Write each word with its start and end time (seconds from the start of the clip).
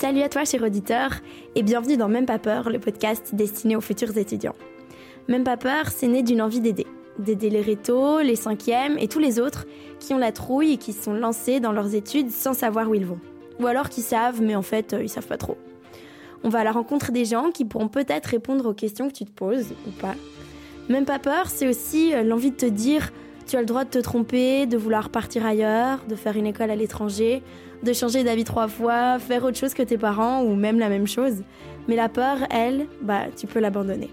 Salut 0.00 0.22
à 0.22 0.30
toi, 0.30 0.46
cher 0.46 0.62
auditeur, 0.62 1.10
et 1.54 1.62
bienvenue 1.62 1.98
dans 1.98 2.08
Même 2.08 2.24
pas 2.24 2.38
peur, 2.38 2.70
le 2.70 2.78
podcast 2.78 3.34
destiné 3.34 3.76
aux 3.76 3.82
futurs 3.82 4.16
étudiants. 4.16 4.54
Même 5.28 5.44
pas 5.44 5.58
peur, 5.58 5.90
c'est 5.90 6.08
né 6.08 6.22
d'une 6.22 6.40
envie 6.40 6.62
d'aider. 6.62 6.86
D'aider 7.18 7.50
les 7.50 7.60
rétos, 7.60 8.20
les 8.20 8.34
cinquièmes 8.34 8.96
et 8.96 9.08
tous 9.08 9.18
les 9.18 9.38
autres 9.38 9.66
qui 9.98 10.14
ont 10.14 10.18
la 10.18 10.32
trouille 10.32 10.72
et 10.72 10.76
qui 10.78 10.94
se 10.94 11.02
sont 11.02 11.12
lancés 11.12 11.60
dans 11.60 11.72
leurs 11.72 11.94
études 11.94 12.30
sans 12.30 12.54
savoir 12.54 12.88
où 12.88 12.94
ils 12.94 13.04
vont. 13.04 13.18
Ou 13.58 13.66
alors 13.66 13.90
qui 13.90 14.00
savent, 14.00 14.40
mais 14.40 14.54
en 14.54 14.62
fait, 14.62 14.94
euh, 14.94 15.02
ils 15.02 15.10
savent 15.10 15.26
pas 15.26 15.36
trop. 15.36 15.58
On 16.44 16.48
va 16.48 16.60
à 16.60 16.64
la 16.64 16.72
rencontre 16.72 17.12
des 17.12 17.26
gens 17.26 17.50
qui 17.50 17.66
pourront 17.66 17.88
peut-être 17.88 18.28
répondre 18.28 18.70
aux 18.70 18.74
questions 18.74 19.06
que 19.08 19.14
tu 19.14 19.26
te 19.26 19.32
poses 19.32 19.74
ou 19.86 19.90
pas. 20.00 20.14
Même 20.88 21.04
pas 21.04 21.18
peur, 21.18 21.50
c'est 21.50 21.68
aussi 21.68 22.14
euh, 22.14 22.22
l'envie 22.22 22.52
de 22.52 22.56
te 22.56 22.64
dire 22.64 23.12
tu 23.50 23.56
as 23.56 23.60
le 23.60 23.66
droit 23.66 23.84
de 23.84 23.90
te 23.90 23.98
tromper, 23.98 24.66
de 24.66 24.76
vouloir 24.76 25.10
partir 25.10 25.44
ailleurs, 25.44 25.98
de 26.08 26.14
faire 26.14 26.36
une 26.36 26.46
école 26.46 26.70
à 26.70 26.76
l'étranger, 26.76 27.42
de 27.82 27.92
changer 27.92 28.22
d'avis 28.22 28.44
trois 28.44 28.68
fois, 28.68 29.18
faire 29.18 29.42
autre 29.42 29.56
chose 29.56 29.74
que 29.74 29.82
tes 29.82 29.98
parents 29.98 30.44
ou 30.44 30.54
même 30.54 30.78
la 30.78 30.88
même 30.88 31.08
chose. 31.08 31.42
Mais 31.88 31.96
la 31.96 32.08
peur, 32.08 32.38
elle, 32.50 32.86
bah, 33.02 33.24
tu 33.36 33.48
peux 33.48 33.58
l'abandonner. 33.58 34.08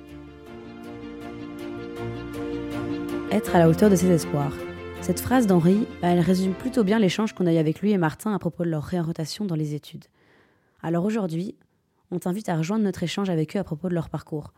Être 3.29 3.55
à 3.55 3.59
la 3.59 3.69
hauteur 3.69 3.91
de 3.91 3.95
ses 3.95 4.09
espoirs. 4.09 4.53
Cette 5.01 5.19
phrase 5.19 5.45
d'Henri, 5.45 5.85
bah, 6.01 6.07
elle 6.07 6.19
résume 6.19 6.53
plutôt 6.53 6.83
bien 6.83 6.97
l'échange 6.97 7.33
qu'on 7.33 7.45
a 7.45 7.53
eu 7.53 7.57
avec 7.57 7.81
lui 7.81 7.91
et 7.91 7.97
Martin 7.99 8.33
à 8.33 8.39
propos 8.39 8.63
de 8.63 8.69
leur 8.69 8.83
réorientation 8.83 9.45
dans 9.45 9.55
les 9.55 9.75
études. 9.75 10.05
Alors 10.81 11.05
aujourd'hui, 11.05 11.55
on 12.09 12.17
t'invite 12.17 12.49
à 12.49 12.55
rejoindre 12.55 12.83
notre 12.83 13.03
échange 13.03 13.29
avec 13.29 13.55
eux 13.55 13.59
à 13.59 13.63
propos 13.63 13.87
de 13.87 13.93
leur 13.93 14.09
parcours. 14.09 14.51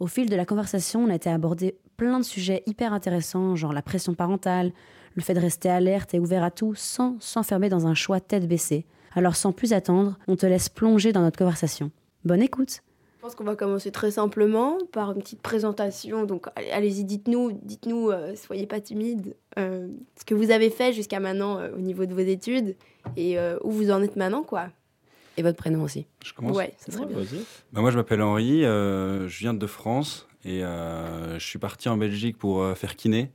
Au 0.00 0.06
fil 0.06 0.30
de 0.30 0.34
la 0.34 0.46
conversation, 0.46 1.04
on 1.04 1.10
a 1.10 1.14
été 1.14 1.28
abordé 1.28 1.76
plein 1.98 2.18
de 2.18 2.24
sujets 2.24 2.62
hyper 2.64 2.94
intéressants, 2.94 3.54
genre 3.54 3.74
la 3.74 3.82
pression 3.82 4.14
parentale, 4.14 4.72
le 5.14 5.20
fait 5.20 5.34
de 5.34 5.40
rester 5.40 5.68
alerte 5.68 6.14
et 6.14 6.18
ouvert 6.18 6.42
à 6.42 6.50
tout 6.50 6.74
sans 6.74 7.20
s'enfermer 7.20 7.68
dans 7.68 7.86
un 7.86 7.92
choix 7.92 8.18
tête 8.18 8.48
baissée. 8.48 8.86
Alors 9.14 9.36
sans 9.36 9.52
plus 9.52 9.74
attendre, 9.74 10.16
on 10.26 10.36
te 10.36 10.46
laisse 10.46 10.70
plonger 10.70 11.12
dans 11.12 11.20
notre 11.20 11.38
conversation. 11.38 11.90
Bonne 12.24 12.40
écoute 12.40 12.80
Je 13.16 13.20
pense 13.20 13.34
qu'on 13.34 13.44
va 13.44 13.56
commencer 13.56 13.90
très 13.90 14.12
simplement 14.12 14.78
par 14.90 15.12
une 15.12 15.18
petite 15.18 15.42
présentation. 15.42 16.24
Donc 16.24 16.46
allez-y, 16.72 17.04
dites-nous, 17.04 17.52
dites-nous, 17.60 18.08
euh, 18.08 18.34
soyez 18.36 18.66
pas 18.66 18.80
timide, 18.80 19.36
euh, 19.58 19.86
ce 20.18 20.24
que 20.24 20.34
vous 20.34 20.50
avez 20.50 20.70
fait 20.70 20.94
jusqu'à 20.94 21.20
maintenant 21.20 21.58
euh, 21.58 21.76
au 21.76 21.80
niveau 21.80 22.06
de 22.06 22.14
vos 22.14 22.20
études 22.20 22.74
et 23.18 23.36
où 23.62 23.70
vous 23.70 23.90
en 23.90 24.02
êtes 24.02 24.16
maintenant, 24.16 24.44
quoi. 24.44 24.68
Et 25.40 25.42
votre 25.42 25.56
prénom 25.56 25.82
aussi. 25.82 26.06
Je 26.22 26.34
commence 26.34 26.54
Ouais, 26.54 26.74
ça 26.76 26.92
serait 26.92 27.06
bien. 27.06 27.16
Bah, 27.72 27.80
moi, 27.80 27.90
je 27.90 27.96
m'appelle 27.96 28.20
Henri, 28.20 28.62
euh, 28.62 29.26
je 29.26 29.38
viens 29.38 29.54
de 29.54 29.66
France 29.66 30.28
et 30.44 30.62
euh, 30.62 31.38
je 31.38 31.46
suis 31.46 31.58
parti 31.58 31.88
en 31.88 31.96
Belgique 31.96 32.36
pour 32.36 32.60
euh, 32.60 32.74
faire 32.74 32.94
kiné, 32.94 33.30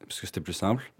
parce 0.00 0.18
que 0.18 0.26
c'était 0.26 0.40
plus 0.40 0.54
simple. 0.54 0.94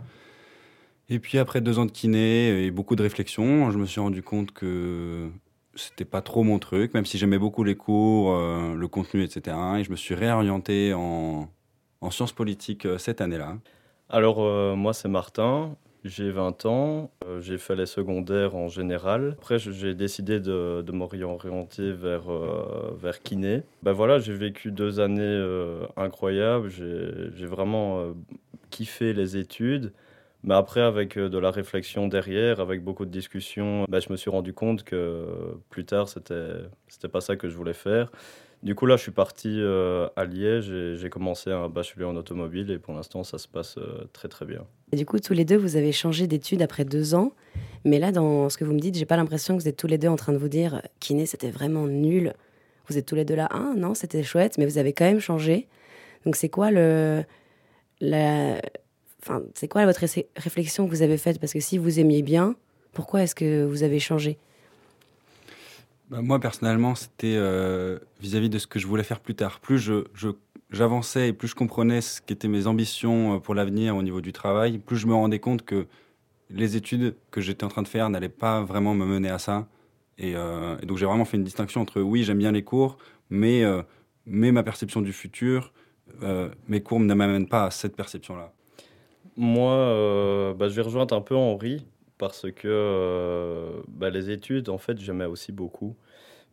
Et 1.08 1.20
puis 1.20 1.38
après 1.38 1.62
deux 1.62 1.78
ans 1.78 1.86
de 1.86 1.90
kiné 1.90 2.66
et 2.66 2.70
beaucoup 2.70 2.96
de 2.96 3.02
réflexion, 3.02 3.70
je 3.70 3.78
me 3.78 3.86
suis 3.86 3.98
rendu 3.98 4.22
compte 4.22 4.52
que 4.52 5.30
c'était 5.74 6.04
pas 6.04 6.20
trop 6.20 6.42
mon 6.42 6.58
truc, 6.58 6.92
même 6.92 7.06
si 7.06 7.16
j'aimais 7.16 7.38
beaucoup 7.38 7.64
les 7.64 7.76
cours, 7.76 8.34
euh, 8.34 8.74
le 8.74 8.88
contenu, 8.88 9.22
etc. 9.22 9.56
Et 9.78 9.84
je 9.84 9.90
me 9.90 9.96
suis 9.96 10.14
réorienté 10.14 10.92
en, 10.92 11.48
en 12.02 12.10
sciences 12.10 12.32
politiques 12.32 12.84
euh, 12.84 12.98
cette 12.98 13.22
année-là. 13.22 13.56
Alors, 14.10 14.42
euh, 14.42 14.76
moi, 14.76 14.92
c'est 14.92 15.08
Martin. 15.08 15.76
J'ai 16.08 16.30
20 16.30 16.66
ans. 16.66 17.10
Euh, 17.24 17.40
j'ai 17.40 17.58
fait 17.58 17.74
les 17.74 17.86
secondaires 17.86 18.54
en 18.54 18.68
général. 18.68 19.34
Après, 19.38 19.58
j'ai 19.58 19.94
décidé 19.94 20.40
de, 20.40 20.82
de 20.82 20.92
m'orienter 20.92 21.92
vers, 21.92 22.30
euh, 22.30 22.96
vers 22.96 23.22
kiné. 23.22 23.62
Ben 23.82 23.92
voilà, 23.92 24.18
j'ai 24.18 24.34
vécu 24.34 24.70
deux 24.70 25.00
années 25.00 25.22
euh, 25.22 25.84
incroyables. 25.96 26.70
J'ai 26.70 27.46
vraiment 27.46 28.14
kiffé 28.70 29.12
les 29.12 29.36
études. 29.36 29.92
Mais 30.44 30.54
après, 30.54 30.80
avec 30.80 31.18
de 31.18 31.38
la 31.38 31.50
réflexion 31.50 32.06
derrière, 32.06 32.60
avec 32.60 32.84
beaucoup 32.84 33.04
de 33.04 33.10
discussions, 33.10 33.84
ben, 33.88 34.00
je 34.00 34.12
me 34.12 34.16
suis 34.16 34.30
rendu 34.30 34.52
compte 34.52 34.84
que 34.84 35.26
plus 35.70 35.84
tard, 35.84 36.08
c'était 36.08 37.08
pas 37.10 37.20
ça 37.20 37.34
que 37.34 37.48
je 37.48 37.56
voulais 37.56 37.72
faire. 37.72 38.12
Du 38.66 38.74
coup, 38.74 38.86
là, 38.86 38.96
je 38.96 39.02
suis 39.02 39.12
parti 39.12 39.60
euh, 39.60 40.08
à 40.16 40.24
Liège 40.24 40.72
et 40.72 40.96
j'ai 40.96 41.08
commencé 41.08 41.52
un 41.52 41.68
bachelier 41.68 42.04
en 42.04 42.16
automobile 42.16 42.72
et 42.72 42.80
pour 42.80 42.94
l'instant, 42.94 43.22
ça 43.22 43.38
se 43.38 43.46
passe 43.46 43.78
euh, 43.78 44.08
très 44.12 44.26
très 44.26 44.44
bien. 44.44 44.66
Et 44.90 44.96
du 44.96 45.06
coup, 45.06 45.20
tous 45.20 45.34
les 45.34 45.44
deux, 45.44 45.56
vous 45.56 45.76
avez 45.76 45.92
changé 45.92 46.26
d'études 46.26 46.62
après 46.62 46.84
deux 46.84 47.14
ans. 47.14 47.30
Mais 47.84 48.00
là, 48.00 48.10
dans 48.10 48.48
ce 48.48 48.58
que 48.58 48.64
vous 48.64 48.72
me 48.72 48.80
dites, 48.80 48.96
j'ai 48.96 49.04
pas 49.04 49.16
l'impression 49.16 49.56
que 49.56 49.62
vous 49.62 49.68
êtes 49.68 49.76
tous 49.76 49.86
les 49.86 49.98
deux 49.98 50.08
en 50.08 50.16
train 50.16 50.32
de 50.32 50.38
vous 50.38 50.48
dire 50.48 50.82
kiné, 50.98 51.26
c'était 51.26 51.52
vraiment 51.52 51.86
nul. 51.86 52.34
Vous 52.88 52.98
êtes 52.98 53.06
tous 53.06 53.14
les 53.14 53.24
deux 53.24 53.36
là, 53.36 53.46
ah 53.52 53.72
non, 53.76 53.94
c'était 53.94 54.24
chouette, 54.24 54.58
mais 54.58 54.66
vous 54.66 54.78
avez 54.78 54.92
quand 54.92 55.04
même 55.04 55.20
changé. 55.20 55.68
Donc 56.24 56.34
c'est 56.34 56.48
quoi 56.48 56.72
le, 56.72 57.22
la, 58.00 58.60
enfin, 59.22 59.44
c'est 59.54 59.68
quoi 59.68 59.86
votre 59.86 60.00
ré- 60.00 60.26
réflexion 60.36 60.86
que 60.86 60.90
vous 60.90 61.02
avez 61.02 61.18
faite? 61.18 61.38
Parce 61.38 61.52
que 61.52 61.60
si 61.60 61.78
vous 61.78 62.00
aimiez 62.00 62.22
bien, 62.22 62.56
pourquoi 62.92 63.22
est-ce 63.22 63.36
que 63.36 63.64
vous 63.64 63.84
avez 63.84 64.00
changé? 64.00 64.38
Bah, 66.10 66.22
moi, 66.22 66.38
personnellement, 66.38 66.94
c'était 66.94 67.34
euh, 67.36 67.98
vis-à-vis 68.20 68.48
de 68.48 68.58
ce 68.58 68.66
que 68.66 68.78
je 68.78 68.86
voulais 68.86 69.02
faire 69.02 69.20
plus 69.20 69.34
tard. 69.34 69.58
Plus 69.58 69.78
je, 69.78 70.04
j'avançais 70.70 71.28
et 71.28 71.32
plus 71.32 71.48
je 71.48 71.56
comprenais 71.56 72.00
ce 72.00 72.20
qu'étaient 72.20 72.48
mes 72.48 72.68
ambitions 72.68 73.34
euh, 73.34 73.38
pour 73.38 73.54
l'avenir 73.54 73.96
au 73.96 74.02
niveau 74.02 74.20
du 74.20 74.32
travail, 74.32 74.78
plus 74.78 74.96
je 74.96 75.06
me 75.08 75.14
rendais 75.14 75.40
compte 75.40 75.64
que 75.64 75.86
les 76.48 76.76
études 76.76 77.16
que 77.32 77.40
j'étais 77.40 77.64
en 77.64 77.68
train 77.68 77.82
de 77.82 77.88
faire 77.88 78.08
n'allaient 78.08 78.28
pas 78.28 78.62
vraiment 78.62 78.94
me 78.94 79.04
mener 79.04 79.30
à 79.30 79.38
ça. 79.38 79.66
Et, 80.18 80.34
euh, 80.36 80.76
donc, 80.82 80.96
j'ai 80.96 81.06
vraiment 81.06 81.24
fait 81.24 81.38
une 81.38 81.44
distinction 81.44 81.80
entre 81.80 82.00
oui, 82.00 82.22
j'aime 82.22 82.38
bien 82.38 82.52
les 82.52 82.62
cours, 82.62 82.98
mais, 83.28 83.64
mais 84.26 84.52
ma 84.52 84.62
perception 84.62 85.02
du 85.02 85.12
futur, 85.12 85.72
mes 86.68 86.80
cours 86.82 87.00
ne 87.00 87.12
m'amènent 87.12 87.48
pas 87.48 87.64
à 87.64 87.70
cette 87.72 87.96
perception-là. 87.96 88.52
Moi, 89.36 90.54
bah, 90.56 90.68
je 90.68 90.74
vais 90.74 90.82
rejoindre 90.82 91.16
un 91.16 91.20
peu 91.20 91.34
Henri 91.34 91.84
parce 92.18 92.50
que 92.52 92.68
euh, 92.68 93.82
bah, 93.88 94.10
les 94.10 94.30
études, 94.30 94.68
en 94.68 94.78
fait, 94.78 94.98
j'aimais 94.98 95.24
aussi 95.26 95.52
beaucoup. 95.52 95.96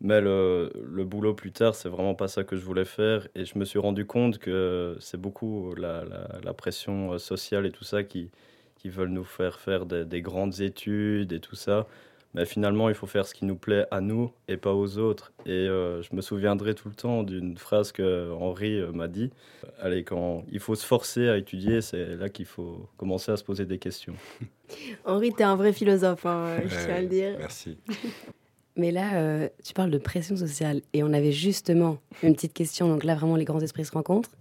Mais 0.00 0.20
le, 0.20 0.72
le 0.84 1.04
boulot 1.04 1.34
plus 1.34 1.52
tard, 1.52 1.74
c'est 1.74 1.88
vraiment 1.88 2.14
pas 2.14 2.28
ça 2.28 2.44
que 2.44 2.56
je 2.56 2.64
voulais 2.64 2.84
faire. 2.86 3.28
Et 3.34 3.44
je 3.46 3.58
me 3.58 3.64
suis 3.64 3.78
rendu 3.78 4.06
compte 4.06 4.38
que 4.38 4.96
c'est 5.00 5.20
beaucoup 5.20 5.74
la, 5.76 6.04
la- 6.04 6.54
pression 6.54 7.14
euh, 7.14 7.18
sociale 7.18 7.66
et 7.66 7.72
tout 7.72 7.84
ça 7.84 8.04
qui, 8.04 8.30
qui 8.76 8.88
veulent 8.90 9.10
nous 9.10 9.24
faire 9.24 9.60
faire 9.60 9.86
des 9.86 10.22
grandes 10.22 10.60
études 10.60 11.32
et 11.32 11.40
tout 11.40 11.56
ça. 11.56 11.86
Mais 12.34 12.46
finalement, 12.46 12.88
il 12.88 12.96
faut 12.96 13.06
faire 13.06 13.26
ce 13.26 13.34
qui 13.34 13.44
nous 13.44 13.54
plaît 13.54 13.86
à 13.92 14.00
nous 14.00 14.32
et 14.48 14.56
pas 14.56 14.74
aux 14.74 14.98
autres. 14.98 15.32
Et 15.46 15.50
euh, 15.50 16.02
je 16.02 16.14
me 16.16 16.20
souviendrai 16.20 16.74
tout 16.74 16.88
le 16.88 16.94
temps 16.94 17.22
d'une 17.22 17.56
phrase 17.56 17.92
que 17.92 18.32
Henri 18.32 18.80
euh, 18.80 18.90
m'a 18.90 19.06
dit. 19.06 19.30
Allez, 19.80 20.02
quand 20.02 20.44
il 20.50 20.58
faut 20.58 20.74
se 20.74 20.84
forcer 20.84 21.28
à 21.28 21.36
étudier, 21.36 21.80
c'est 21.80 22.16
là 22.16 22.28
qu'il 22.28 22.46
faut 22.46 22.88
commencer 22.96 23.30
à 23.30 23.36
se 23.36 23.44
poser 23.44 23.66
des 23.66 23.78
questions. 23.78 24.14
Henri, 25.04 25.32
t'es 25.32 25.44
un 25.44 25.54
vrai 25.54 25.72
philosophe, 25.72 26.26
hein, 26.26 26.58
je 26.64 26.68
tiens 26.68 26.96
à 26.96 27.00
le 27.00 27.06
dire. 27.06 27.36
Merci. 27.38 27.78
Mais 28.76 28.90
là, 28.90 29.14
euh, 29.14 29.48
tu 29.62 29.72
parles 29.72 29.92
de 29.92 29.98
pression 29.98 30.36
sociale 30.36 30.82
et 30.92 31.04
on 31.04 31.12
avait 31.12 31.30
justement 31.30 31.98
une 32.24 32.34
petite 32.34 32.52
question. 32.52 32.88
Donc 32.88 33.04
là, 33.04 33.14
vraiment, 33.14 33.36
les 33.36 33.44
grands 33.44 33.60
esprits 33.60 33.84
se 33.84 33.92
rencontrent. 33.92 34.32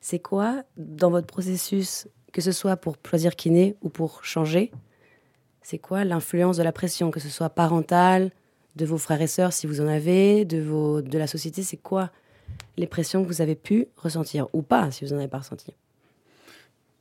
C'est 0.00 0.18
quoi, 0.18 0.62
dans 0.76 1.10
votre 1.10 1.26
processus, 1.26 2.06
que 2.32 2.42
ce 2.42 2.52
soit 2.52 2.76
pour 2.76 2.96
choisir 3.08 3.34
kiné 3.34 3.76
ou 3.80 3.88
pour 3.88 4.24
changer, 4.24 4.70
c'est 5.62 5.78
quoi 5.78 6.04
l'influence 6.04 6.56
de 6.56 6.62
la 6.62 6.72
pression, 6.72 7.10
que 7.10 7.20
ce 7.20 7.28
soit 7.28 7.50
parentale, 7.50 8.30
de 8.76 8.86
vos 8.86 8.98
frères 8.98 9.20
et 9.20 9.26
sœurs 9.26 9.52
si 9.52 9.66
vous 9.66 9.80
en 9.80 9.86
avez, 9.86 10.44
de, 10.44 11.18
la 11.18 11.26
société 11.26 11.62
C'est 11.62 11.76
quoi 11.76 12.10
les 12.76 12.86
pressions 12.86 13.22
que 13.22 13.28
vous 13.28 13.40
avez 13.40 13.54
pu 13.54 13.86
ressentir 13.96 14.48
ou 14.52 14.62
pas 14.62 14.90
si 14.90 15.04
vous 15.04 15.12
n'en 15.12 15.18
avez 15.18 15.28
pas 15.28 15.38
ressenti? 15.38 15.72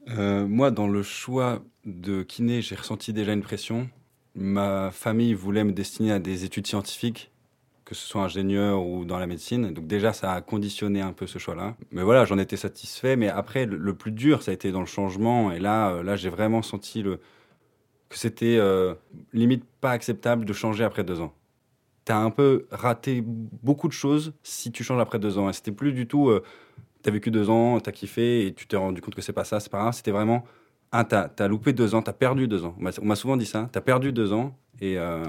Euh, 0.09 0.45
moi, 0.47 0.71
dans 0.71 0.87
le 0.87 1.03
choix 1.03 1.61
de 1.85 2.23
kiné, 2.23 2.61
j'ai 2.61 2.75
ressenti 2.75 3.13
déjà 3.13 3.33
une 3.33 3.41
pression. 3.41 3.89
Ma 4.35 4.91
famille 4.91 5.33
voulait 5.33 5.63
me 5.63 5.71
destiner 5.71 6.13
à 6.13 6.19
des 6.19 6.43
études 6.43 6.67
scientifiques, 6.67 7.31
que 7.85 7.95
ce 7.95 8.07
soit 8.07 8.21
ingénieur 8.21 8.85
ou 8.85 9.05
dans 9.05 9.19
la 9.19 9.27
médecine. 9.27 9.73
Donc 9.73 9.87
déjà, 9.87 10.13
ça 10.13 10.33
a 10.33 10.41
conditionné 10.41 11.01
un 11.01 11.13
peu 11.13 11.27
ce 11.27 11.39
choix-là. 11.39 11.75
Mais 11.91 12.03
voilà, 12.03 12.25
j'en 12.25 12.37
étais 12.37 12.57
satisfait. 12.57 13.15
Mais 13.15 13.29
après, 13.29 13.65
le, 13.65 13.77
le 13.77 13.93
plus 13.93 14.11
dur, 14.11 14.41
ça 14.41 14.51
a 14.51 14.53
été 14.53 14.71
dans 14.71 14.79
le 14.79 14.85
changement. 14.85 15.51
Et 15.51 15.59
là, 15.59 15.91
euh, 15.91 16.03
là, 16.03 16.15
j'ai 16.15 16.29
vraiment 16.29 16.61
senti 16.61 17.01
le... 17.01 17.19
que 18.11 18.17
c'était 18.17 18.57
euh, 18.59 18.93
limite 19.33 19.63
pas 19.81 19.91
acceptable 19.91 20.45
de 20.45 20.53
changer 20.53 20.83
après 20.83 21.03
deux 21.03 21.19
ans. 21.19 21.33
T'as 22.05 22.17
un 22.17 22.29
peu 22.31 22.67
raté 22.71 23.23
beaucoup 23.25 23.87
de 23.87 23.93
choses 23.93 24.33
si 24.43 24.71
tu 24.71 24.83
changes 24.83 25.01
après 25.01 25.19
deux 25.19 25.37
ans. 25.37 25.49
Et 25.49 25.53
c'était 25.53 25.71
plus 25.71 25.93
du 25.93 26.07
tout... 26.07 26.29
euh, 26.29 26.43
T'as 27.03 27.09
vécu 27.09 27.31
deux 27.31 27.49
ans, 27.49 27.79
t'as 27.79 27.91
kiffé 27.91 28.45
et 28.45 28.53
tu 28.53 28.67
t'es 28.67 28.77
rendu 28.77 29.01
compte 29.01 29.15
que 29.15 29.23
c'est 29.23 29.33
pas 29.33 29.43
ça, 29.43 29.59
c'est 29.59 29.71
pas 29.71 29.79
grave. 29.79 29.93
C'était 29.95 30.11
vraiment, 30.11 30.43
ah, 30.91 31.03
t'as 31.03 31.31
as 31.39 31.47
loupé 31.47 31.73
deux 31.73 31.95
ans, 31.95 32.03
t'as 32.03 32.13
perdu 32.13 32.47
deux 32.47 32.63
ans. 32.63 32.75
On 32.77 33.05
m'a- 33.05 33.15
souvent 33.15 33.37
dit 33.37 33.47
ça, 33.47 33.67
t'as 33.71 33.81
perdu 33.81 34.11
deux 34.11 34.33
ans. 34.33 34.55
Et, 34.79 34.99
euh, 34.99 35.23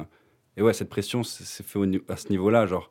et 0.58 0.60
ouais, 0.60 0.74
cette 0.74 0.90
pression, 0.90 1.22
c'est 1.22 1.64
fait 1.64 1.78
au 1.78 1.86
à 2.08 2.16
ce 2.18 2.28
niveau-là. 2.28 2.66
Genre, 2.66 2.90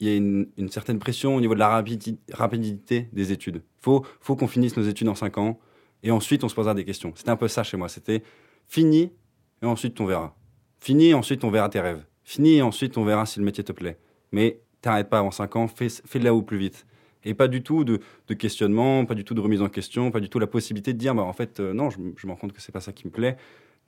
il 0.00 0.08
y 0.08 0.10
a 0.10 0.16
une, 0.16 0.48
une 0.56 0.68
certaine 0.70 0.98
pression 0.98 1.36
au 1.36 1.40
niveau 1.40 1.54
de 1.54 1.60
la 1.60 1.68
rapidi- 1.68 2.18
rapidité 2.32 3.08
des 3.12 3.30
études. 3.30 3.62
Faut, 3.80 4.04
faut 4.20 4.34
qu'on 4.34 4.48
finisse 4.48 4.76
nos 4.76 4.82
études 4.82 5.08
en 5.08 5.14
cinq 5.14 5.38
ans 5.38 5.60
et 6.02 6.10
ensuite 6.10 6.42
on 6.42 6.48
se 6.48 6.56
posera 6.56 6.74
des 6.74 6.84
questions. 6.84 7.12
C'était 7.14 7.30
un 7.30 7.36
peu 7.36 7.46
ça 7.46 7.62
chez 7.62 7.76
moi. 7.76 7.88
C'était 7.88 8.24
fini 8.68 9.10
et 9.62 9.66
ensuite 9.66 10.00
on 10.00 10.06
verra. 10.06 10.36
Fini 10.78 11.08
et 11.08 11.14
ensuite 11.14 11.42
on 11.44 11.50
verra 11.50 11.68
tes 11.68 11.80
rêves. 11.80 12.04
Fini 12.22 12.56
et 12.56 12.62
ensuite 12.62 12.96
on 12.96 13.04
verra 13.04 13.26
si 13.26 13.38
le 13.38 13.44
métier 13.44 13.64
te 13.64 13.72
plaît. 13.72 13.98
Mais 14.30 14.60
t'arrêtes 14.80 15.08
pas 15.08 15.18
avant 15.18 15.30
cinq 15.30 15.56
ans, 15.56 15.66
fais, 15.66 15.88
fais 15.88 16.18
de 16.18 16.24
là 16.24 16.34
au 16.34 16.42
plus 16.42 16.58
vite. 16.58 16.86
Et 17.24 17.34
pas 17.34 17.48
du 17.48 17.62
tout 17.62 17.84
de, 17.84 18.00
questionnement, 18.34 19.04
pas 19.04 19.14
du 19.14 19.24
tout 19.24 19.34
de 19.34 19.40
remise 19.40 19.60
en 19.60 19.68
question, 19.68 20.10
pas 20.10 20.20
du 20.20 20.28
tout 20.28 20.38
la 20.38 20.46
possibilité 20.46 20.92
de 20.92 20.98
dire, 20.98 21.14
bah, 21.14 21.22
en 21.22 21.32
fait, 21.32 21.58
euh, 21.58 21.72
non, 21.72 21.90
je, 21.90 21.98
je 22.16 22.26
me 22.26 22.32
rends 22.32 22.38
compte 22.38 22.52
que 22.52 22.60
c'est 22.62 22.72
pas 22.72 22.80
ça 22.80 22.92
qui 22.92 23.06
me 23.06 23.10
plaît. 23.10 23.36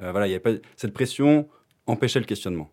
Euh, 0.03 0.11
voilà, 0.11 0.27
il 0.27 0.33
y 0.33 0.35
a 0.35 0.41
pas 0.41 0.51
cette 0.77 0.93
pression 0.93 1.49
empêchait 1.87 2.19
le 2.19 2.27
questionnement. 2.27 2.71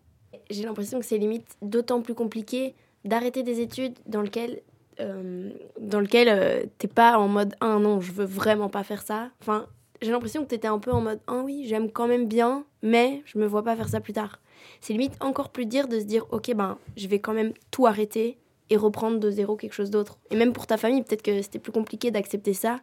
j'ai 0.50 0.64
l'impression 0.64 0.98
que 0.98 1.04
c'est 1.04 1.18
limite 1.18 1.56
d'autant 1.62 2.02
plus 2.02 2.14
compliqué 2.14 2.74
d'arrêter 3.04 3.42
des 3.42 3.60
études 3.60 3.94
dans 4.06 4.22
lesquelles 4.22 4.62
euh, 5.00 5.50
dans 5.80 6.00
lequel 6.00 6.68
t'es 6.78 6.88
pas 6.88 7.18
en 7.18 7.28
mode 7.28 7.54
ah 7.60 7.78
non 7.78 8.00
je 8.00 8.10
veux 8.10 8.24
vraiment 8.24 8.68
pas 8.68 8.82
faire 8.82 9.02
ça 9.02 9.30
enfin 9.40 9.66
j'ai 10.02 10.10
l'impression 10.10 10.44
que 10.44 10.48
t'étais 10.48 10.68
un 10.68 10.78
peu 10.78 10.92
en 10.92 11.00
mode 11.00 11.20
ah 11.26 11.42
oui 11.44 11.64
j'aime 11.66 11.90
quand 11.90 12.08
même 12.08 12.26
bien 12.26 12.64
mais 12.82 13.22
je 13.24 13.38
me 13.38 13.46
vois 13.46 13.62
pas 13.62 13.76
faire 13.76 13.88
ça 13.88 14.00
plus 14.00 14.12
tard. 14.12 14.40
C'est 14.80 14.92
limite 14.92 15.14
encore 15.20 15.50
plus 15.50 15.66
dur 15.66 15.88
de 15.88 15.98
se 15.98 16.04
dire 16.04 16.26
ok 16.30 16.54
ben 16.54 16.78
je 16.96 17.08
vais 17.08 17.18
quand 17.18 17.34
même 17.34 17.52
tout 17.70 17.86
arrêter 17.86 18.38
et 18.70 18.76
reprendre 18.76 19.18
de 19.18 19.30
zéro 19.30 19.56
quelque 19.56 19.72
chose 19.72 19.90
d'autre. 19.90 20.18
Et 20.30 20.36
même 20.36 20.52
pour 20.52 20.66
ta 20.66 20.76
famille 20.76 21.02
peut-être 21.02 21.22
que 21.22 21.42
c'était 21.42 21.58
plus 21.58 21.72
compliqué 21.72 22.10
d'accepter 22.10 22.54
ça. 22.54 22.80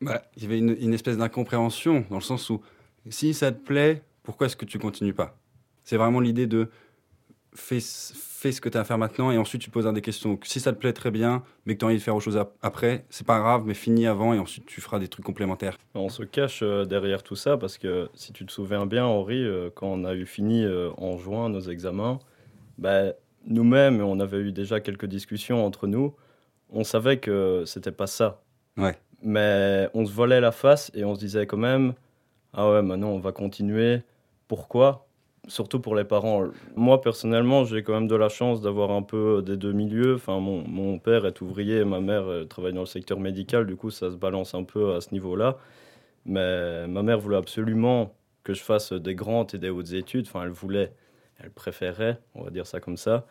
Bah, 0.00 0.22
il 0.36 0.44
y 0.44 0.46
avait 0.46 0.58
une, 0.58 0.76
une 0.80 0.94
espèce 0.94 1.16
d'incompréhension 1.16 2.04
dans 2.08 2.16
le 2.16 2.22
sens 2.22 2.50
où 2.50 2.60
si 3.10 3.34
ça 3.34 3.50
te 3.50 3.58
plaît 3.58 4.02
pourquoi 4.22 4.46
est-ce 4.46 4.56
que 4.56 4.66
tu 4.66 4.78
continues 4.78 5.14
pas? 5.14 5.38
C'est 5.84 5.96
vraiment 5.96 6.20
l'idée 6.20 6.46
de 6.46 6.68
fais, 7.54 7.80
fais 8.38 8.52
ce 8.52 8.60
que 8.60 8.68
tu 8.68 8.78
as 8.78 8.82
à 8.82 8.84
faire 8.84 8.98
maintenant 8.98 9.32
et 9.32 9.38
ensuite 9.38 9.60
tu 9.60 9.68
poses 9.68 9.92
des 9.92 10.00
questions. 10.00 10.38
Si 10.44 10.60
ça 10.60 10.72
te 10.72 10.78
plaît 10.78 10.92
très 10.92 11.10
bien, 11.10 11.42
mais 11.66 11.74
que 11.74 11.80
tu 11.80 11.84
as 11.84 11.88
envie 11.88 11.96
de 11.96 12.02
faire 12.02 12.14
autre 12.14 12.24
chose 12.24 12.40
après, 12.62 13.04
c'est 13.10 13.26
pas 13.26 13.40
grave, 13.40 13.64
mais 13.66 13.74
finis 13.74 14.06
avant 14.06 14.32
et 14.32 14.38
ensuite 14.38 14.64
tu 14.64 14.80
feras 14.80 15.00
des 15.00 15.08
trucs 15.08 15.24
complémentaires. 15.24 15.76
On 15.94 16.08
se 16.08 16.22
cache 16.22 16.60
euh, 16.62 16.84
derrière 16.84 17.24
tout 17.24 17.34
ça 17.34 17.56
parce 17.56 17.78
que 17.78 18.08
si 18.14 18.32
tu 18.32 18.46
te 18.46 18.52
souviens 18.52 18.86
bien, 18.86 19.04
Henri, 19.04 19.42
euh, 19.42 19.70
quand 19.74 19.88
on 19.88 20.04
a 20.04 20.14
eu 20.14 20.24
fini 20.24 20.62
euh, 20.62 20.90
en 20.98 21.18
juin 21.18 21.48
nos 21.48 21.60
examens, 21.60 22.20
bah, 22.78 23.12
nous-mêmes, 23.44 24.00
on 24.00 24.20
avait 24.20 24.38
eu 24.38 24.52
déjà 24.52 24.78
quelques 24.78 25.06
discussions 25.06 25.66
entre 25.66 25.88
nous, 25.88 26.14
on 26.70 26.84
savait 26.84 27.16
que 27.16 27.64
c'était 27.66 27.90
pas 27.90 28.06
ça. 28.06 28.40
Ouais. 28.76 28.96
Mais 29.20 29.88
on 29.94 30.06
se 30.06 30.12
volait 30.12 30.40
la 30.40 30.52
face 30.52 30.92
et 30.94 31.04
on 31.04 31.16
se 31.16 31.20
disait 31.20 31.46
quand 31.46 31.56
même, 31.56 31.92
ah 32.52 32.70
ouais, 32.70 32.82
maintenant 32.82 33.08
on 33.08 33.18
va 33.18 33.32
continuer. 33.32 34.02
Pourquoi? 34.46 35.07
Surtout 35.46 35.80
pour 35.80 35.94
les 35.94 36.04
parents. 36.04 36.46
Moi, 36.76 37.00
personnellement, 37.00 37.64
j'ai 37.64 37.82
quand 37.82 37.94
même 37.94 38.08
de 38.08 38.16
la 38.16 38.28
chance 38.28 38.60
d'avoir 38.60 38.90
un 38.90 39.02
peu 39.02 39.42
des 39.42 39.56
deux 39.56 39.72
milieux. 39.72 40.14
Enfin, 40.16 40.40
mon, 40.40 40.66
mon, 40.66 40.98
père 40.98 41.26
est 41.26 41.40
ouvrier, 41.40 41.84
ma 41.84 42.00
mère 42.00 42.26
travaille 42.48 42.72
dans 42.72 42.80
le 42.80 42.86
secteur 42.86 43.20
médical, 43.20 43.66
du 43.66 43.76
coup, 43.76 43.90
ça 43.90 44.10
se 44.10 44.16
balance 44.16 44.54
un 44.54 44.64
peu 44.64 44.94
à 44.94 45.00
ce 45.00 45.12
niveau-là. 45.12 45.56
Mais 46.26 46.86
ma 46.88 47.02
mère 47.02 47.18
voulait 47.18 47.36
absolument 47.36 48.14
que 48.44 48.54
je 48.54 48.62
fasse 48.62 48.92
des 48.92 49.14
grandes 49.14 49.54
et 49.54 49.58
des 49.58 49.70
hautes 49.70 49.92
études. 49.92 50.26
Enfin, 50.26 50.42
elle 50.44 50.50
voulait, 50.50 50.92
elle 51.38 51.50
préférait, 51.50 52.18
on 52.34 52.42
va 52.42 52.50
dire 52.50 52.66
ça 52.66 52.80
comme 52.80 52.96
ça. 52.96 53.26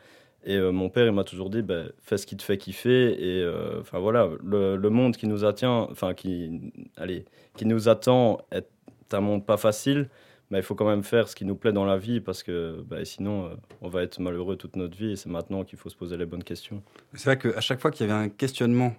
Et 0.46 0.56
euh, 0.56 0.72
mon 0.72 0.90
père, 0.90 1.06
il 1.06 1.12
m'a 1.12 1.24
toujours 1.24 1.50
dit, 1.50 1.62
ben, 1.62 1.92
fais 2.02 2.18
ce 2.18 2.26
qui 2.26 2.38
te 2.38 2.44
fait 2.44 2.58
kiffer. 2.58 3.12
Et 3.12 3.42
euh, 3.42 3.82
enfin 3.82 4.00
voilà, 4.00 4.30
le, 4.44 4.76
le, 4.76 4.90
monde 4.90 5.18
qui 5.18 5.28
nous 5.28 5.44
attend, 5.44 5.90
enfin 5.92 6.14
qui, 6.14 6.72
allez, 6.96 7.26
qui 7.56 7.66
nous 7.66 7.90
attend 7.90 8.40
est 8.52 8.68
un 9.12 9.20
monde 9.20 9.46
pas 9.46 9.58
facile 9.58 10.10
il 10.52 10.64
faut 10.64 10.76
quand 10.76 10.88
même 10.88 11.04
faire 11.04 11.28
ce 11.28 11.36
qui 11.36 11.46
nous 11.46 11.56
plaît 11.56 11.74
dans 11.74 11.86
la 11.86 11.98
vie 11.98 12.22
parce 12.22 12.44
que 12.44 12.82
bah, 12.88 13.04
sinon, 13.04 13.46
euh, 13.46 13.50
on 13.82 13.90
va 13.90 14.04
être 14.04 14.20
malheureux 14.20 14.56
toute 14.56 14.76
notre 14.76 14.98
vie 14.98 15.12
et 15.12 15.16
c'est 15.16 15.30
maintenant 15.30 15.64
qu'il 15.64 15.78
faut 15.78 15.90
se 15.90 15.96
poser 15.96 16.16
les 16.18 16.26
bonnes 16.26 16.44
questions. 16.44 16.82
C'est 17.14 17.26
vrai 17.26 17.38
qu'à 17.38 17.62
chaque 17.62 17.82
fois 17.82 17.92
qu'il 17.92 18.08
y 18.08 18.10
avait 18.10 18.20
un 18.26 18.30
questionnement 18.30 18.96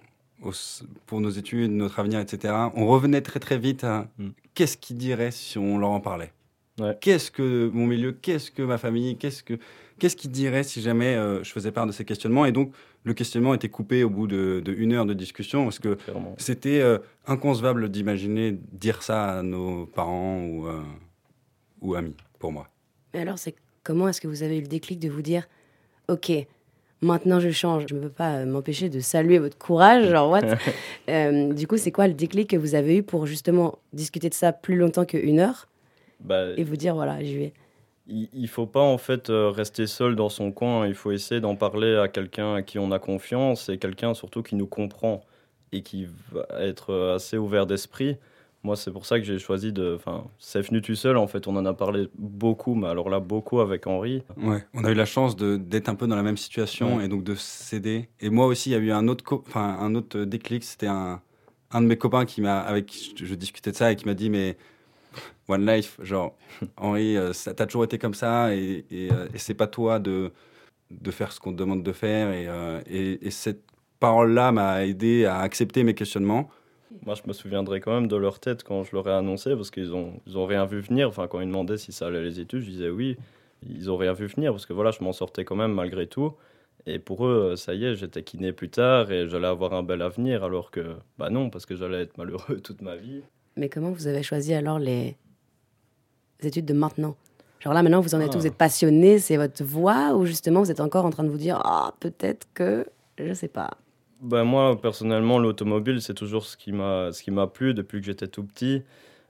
pour 1.05 1.19
nos 1.19 1.29
études, 1.29 1.71
notre 1.71 1.99
avenir, 1.99 2.19
etc., 2.19 2.53
on 2.75 2.87
revenait 2.87 3.21
très 3.21 3.39
très 3.39 3.57
vite 3.57 3.83
à 3.83 4.07
mm. 4.17 4.29
qu'est-ce 4.53 4.77
qu'ils 4.77 4.97
diraient 4.97 5.31
si 5.31 5.57
on 5.57 5.77
leur 5.77 5.89
en 5.89 5.99
parlait 5.99 6.31
Qu'est-ce 7.01 7.29
que 7.29 7.69
mon 7.73 7.85
milieu 7.85 8.13
Qu'est-ce 8.13 8.51
que 8.51 8.61
ma 8.61 8.77
famille 8.77 9.17
Qu'est-ce 9.17 9.43
que 9.43 9.59
qu'est-ce 9.99 10.15
qu'ils 10.15 10.31
diraient 10.31 10.63
si 10.63 10.81
jamais 10.81 11.15
euh, 11.15 11.43
je 11.43 11.51
faisais 11.51 11.73
part 11.73 11.85
de 11.85 11.91
ces 11.91 12.05
questionnements? 12.05 12.45
Et 12.45 12.53
donc, 12.53 12.71
le 13.03 13.13
questionnement 13.13 13.53
était 13.53 13.67
coupé 13.67 14.05
au 14.05 14.09
bout 14.09 14.27
de, 14.27 14.63
une 14.65 14.93
heure 14.93 15.05
de 15.05 15.13
discussion 15.13 15.65
parce 15.65 15.79
que 15.79 15.97
c'était 16.37 16.79
euh, 16.79 16.99
inconcevable 17.27 17.89
d'imaginer 17.89 18.57
dire 18.71 19.03
ça 19.03 19.39
à 19.39 19.43
nos 19.43 19.87
parents 19.87 20.41
ou 20.41 20.67
ou 21.81 21.95
amis 21.95 22.15
pour 22.39 22.51
moi. 22.51 22.69
Mais 23.13 23.21
alors, 23.21 23.37
c'est 23.37 23.55
comment 23.83 24.07
est-ce 24.07 24.21
que 24.21 24.27
vous 24.27 24.43
avez 24.43 24.57
eu 24.57 24.61
le 24.61 24.67
déclic 24.67 24.99
de 24.99 25.09
vous 25.09 25.21
dire, 25.21 25.47
ok, 26.07 26.31
maintenant 27.01 27.39
je 27.39 27.49
change, 27.49 27.85
je 27.89 27.95
ne 27.95 28.01
peux 28.01 28.09
pas 28.09 28.37
euh, 28.37 28.45
m'empêcher 28.45 28.89
de 28.89 28.99
saluer 28.99 29.39
votre 29.39 29.57
courage, 29.57 30.09
genre 30.09 30.29
what 30.29 30.41
euh, 31.09 31.53
Du 31.53 31.67
coup, 31.67 31.77
c'est 31.77 31.91
quoi 31.91 32.07
le 32.07 32.13
déclic 32.13 32.49
que 32.49 32.57
vous 32.57 32.75
avez 32.75 32.97
eu 32.97 33.03
pour 33.03 33.25
justement 33.25 33.79
discuter 33.93 34.29
de 34.29 34.33
ça 34.33 34.51
plus 34.51 34.75
longtemps 34.75 35.05
qu'une 35.05 35.39
heure 35.39 35.67
bah, 36.19 36.47
et 36.57 36.63
vous 36.63 36.75
dire, 36.75 36.95
voilà, 36.95 37.23
j'y 37.23 37.37
vais? 37.37 37.53
il 38.11 38.41
ne 38.41 38.47
faut 38.47 38.65
pas 38.65 38.81
en 38.81 38.97
fait 38.97 39.29
euh, 39.29 39.51
rester 39.51 39.85
seul 39.85 40.15
dans 40.15 40.29
son 40.29 40.51
coin, 40.51 40.87
il 40.87 40.95
faut 40.95 41.11
essayer 41.11 41.39
d'en 41.39 41.55
parler 41.55 41.95
à 41.95 42.07
quelqu'un 42.07 42.55
à 42.55 42.61
qui 42.63 42.79
on 42.79 42.91
a 42.91 42.97
confiance 42.97 43.69
et 43.69 43.77
quelqu'un 43.77 44.15
surtout 44.15 44.41
qui 44.41 44.55
nous 44.55 44.65
comprend 44.65 45.21
et 45.71 45.83
qui 45.83 46.07
va 46.31 46.47
être 46.59 47.13
assez 47.13 47.37
ouvert 47.37 47.67
d'esprit. 47.67 48.17
Moi, 48.63 48.75
c'est 48.75 48.91
pour 48.91 49.05
ça 49.05 49.19
que 49.19 49.25
j'ai 49.25 49.39
choisi 49.39 49.71
de. 49.71 49.95
Enfin, 49.95 50.25
c'est 50.37 50.61
venu 50.61 50.81
tout 50.81 50.95
seul, 50.95 51.15
en 51.15 51.27
fait. 51.27 51.47
On 51.47 51.55
en 51.55 51.65
a 51.65 51.73
parlé 51.73 52.09
beaucoup, 52.17 52.75
mais 52.75 52.87
alors 52.87 53.09
là, 53.09 53.21
beaucoup 53.21 53.61
avec 53.61 53.87
Henri. 53.87 54.21
Ouais, 54.35 54.65
on 54.73 54.83
a 54.83 54.91
eu 54.91 54.95
la 54.95 55.05
chance 55.05 55.37
d'être 55.37 55.87
un 55.87 55.95
peu 55.95 56.07
dans 56.07 56.17
la 56.17 56.23
même 56.23 56.37
situation 56.37 56.99
et 56.99 57.07
donc 57.07 57.23
de 57.23 57.35
s'aider. 57.35 58.09
Et 58.19 58.29
moi 58.29 58.47
aussi, 58.47 58.71
il 58.71 58.73
y 58.73 58.75
a 58.75 58.79
eu 58.79 58.91
un 58.91 59.07
autre, 59.07 59.23
enfin, 59.47 59.77
un 59.79 59.95
autre 59.95 60.19
déclic. 60.25 60.65
C'était 60.65 60.87
un, 60.87 61.21
un 61.71 61.81
de 61.81 61.87
mes 61.87 61.97
copains 61.97 62.25
qui 62.25 62.41
m'a, 62.41 62.59
avec 62.59 62.87
qui 62.87 63.15
je, 63.15 63.33
discutais 63.33 63.71
de 63.71 63.77
ça 63.77 63.93
et 63.93 63.95
qui 63.95 64.05
m'a 64.05 64.13
dit 64.13 64.29
Mais 64.29 64.57
One 65.47 65.65
Life, 65.65 65.97
genre, 66.03 66.35
Henri, 66.77 67.15
euh, 67.15 67.31
ça 67.31 67.53
t'as 67.53 67.65
toujours 67.65 67.85
été 67.85 67.97
comme 67.97 68.13
ça 68.13 68.53
et, 68.53 68.85
euh, 68.91 69.29
et, 69.33 69.37
c'est 69.37 69.53
pas 69.53 69.67
toi 69.67 69.99
de, 69.99 70.33
de 70.91 71.11
faire 71.11 71.31
ce 71.31 71.39
qu'on 71.39 71.53
te 71.53 71.57
demande 71.57 71.81
de 71.81 71.93
faire. 71.93 72.33
Et, 72.33 72.47
euh, 72.49 72.81
et, 72.87 73.25
et 73.25 73.31
cette 73.31 73.63
parole-là 74.01 74.51
m'a 74.51 74.85
aidé 74.85 75.23
à 75.23 75.39
accepter 75.39 75.83
mes 75.83 75.93
questionnements 75.93 76.49
moi, 77.05 77.15
je 77.15 77.21
me 77.27 77.33
souviendrai 77.33 77.79
quand 77.81 77.93
même 77.93 78.07
de 78.07 78.15
leur 78.15 78.39
tête 78.39 78.63
quand 78.63 78.83
je 78.83 78.95
leur 78.95 79.07
ai 79.07 79.13
annoncé, 79.13 79.55
parce 79.55 79.71
qu'ils 79.71 79.93
ont, 79.93 80.13
ils 80.25 80.37
ont 80.37 80.45
rien 80.45 80.65
vu 80.65 80.79
venir. 80.79 81.07
Enfin, 81.07 81.27
quand 81.27 81.39
ils 81.39 81.47
demandaient 81.47 81.77
si 81.77 81.91
ça 81.91 82.07
allait 82.07 82.23
les 82.23 82.39
études, 82.39 82.61
je 82.61 82.69
disais 82.69 82.89
oui. 82.89 83.17
Ils 83.67 83.91
ont 83.91 83.97
rien 83.97 84.13
vu 84.13 84.25
venir, 84.27 84.51
parce 84.51 84.65
que 84.65 84.73
voilà, 84.73 84.91
je 84.91 85.03
m'en 85.03 85.11
sortais 85.11 85.43
quand 85.43 85.55
même 85.55 85.73
malgré 85.73 86.07
tout. 86.07 86.33
Et 86.85 86.97
pour 86.97 87.25
eux, 87.25 87.55
ça 87.57 87.73
y 87.73 87.85
est, 87.85 87.95
j'étais 87.95 88.23
kiné 88.23 88.53
plus 88.53 88.69
tard 88.69 89.11
et 89.11 89.27
j'allais 89.27 89.47
avoir 89.47 89.73
un 89.73 89.83
bel 89.83 90.01
avenir, 90.01 90.43
alors 90.43 90.71
que, 90.71 90.95
bah 91.17 91.29
non, 91.29 91.49
parce 91.49 91.65
que 91.65 91.75
j'allais 91.75 92.01
être 92.01 92.17
malheureux 92.17 92.59
toute 92.63 92.81
ma 92.81 92.95
vie. 92.95 93.21
Mais 93.57 93.69
comment 93.69 93.91
vous 93.91 94.07
avez 94.07 94.23
choisi 94.23 94.53
alors 94.53 94.79
les 94.79 95.17
études 96.41 96.65
de 96.65 96.73
maintenant? 96.73 97.15
Genre 97.59 97.73
là, 97.73 97.83
maintenant, 97.83 97.99
vous 97.99 98.15
en 98.15 98.21
êtes 98.21 98.33
vous 98.33 98.47
êtes 98.47 98.55
passionné, 98.55 99.19
c'est 99.19 99.35
votre 99.35 99.63
voix, 99.63 100.15
ou 100.15 100.25
justement, 100.25 100.61
vous 100.61 100.71
êtes 100.71 100.79
encore 100.79 101.05
en 101.05 101.09
train 101.09 101.25
de 101.25 101.29
vous 101.29 101.37
dire, 101.37 101.59
ah, 101.65 101.93
peut-être 101.99 102.47
que, 102.53 102.85
je 103.17 103.33
sais 103.33 103.49
pas. 103.49 103.71
Ben 104.21 104.43
moi, 104.43 104.79
personnellement, 104.79 105.39
l'automobile, 105.39 106.01
c'est 106.01 106.13
toujours 106.13 106.45
ce 106.45 106.57
qui 106.57 106.73
m'a 106.73 107.11
ce 107.13 107.23
qui 107.23 107.31
m'a 107.31 107.47
plu 107.47 107.73
depuis 107.73 107.99
que 107.99 108.05
j'étais 108.05 108.27
tout 108.27 108.43
petit. 108.43 108.83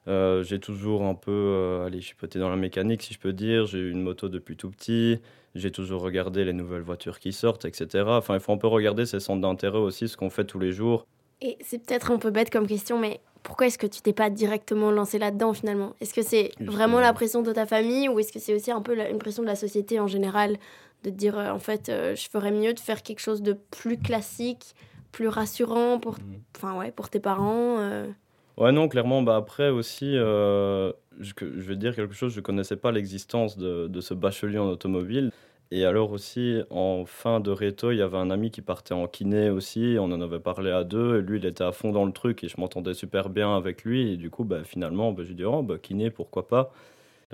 Euh, 0.08 0.44
j'ai 0.44 0.60
toujours 0.60 1.04
un 1.04 1.14
peu, 1.14 1.32
euh, 1.32 1.86
allez, 1.86 2.02
chipoté 2.02 2.40
dans 2.40 2.50
la 2.50 2.56
mécanique, 2.56 3.04
si 3.04 3.14
je 3.14 3.20
peux 3.20 3.34
dire. 3.34 3.68
J'ai 3.68 3.78
eu 3.80 3.92
une 3.92 4.02
moto 4.02 4.30
depuis 4.30 4.58
tout 4.58 4.72
petit. 4.72 5.20
J'ai 5.54 5.72
toujours 5.72 6.02
regardé 6.02 6.44
les 6.44 6.54
nouvelles 6.54 6.82
voitures 6.82 7.20
qui 7.20 7.34
sortent, 7.34 7.66
etc. 7.66 8.06
Enfin, 8.08 8.36
il 8.36 8.40
faut 8.40 8.52
un 8.52 8.58
peu 8.58 8.68
regarder 8.68 9.06
ces 9.06 9.20
centres 9.20 9.42
d'intérêt 9.42 9.78
aussi, 9.78 10.08
ce 10.08 10.18
qu'on 10.18 10.32
fait 10.32 10.46
tous 10.46 10.60
les 10.60 10.72
jours. 10.72 11.06
Et 11.42 11.58
c'est 11.62 11.80
peut-être 11.80 12.12
un 12.12 12.18
peu 12.18 12.32
bête 12.32 12.50
comme 12.50 12.68
question, 12.68 13.00
mais 13.00 13.20
pourquoi 13.44 13.68
est-ce 13.68 13.78
que 13.78 13.88
tu 13.88 14.02
t'es 14.02 14.14
pas 14.14 14.30
directement 14.30 14.92
lancé 14.92 15.20
là-dedans 15.20 15.54
finalement? 15.54 15.94
Est-ce 16.02 16.14
que 16.14 16.22
c'est 16.22 16.52
vraiment 16.60 17.00
la 17.00 17.14
pression 17.14 17.42
de 17.42 17.52
ta 17.52 17.66
famille 17.66 18.10
ou 18.10 18.20
est-ce 18.20 18.34
que 18.34 18.40
c'est 18.40 18.54
aussi 18.54 18.72
un 18.72 18.82
peu 18.82 18.98
une 19.10 19.20
pression 19.20 19.44
de 19.44 19.48
la 19.48 19.56
société 19.56 20.00
en 20.00 20.08
général? 20.08 20.58
De 21.04 21.10
dire 21.10 21.38
euh, 21.38 21.52
en 21.52 21.60
fait 21.60 21.90
euh, 21.90 22.16
je 22.16 22.30
ferais 22.30 22.52
mieux 22.52 22.74
de 22.74 22.80
faire 22.80 23.04
quelque 23.04 23.20
chose 23.20 23.42
de 23.42 23.54
plus 23.54 23.98
classique, 23.98 24.76
plus 25.12 25.28
rassurant 25.28 26.00
pour, 26.00 26.14
mhm. 26.14 26.42
enfin 26.56 26.78
ouais, 26.78 26.92
pour 26.92 27.10
tes 27.10 27.20
parents 27.20 27.78
euh. 27.80 28.08
Ouais, 28.58 28.74
non, 28.74 28.90
clairement, 28.90 29.22
bah 29.22 29.38
après 29.38 29.70
aussi, 29.70 30.16
je, 30.16 30.92
je, 31.20 31.46
vais 31.48 31.78
dire 31.78 31.96
quelque 31.96 32.14
chose, 32.14 32.34
je 32.34 32.42
connaissais 32.42 32.76
pas 32.76 32.92
l'existence 32.92 33.58
de, 33.58 33.88
de, 33.88 34.02
ce 34.02 34.14
bachelier 34.14 34.58
en 34.58 34.68
automobile. 34.68 35.32
Et 35.72 35.86
alors 35.86 36.12
aussi, 36.12 36.62
en 36.72 37.06
fin 37.06 37.40
de 37.40 37.52
réto, 37.52 37.92
il 37.92 37.98
y 38.00 38.02
avait 38.02 38.18
un 38.18 38.32
ami 38.32 38.52
qui 38.52 38.62
partait 38.62 38.94
en 38.94 39.08
kiné 39.08 39.50
aussi, 39.50 39.98
on 40.00 40.12
en 40.12 40.20
avait 40.20 40.40
parlé 40.40 40.72
à 40.72 40.84
deux, 40.84 41.20
et 41.20 41.22
lui, 41.22 41.38
il 41.38 41.46
était 41.46 41.64
à 41.64 41.72
fond 41.72 41.92
dans 41.92 42.06
le 42.06 42.12
truc, 42.12 42.44
et 42.44 42.50
je 42.50 42.60
m'entendais 42.60 42.96
super 42.96 43.30
bien 43.30 43.56
avec 43.56 43.84
lui, 43.84 44.14
et 44.14 44.18
du 44.18 44.30
coup, 44.32 44.44
bah, 44.44 44.64
finalement, 44.66 45.14
bah, 45.14 45.24
j'ai 45.26 45.36
dit, 45.36 45.46
oh, 45.46 45.62
bah, 45.62 45.78
kiné, 45.78 46.10
pourquoi 46.10 46.48
pas 46.48 46.74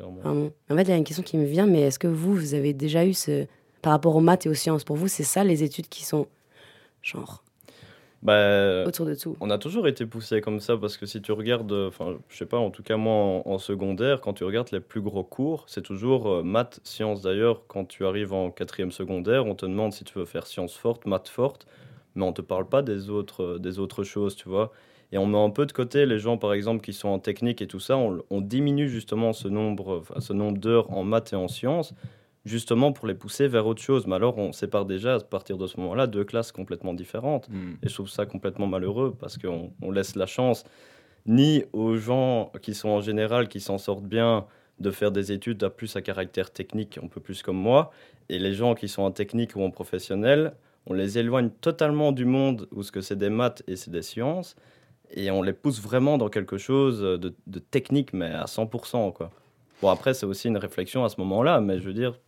en 0.04 0.75
fait, 0.75 0.84
il 0.84 0.90
y 0.90 0.94
a 0.94 0.98
une 0.98 1.04
question 1.04 1.24
qui 1.24 1.38
me 1.38 1.46
vient, 1.46 1.68
mais 1.68 1.82
est-ce 1.82 2.00
que 2.00 2.08
vous, 2.08 2.34
vous 2.34 2.54
avez 2.54 2.74
déjà 2.74 3.06
eu 3.06 3.14
ce. 3.14 3.46
Par 3.82 3.92
rapport 3.92 4.16
aux 4.16 4.22
maths 4.22 4.48
et 4.48 4.50
aux 4.50 4.56
sciences, 4.56 4.84
pour 4.84 4.96
vous, 4.96 5.08
c'est 5.08 5.24
ça 5.24 5.44
les 5.44 5.64
études 5.64 5.88
qui 5.90 6.04
sont. 6.04 6.28
genre. 7.02 7.44
Bah, 8.25 8.84
autour 8.88 9.06
de 9.06 9.14
tout? 9.14 9.38
On 9.40 9.52
a 9.52 9.60
toujours 9.60 9.88
été 9.88 10.08
poussé 10.08 10.42
comme 10.42 10.60
ça 10.60 10.75
parce 10.78 10.98
que 10.98 11.06
si 11.06 11.22
tu 11.22 11.32
regardes, 11.32 11.72
enfin, 11.72 12.18
je 12.28 12.38
sais 12.38 12.48
pas, 12.48 12.58
en 12.58 12.72
tout 12.72 12.82
cas 12.82 12.98
moi 12.98 13.44
en, 13.46 13.60
secondaire, 13.60 14.20
quand 14.20 14.34
tu 14.34 14.44
regardes 14.44 14.72
les 14.72 14.80
plus 14.80 15.02
gros 15.02 15.24
cours, 15.24 15.66
c'est 15.68 15.84
toujours 15.84 16.28
euh, 16.28 16.42
maths, 16.42 16.80
sciences 16.84 17.22
d'ailleurs. 17.22 17.68
Quand 17.68 17.86
tu 17.86 18.04
arrives 18.04 18.34
en 18.34 18.50
quatrième 18.50 18.92
secondaire, 18.92 19.46
on 19.46 19.54
te 19.54 19.68
demande 19.68 19.94
si 19.94 20.04
tu 20.06 20.18
veux 20.18 20.25
faire 20.25 20.48
sciences 20.48 20.75
fortes, 20.75 21.06
maths 21.06 21.30
fortes, 21.30 21.68
mais 22.16 22.25
on 22.25 22.34
te 22.34 22.42
parle 22.42 22.68
pas 22.68 22.82
des 22.82 23.12
autres, 23.12 23.44
euh, 23.44 23.60
des 23.60 23.78
autres 23.78 24.04
choses, 24.04 24.36
tu 24.36 24.50
vois. 24.50 24.72
Et 25.12 25.18
on 25.18 25.26
met 25.26 25.38
un 25.38 25.50
peu 25.50 25.66
de 25.66 25.72
côté 25.72 26.06
les 26.06 26.20
gens, 26.20 26.38
par 26.38 26.54
exemple, 26.54 26.82
qui 26.84 26.94
sont 26.94 27.10
en 27.10 27.20
technique 27.20 27.62
et 27.62 27.68
tout 27.68 27.80
ça. 27.80 27.98
On, 27.98 28.42
diminue 28.42 28.90
justement 28.90 29.34
ce 29.34 29.48
nombre, 29.48 30.04
ce 30.20 30.34
nombre 30.34 30.58
d'heures 30.58 30.92
en 30.92 31.04
maths 31.04 31.34
et 31.34 31.36
en 31.36 31.48
sciences, 31.48 31.94
justement 32.44 32.92
pour 32.92 33.08
les 33.08 33.14
pousser 33.14 33.48
vers 33.48 33.66
autre 33.68 33.82
chose. 33.82 34.08
Mais 34.08 34.16
alors, 34.16 34.38
on 34.38 34.52
sépare 34.52 34.86
déjà 34.86 35.16
à 35.16 35.20
partir 35.20 35.58
de 35.58 35.68
ce 35.68 35.80
moment-là 35.80 36.08
deux 36.08 36.24
classes 36.24 36.52
complètement 36.52 36.94
différentes. 36.94 37.50
Hmm. 37.50 37.76
Et 37.84 37.90
je 37.90 37.94
trouve 37.94 38.10
ça 38.10 38.26
complètement 38.26 38.68
malheureux 38.68 39.16
parce 39.20 39.38
qu'on 39.38 39.72
on 39.82 39.92
laisse 39.92 40.16
la 40.16 40.26
chance 40.26 40.64
ni 41.26 41.64
aux 41.74 41.98
gens 41.98 42.52
qui 42.62 42.74
sont 42.74 42.90
en 42.90 43.02
général, 43.02 43.48
qui 43.48 43.60
s'en 43.60 43.78
sortent 43.78 44.06
bien, 44.06 44.46
de 44.80 44.92
faire 44.92 45.12
des 45.12 45.32
études 45.32 45.64
à 45.64 45.70
plus 45.70 45.96
à 45.96 46.02
caractère 46.02 46.52
technique, 46.52 47.00
un 47.02 47.08
peu 47.08 47.22
plus 47.22 47.42
comme 47.42 47.58
moi. 47.58 47.92
Et 48.30 48.40
les 48.40 48.54
gens 48.54 48.76
qui 48.76 48.88
sont 48.88 49.04
en 49.04 49.12
technique 49.12 49.56
ou 49.56 49.64
en 49.64 49.72
professionnel, 49.72 50.54
on 50.86 50.94
les 50.94 51.18
éloigne 51.18 51.50
totalement 51.50 52.12
du 52.12 52.26
monde 52.26 52.68
où 52.72 52.84
ce 52.84 52.92
que 52.92 53.02
c'est 53.02 53.16
des 53.16 53.30
maths 53.30 53.64
et 53.68 53.76
c'est 53.76 53.92
des 53.92 54.02
sciences. 54.02 54.56
Et 55.15 55.31
on 55.31 55.41
les 55.41 55.53
pousse 55.53 55.81
vraiment 55.81 56.17
dans 56.17 56.29
quelque 56.29 56.57
chose 56.57 57.00
de, 57.01 57.60
technique, 57.60 58.13
mais 58.13 58.27
à 58.27 58.45
100%. 58.45 59.13
Quoi. 59.13 59.31
Bon, 59.81 59.89
après, 59.89 60.13
c'est 60.13 60.25
aussi 60.25 60.50
une 60.50 60.57
réflexion 60.57 61.05
à 61.05 61.10
ce 61.10 61.19
moment-là, 61.22 61.62
mais 61.62 61.79
je 61.79 61.86
veux 61.86 61.93
dire, 61.93 62.19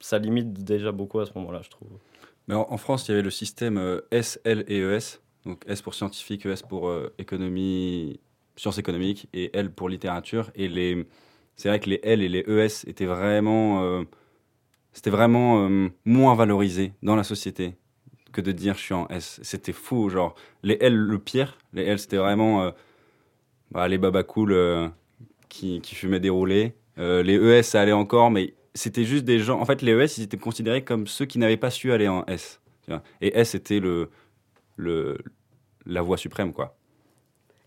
ça 0.00 0.18
limite 0.18 0.52
déjà 0.52 0.90
beaucoup 0.90 1.20
à 1.20 1.26
ce 1.26 1.32
moment-là, 1.36 1.60
je 1.62 1.70
trouve. 1.70 1.88
Mais 2.48 2.54
en, 2.54 2.76
France, 2.78 3.06
il 3.06 3.12
y 3.12 3.14
avait 3.14 3.22
le 3.22 3.30
système 3.30 3.76
euh, 3.76 4.00
S, 4.10 4.40
L 4.44 4.64
et 4.66 4.80
ES. 4.80 5.20
Donc 5.44 5.62
S 5.68 5.82
pour 5.82 5.94
scientifique, 5.94 6.46
ES 6.46 6.66
pour 6.68 6.88
euh, 6.88 7.12
économie, 7.18 8.20
sciences 8.56 8.78
économiques 8.78 9.28
et 9.32 9.56
L 9.56 9.70
pour 9.70 9.88
littérature. 9.88 10.50
Et 10.54 10.68
les, 10.68 11.06
c'est 11.56 11.68
vrai 11.68 11.78
que 11.78 11.88
les 11.90 12.00
L 12.02 12.22
et 12.22 12.28
les 12.28 12.40
ES 12.40 12.88
étaient 12.88 13.06
vraiment, 13.06 13.82
euh, 13.84 14.02
c'était 14.92 15.10
vraiment 15.10 15.68
moins 16.04 16.34
valorisé 16.34 16.94
dans 17.02 17.16
la 17.16 17.22
société 17.22 17.74
que 18.32 18.40
de 18.40 18.52
dire 18.52 18.74
je 18.74 18.80
suis 18.80 18.94
en 18.94 19.08
S. 19.08 19.40
C'était 19.42 19.72
fou, 19.72 20.08
genre 20.08 20.34
les 20.62 20.78
L 20.80 20.94
le 20.94 21.18
pire. 21.18 21.58
Les 21.72 21.84
L 21.84 21.98
c'était 21.98 22.16
vraiment 22.16 22.72
bah, 23.70 23.88
les 23.88 23.98
baba 23.98 24.22
cool 24.22 24.92
qui, 25.48 25.80
qui 25.80 25.94
fumaient 25.94 26.20
des 26.20 26.30
roulés. 26.30 26.74
les 26.96 27.34
ES 27.34 27.62
ça 27.62 27.80
allait 27.80 27.92
encore, 27.92 28.30
mais 28.30 28.54
c'était 28.74 29.04
juste 29.04 29.24
des 29.24 29.38
gens. 29.38 29.60
En 29.60 29.64
fait, 29.64 29.82
les 29.82 29.92
ES, 29.92 30.18
ils 30.18 30.22
étaient 30.22 30.38
considérés 30.38 30.84
comme 30.84 31.06
ceux 31.06 31.26
qui 31.26 31.38
n'avaient 31.38 31.56
pas 31.56 31.70
su 31.70 31.92
aller 31.92 32.08
en 32.08 32.24
S. 32.26 32.60
Et 33.20 33.38
S 33.38 33.54
était 33.54 33.80
le, 33.80 34.10
le, 34.76 35.18
la 35.86 36.02
voie 36.02 36.16
suprême, 36.16 36.52
quoi. 36.52 36.76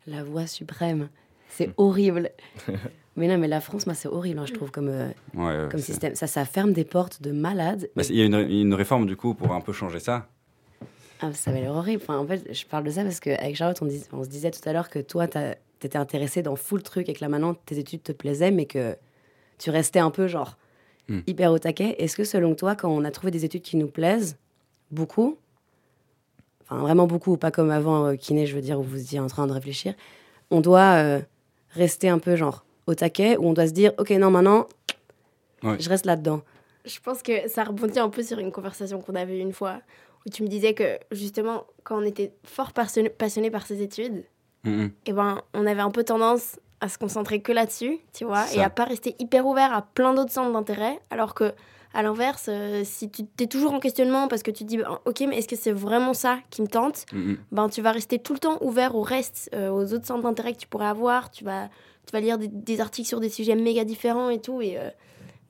La 0.07 0.23
voie 0.23 0.47
suprême. 0.47 1.09
C'est 1.49 1.67
hmm. 1.67 1.73
horrible. 1.77 2.31
mais 3.15 3.27
non, 3.27 3.37
mais 3.37 3.47
la 3.47 3.61
France, 3.61 3.85
moi, 3.85 3.95
c'est 3.95 4.07
horrible, 4.07 4.39
hein, 4.39 4.45
je 4.45 4.53
trouve, 4.53 4.71
comme, 4.71 4.89
euh, 4.89 5.69
comme 5.69 5.79
système. 5.79 6.15
Ça, 6.15 6.27
ça 6.27 6.45
ferme 6.45 6.73
des 6.73 6.83
portes 6.83 7.21
de 7.21 7.31
malades. 7.31 7.89
Bah, 7.95 8.03
il 8.09 8.15
y 8.15 8.21
a 8.21 8.25
une, 8.25 8.35
une, 8.35 8.73
réforme, 8.73 9.05
du 9.05 9.15
coup, 9.15 9.33
pour 9.33 9.53
un 9.53 9.61
peu 9.61 9.71
changer 9.71 9.99
ça. 9.99 10.27
Ah, 11.23 11.33
ça 11.33 11.51
va 11.51 11.59
l'air 11.59 11.73
horrible. 11.73 12.01
Enfin, 12.03 12.17
en 12.17 12.27
fait, 12.27 12.53
je 12.53 12.65
parle 12.65 12.83
de 12.83 12.91
ça 12.91 13.03
parce 13.03 13.19
qu'avec 13.19 13.55
Charlotte, 13.55 13.81
on, 13.81 14.17
on, 14.17 14.23
se 14.23 14.29
disait 14.29 14.51
tout 14.51 14.67
à 14.67 14.73
l'heure 14.73 14.89
que 14.89 14.99
toi, 14.99 15.27
tu 15.27 15.39
étais 15.83 15.97
intéressé 15.97 16.41
dans 16.41 16.55
full 16.55 16.83
truc 16.83 17.07
et 17.09 17.13
que 17.13 17.21
là, 17.21 17.29
maintenant, 17.29 17.53
tes 17.53 17.79
études 17.79 18.03
te 18.03 18.11
plaisaient, 18.11 18.51
mais 18.51 18.65
que 18.65 18.95
tu 19.57 19.69
restais 19.69 19.99
un 19.99 20.11
peu 20.11 20.27
genre 20.27 20.57
Hmm. 21.09 21.19
hyper 21.27 21.51
au 21.51 21.59
taquet. 21.59 21.95
Est-ce 21.99 22.15
que 22.15 22.23
selon 22.23 22.55
toi, 22.55 22.75
quand 22.75 22.89
on 22.89 23.03
a 23.03 23.11
trouvé 23.11 23.31
des 23.31 23.43
études 23.43 23.61
qui 23.61 23.75
nous 23.75 23.87
plaisent, 23.87 24.37
beaucoup, 24.89 25.37
enfin 26.61 26.77
vraiment 26.77 27.07
beaucoup, 27.07 27.35
pas 27.35 27.51
comme 27.51 27.71
avant 27.71 28.05
euh, 28.05 28.15
kiné, 28.15 28.45
je 28.47 28.55
veux 28.55 28.61
dire, 28.61 28.79
où 28.79 28.83
vous 28.83 29.01
étiez 29.01 29.19
en 29.19 29.27
train 29.27 29.45
de 29.45 29.51
réfléchir, 29.51 29.95
on 30.49 30.61
doit 30.61 30.93
euh, 31.03 31.19
rester 31.71 32.07
un 32.07 32.19
peu 32.19 32.37
genre 32.37 32.63
au 32.87 32.95
taquet, 32.95 33.35
ou 33.37 33.47
on 33.47 33.53
doit 33.53 33.67
se 33.67 33.73
dire, 33.73 33.91
ok, 33.97 34.11
non, 34.11 34.31
maintenant, 34.31 34.67
je 35.63 35.89
reste 35.89 36.05
là-dedans? 36.05 36.41
Je 36.85 36.99
pense 36.99 37.21
que 37.21 37.49
ça 37.49 37.63
rebondit 37.63 37.99
un 37.99 38.09
peu 38.09 38.23
sur 38.23 38.39
une 38.39 38.51
conversation 38.51 39.01
qu'on 39.01 39.15
avait 39.15 39.39
une 39.39 39.53
fois, 39.53 39.81
où 40.25 40.29
tu 40.29 40.43
me 40.43 40.47
disais 40.47 40.73
que 40.73 40.97
justement, 41.11 41.65
quand 41.83 42.01
on 42.01 42.05
était 42.05 42.33
fort 42.43 42.73
passionné, 42.73 43.09
par 43.49 43.65
ces 43.65 43.81
études, 43.81 44.23
et 44.65 44.89
eh 45.07 45.13
ben, 45.13 45.41
on 45.53 45.65
avait 45.65 45.81
un 45.81 45.91
peu 45.91 46.05
tendance 46.05 46.57
à 46.79 46.87
se 46.87 46.97
concentrer 46.97 47.41
que 47.41 47.51
là-dessus, 47.51 47.99
tu 48.13 48.23
vois, 48.23 48.45
et 48.53 48.61
à 48.61 48.69
pas 48.69 48.85
rester 48.85 49.15
hyper 49.19 49.45
ouvert 49.45 49.73
à 49.73 49.81
plein 49.81 50.13
d'autres 50.13 50.31
centres 50.31 50.53
d'intérêt, 50.53 50.99
alors 51.09 51.33
que 51.33 51.53
à 51.93 52.01
l'inverse, 52.01 52.47
euh, 52.49 52.81
si 52.83 53.09
tu 53.09 53.23
es 53.39 53.47
toujours 53.47 53.73
en 53.73 53.79
questionnement 53.79 54.27
parce 54.27 54.41
que 54.41 54.51
tu 54.51 54.63
te 54.63 54.69
dis, 54.69 54.77
ben, 54.77 54.99
ok, 55.05 55.25
mais 55.29 55.37
est-ce 55.37 55.47
que 55.47 55.55
c'est 55.55 55.71
vraiment 55.71 56.13
ça 56.13 56.39
qui 56.49 56.61
me 56.61 56.67
tente 56.67 57.05
Ben, 57.51 57.69
tu 57.69 57.81
vas 57.81 57.91
rester 57.91 58.19
tout 58.19 58.33
le 58.33 58.39
temps 58.39 58.57
ouvert 58.61 58.95
au 58.95 59.03
reste, 59.03 59.49
euh, 59.53 59.69
aux 59.69 59.93
autres 59.93 60.07
centres 60.07 60.23
d'intérêt 60.23 60.53
que 60.53 60.57
tu 60.57 60.67
pourrais 60.67 60.87
avoir. 60.87 61.29
Tu 61.29 61.43
vas, 61.43 61.69
tu 62.07 62.11
vas 62.11 62.19
lire 62.19 62.37
des, 62.39 62.81
articles 62.81 63.07
sur 63.07 63.19
des 63.19 63.29
sujets 63.29 63.55
méga 63.55 63.83
différents 63.85 64.29
et 64.29 64.41
tout. 64.41 64.59
Et 64.61 64.77
euh, 64.79 64.89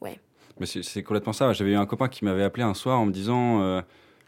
ouais. 0.01 0.19
Mais 0.59 0.65
c'est 0.65 1.03
complètement 1.03 1.33
ça. 1.33 1.53
J'avais 1.53 1.71
eu 1.71 1.77
un 1.77 1.85
copain 1.85 2.09
qui 2.09 2.25
m'avait 2.25 2.43
appelé 2.43 2.63
un 2.63 2.73
soir 2.73 2.99
en 2.99 3.05
me 3.05 3.11
disant, 3.11 3.81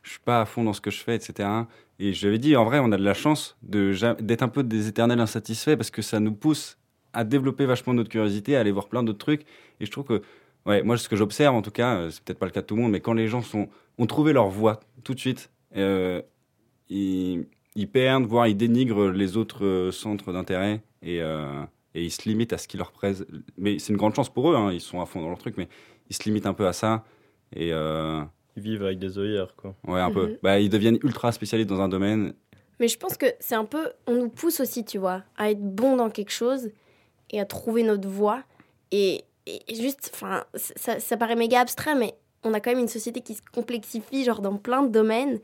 je 0.05 0.11
suis 0.11 0.19
pas 0.19 0.41
à 0.41 0.45
fond 0.45 0.63
dans 0.63 0.73
ce 0.73 0.81
que 0.81 0.91
je 0.91 1.01
fais, 1.01 1.15
etc. 1.15 1.49
Et 1.97 2.13
je 2.13 2.21
lui 2.21 2.27
avais 2.27 2.37
dit, 2.37 2.55
en 2.55 2.63
vrai, 2.63 2.79
on 2.79 2.91
a 2.91 2.97
de 2.97 3.03
la 3.03 3.15
chance 3.15 3.57
d'être 3.63 4.43
un 4.43 4.47
peu 4.47 4.63
des 4.63 4.87
éternels 4.87 5.19
insatisfaits 5.19 5.75
parce 5.75 5.89
que 5.89 6.03
ça 6.03 6.19
nous 6.19 6.33
pousse 6.33 6.77
à 7.13 7.23
développer 7.23 7.65
vachement 7.65 7.93
notre 7.93 8.09
curiosité, 8.09 8.55
à 8.55 8.59
aller 8.59 8.71
voir 8.71 8.87
plein 8.87 9.01
d'autres 9.01 9.17
trucs. 9.17 9.41
Et 9.79 9.85
je 9.85 9.91
trouve 9.91 10.05
que, 10.05 10.21
ouais, 10.67 10.83
moi, 10.83 10.97
ce 10.97 11.09
que 11.09 11.15
j'observe, 11.15 11.55
en 11.55 11.63
tout 11.63 11.71
cas, 11.71 11.95
euh, 11.95 12.09
c'est 12.11 12.23
peut-être 12.23 12.37
pas 12.37 12.45
le 12.45 12.51
cas 12.51 12.61
de 12.61 12.67
tout 12.67 12.75
le 12.75 12.83
monde, 12.83 12.91
mais 12.91 12.99
quand 12.99 13.13
les 13.13 13.27
gens 13.27 13.41
sont, 13.41 13.67
ont 13.97 14.05
trouvé 14.05 14.31
leur 14.31 14.49
voie 14.49 14.79
tout 15.03 15.15
de 15.15 15.19
suite, 15.19 15.49
euh, 15.75 16.21
ils, 16.89 17.47
perdent, 17.91 18.25
voire 18.25 18.47
ils 18.47 18.55
dénigrent 18.55 19.09
les 19.09 19.37
autres 19.37 19.65
euh, 19.65 19.91
centres 19.91 20.31
d'intérêt 20.33 20.83
et, 21.01 21.21
ils 21.95 22.11
se 22.11 22.27
limitent 22.27 22.53
à 22.53 22.59
ce 22.59 22.67
qui 22.67 22.77
leur 22.77 22.91
plaise. 22.91 23.25
Mais 23.57 23.79
c'est 23.79 23.91
une 23.91 23.97
grande 23.97 24.13
chance 24.13 24.31
pour 24.31 24.51
eux, 24.51 24.55
hein, 24.55 24.71
ils 24.71 24.81
sont 24.81 25.01
à 25.01 25.05
fond 25.05 25.21
dans 25.21 25.29
leur 25.29 25.37
truc, 25.37 25.55
mais 25.57 25.69
ils 26.09 26.15
se 26.15 26.23
limitent 26.25 26.45
un 26.45 26.53
peu 26.53 26.67
à 26.67 26.73
ça. 26.73 27.05
Et 27.55 27.71
ils 28.55 28.63
vivent 28.63 28.83
avec 28.83 28.99
des 28.99 29.17
œillères, 29.17 29.55
quoi. 29.55 29.75
Ouais, 29.87 29.99
un 29.99 30.11
peu. 30.11 30.27
Mhm. 30.27 30.37
Bah, 30.41 30.59
ils 30.59 30.69
deviennent 30.69 30.99
ultra 31.03 31.31
spécialistes 31.31 31.69
dans 31.69 31.81
un 31.81 31.89
domaine. 31.89 32.33
Mais 32.79 32.87
je 32.87 32.97
pense 32.97 33.17
que 33.17 33.27
c'est 33.39 33.55
un 33.55 33.65
peu. 33.65 33.91
On 34.07 34.15
nous 34.15 34.29
pousse 34.29 34.59
aussi, 34.59 34.83
tu 34.83 34.97
vois, 34.97 35.23
à 35.37 35.51
être 35.51 35.61
bon 35.61 35.95
dans 35.95 36.09
quelque 36.09 36.31
chose 36.31 36.69
et 37.31 37.39
à 37.39 37.45
trouver 37.45 37.83
notre 37.83 38.07
voie. 38.07 38.43
Et, 38.91 39.23
juste, 39.69 40.11
enfin, 40.13 40.43
ça, 40.55 40.99
ça, 40.99 41.17
paraît 41.17 41.35
méga 41.35 41.61
abstrait, 41.61 41.95
mais 41.95 42.15
on 42.43 42.53
a 42.53 42.59
quand 42.59 42.71
même 42.71 42.79
une 42.79 42.87
société 42.87 43.21
qui 43.21 43.35
se 43.35 43.41
complexifie, 43.53 44.23
genre 44.23 44.41
dans 44.41 44.57
plein 44.57 44.83
de 44.83 44.89
domaines. 44.89 45.39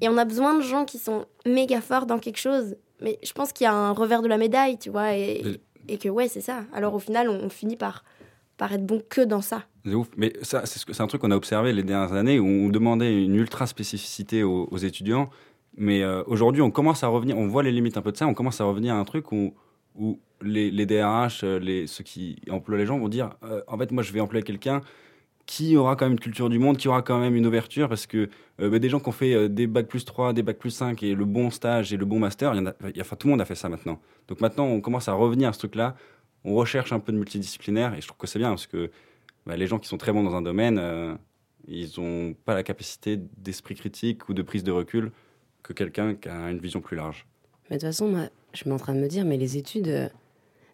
Et 0.00 0.08
on 0.08 0.16
a 0.16 0.24
besoin 0.24 0.56
de 0.56 0.62
gens 0.62 0.84
qui 0.84 0.98
sont 0.98 1.26
méga 1.46 1.80
forts 1.80 2.06
dans 2.06 2.18
quelque 2.18 2.38
chose. 2.38 2.76
Mais 3.00 3.18
je 3.22 3.32
pense 3.32 3.52
qu'il 3.52 3.64
y 3.64 3.68
a 3.68 3.72
un 3.72 3.92
revers 3.92 4.22
de 4.22 4.28
la 4.28 4.38
médaille, 4.38 4.78
tu 4.78 4.90
vois. 4.90 5.14
Et, 5.16 5.42
et 5.88 5.98
que, 5.98 6.08
ouais, 6.08 6.28
c'est 6.28 6.40
ça. 6.40 6.64
Alors 6.72 6.94
au 6.94 6.98
final, 6.98 7.28
on, 7.28 7.48
finit 7.48 7.76
par, 7.76 8.04
par 8.56 8.72
être 8.72 8.84
bon 8.84 9.02
que 9.08 9.20
dans 9.20 9.40
ça. 9.40 9.64
C'est 9.84 9.94
ouf. 9.94 10.08
Mais 10.16 10.32
ça, 10.42 10.62
c'est 10.64 11.00
un 11.00 11.06
truc 11.06 11.20
qu'on 11.20 11.30
a 11.30 11.36
observé 11.36 11.72
les 11.72 11.82
dernières 11.82 12.14
années 12.14 12.38
où 12.38 12.46
on 12.46 12.68
demandait 12.70 13.22
une 13.22 13.34
ultra 13.34 13.66
spécificité 13.66 14.42
aux, 14.42 14.76
étudiants. 14.78 15.28
Mais 15.76 16.02
euh, 16.02 16.22
aujourd'hui, 16.26 16.62
on 16.62 16.70
commence 16.70 17.02
à 17.02 17.08
revenir, 17.08 17.36
on 17.36 17.48
voit 17.48 17.62
les 17.62 17.72
limites 17.72 17.96
un 17.96 18.02
peu 18.02 18.12
de 18.12 18.16
ça, 18.16 18.26
on 18.26 18.34
commence 18.34 18.60
à 18.60 18.64
revenir 18.64 18.94
à 18.94 18.98
un 18.98 19.04
truc 19.04 19.32
où, 19.32 19.54
où 19.96 20.20
les, 20.40 20.70
les 20.70 20.86
DRH, 20.86 21.42
euh, 21.42 21.86
ceux 21.86 22.04
qui 22.04 22.36
emploient 22.48 22.78
les 22.78 22.86
gens 22.86 22.98
vont 22.98 23.08
dire 23.08 23.30
euh, 23.42 23.60
en 23.66 23.76
fait, 23.76 23.90
moi, 23.90 24.02
je 24.02 24.12
vais 24.12 24.20
employer 24.20 24.44
quelqu'un 24.44 24.80
qui 25.46 25.76
aura 25.76 25.96
quand 25.96 26.06
même 26.06 26.12
une 26.12 26.20
culture 26.20 26.48
du 26.48 26.58
monde, 26.58 26.78
qui 26.78 26.88
aura 26.88 27.02
quand 27.02 27.18
même 27.18 27.34
une 27.34 27.46
ouverture, 27.46 27.90
parce 27.90 28.06
que 28.06 28.30
bah, 28.58 28.78
des 28.78 28.88
gens 28.88 28.98
qui 28.98 29.08
ont 29.10 29.12
fait 29.12 29.50
des 29.50 29.66
bacs 29.66 29.88
plus 29.88 30.06
3, 30.06 30.32
des 30.32 30.42
bacs 30.42 30.56
plus 30.56 30.70
5 30.70 31.02
et 31.02 31.14
le 31.14 31.26
bon 31.26 31.50
stage 31.50 31.92
et 31.92 31.98
le 31.98 32.06
bon 32.06 32.18
master, 32.18 32.54
enfin, 32.98 33.16
tout 33.16 33.26
le 33.26 33.32
monde 33.32 33.42
a 33.42 33.44
fait 33.44 33.54
ça 33.54 33.68
maintenant. 33.68 34.00
Donc 34.28 34.40
maintenant, 34.40 34.64
on 34.64 34.80
commence 34.80 35.06
à 35.06 35.12
revenir 35.12 35.50
à 35.50 35.52
ce 35.52 35.58
truc-là, 35.58 35.96
on 36.44 36.54
recherche 36.54 36.94
un 36.94 36.98
peu 36.98 37.12
de 37.12 37.18
multidisciplinaire, 37.18 37.92
et 37.92 38.00
je 38.00 38.06
trouve 38.06 38.16
que 38.16 38.26
c'est 38.26 38.38
bien, 38.38 38.48
parce 38.48 38.66
que 38.66 38.90
bah, 39.46 39.56
les 39.56 39.66
gens 39.66 39.78
qui 39.78 39.88
sont 39.88 39.98
très 39.98 40.12
bons 40.12 40.22
dans 40.22 40.34
un 40.34 40.42
domaine, 40.42 41.18
ils 41.66 41.90
n'ont 41.98 42.34
pas 42.34 42.54
la 42.54 42.62
capacité 42.62 43.18
d'esprit 43.36 43.74
critique 43.74 44.28
ou 44.28 44.34
de 44.34 44.42
prise 44.42 44.64
de 44.64 44.72
recul 44.72 45.12
que 45.62 45.72
quelqu'un 45.72 46.14
qui 46.14 46.28
a 46.28 46.50
une 46.50 46.58
vision 46.58 46.80
plus 46.80 46.96
large. 46.96 47.26
Mais 47.70 47.76
de 47.76 47.80
toute 47.80 47.88
façon, 47.88 48.08
moi, 48.08 48.28
je 48.52 48.58
suis 48.58 48.70
en 48.70 48.76
train 48.76 48.94
de 48.94 49.00
me 49.00 49.08
dire, 49.08 49.24
mais 49.24 49.36
les 49.36 49.56
études, 49.56 50.10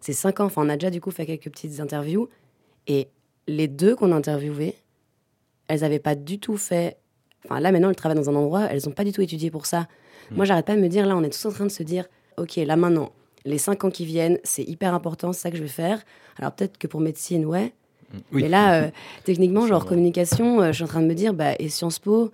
c'est 0.01 0.13
cinq 0.13 0.39
ans. 0.39 0.45
Enfin, 0.45 0.65
on 0.65 0.69
a 0.69 0.75
déjà 0.75 0.89
du 0.89 0.99
coup 0.99 1.11
fait 1.11 1.25
quelques 1.25 1.49
petites 1.49 1.79
interviews. 1.79 2.27
Et 2.87 3.07
les 3.47 3.67
deux 3.67 3.95
qu'on 3.95 4.11
a 4.11 4.15
interviewées, 4.15 4.75
elles 5.67 5.81
n'avaient 5.81 5.99
pas 5.99 6.15
du 6.15 6.39
tout 6.39 6.57
fait. 6.57 6.97
Enfin, 7.45 7.59
là, 7.59 7.71
maintenant, 7.71 7.89
elles 7.89 7.95
travaillent 7.95 8.17
dans 8.17 8.29
un 8.29 8.35
endroit, 8.35 8.65
elles 8.65 8.81
n'ont 8.85 8.91
pas 8.91 9.03
du 9.03 9.11
tout 9.11 9.21
étudié 9.21 9.49
pour 9.49 9.65
ça. 9.65 9.87
Hmm. 10.29 10.35
Moi, 10.35 10.45
j'arrête 10.45 10.65
pas 10.65 10.75
de 10.75 10.81
me 10.81 10.89
dire, 10.89 11.05
là, 11.05 11.15
on 11.15 11.23
est 11.23 11.29
tous 11.29 11.45
en 11.45 11.51
train 11.51 11.65
de 11.65 11.71
se 11.71 11.83
dire, 11.83 12.05
OK, 12.37 12.55
là, 12.57 12.75
maintenant, 12.75 13.13
les 13.45 13.57
cinq 13.57 13.83
ans 13.83 13.89
qui 13.89 14.05
viennent, 14.05 14.39
c'est 14.43 14.63
hyper 14.63 14.93
important, 14.93 15.33
c'est 15.33 15.41
ça 15.41 15.51
que 15.51 15.57
je 15.57 15.63
vais 15.63 15.69
faire. 15.69 16.03
Alors, 16.37 16.51
peut-être 16.53 16.77
que 16.77 16.87
pour 16.87 16.99
médecine, 16.99 17.45
ouais. 17.45 17.73
Hmm. 18.13 18.19
Mais 18.31 18.49
là, 18.49 18.83
euh, 18.83 18.91
techniquement, 19.23 19.67
genre 19.67 19.85
communication, 19.85 20.61
euh, 20.61 20.67
je 20.67 20.73
suis 20.73 20.83
en 20.83 20.87
train 20.87 21.01
de 21.01 21.07
me 21.07 21.13
dire, 21.13 21.33
bah, 21.33 21.53
et 21.59 21.69
Sciences 21.69 21.99
Po, 21.99 22.31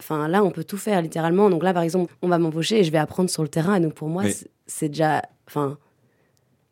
enfin, 0.00 0.28
là, 0.28 0.44
on 0.44 0.50
peut 0.50 0.64
tout 0.64 0.76
faire, 0.76 1.02
littéralement. 1.02 1.50
Donc 1.50 1.62
là, 1.62 1.72
par 1.72 1.82
exemple, 1.82 2.14
on 2.22 2.28
va 2.28 2.38
m'embaucher 2.38 2.80
et 2.80 2.84
je 2.84 2.92
vais 2.92 2.98
apprendre 2.98 3.30
sur 3.30 3.42
le 3.42 3.48
terrain. 3.48 3.76
Et 3.76 3.80
donc, 3.80 3.94
pour 3.94 4.08
moi, 4.08 4.24
c'est 4.66 4.88
déjà. 4.88 5.22
Enfin, 5.46 5.78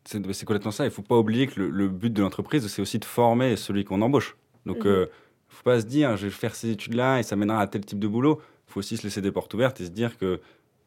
c'est 0.05 0.45
complètement 0.45 0.71
ça. 0.71 0.83
Il 0.83 0.87
ne 0.87 0.93
faut 0.93 1.01
pas 1.01 1.17
oublier 1.17 1.47
que 1.47 1.61
le, 1.61 1.87
but 1.87 2.11
de 2.11 2.21
l'entreprise, 2.21 2.67
c'est 2.67 2.81
aussi 2.81 2.99
de 2.99 3.05
former 3.05 3.55
celui 3.55 3.85
qu'on 3.85 4.01
embauche. 4.01 4.35
Donc, 4.65 4.77
il 4.81 4.89
mhm. 4.89 4.95
ne 4.95 5.01
euh, 5.01 5.11
faut 5.47 5.63
pas 5.63 5.79
se 5.79 5.85
dire, 5.85 6.17
je 6.17 6.25
vais 6.25 6.31
faire 6.31 6.55
ces 6.55 6.71
études-là 6.71 7.19
et 7.19 7.23
ça 7.23 7.35
mènera 7.35 7.61
à 7.61 7.67
tel 7.67 7.85
type 7.85 7.99
de 7.99 8.07
boulot. 8.07 8.41
Il 8.67 8.73
faut 8.73 8.79
aussi 8.79 8.97
se 8.97 9.03
laisser 9.03 9.21
des 9.21 9.31
portes 9.31 9.53
ouvertes 9.53 9.79
et 9.81 9.85
se 9.85 9.91
dire 9.91 10.17
que 10.17 10.41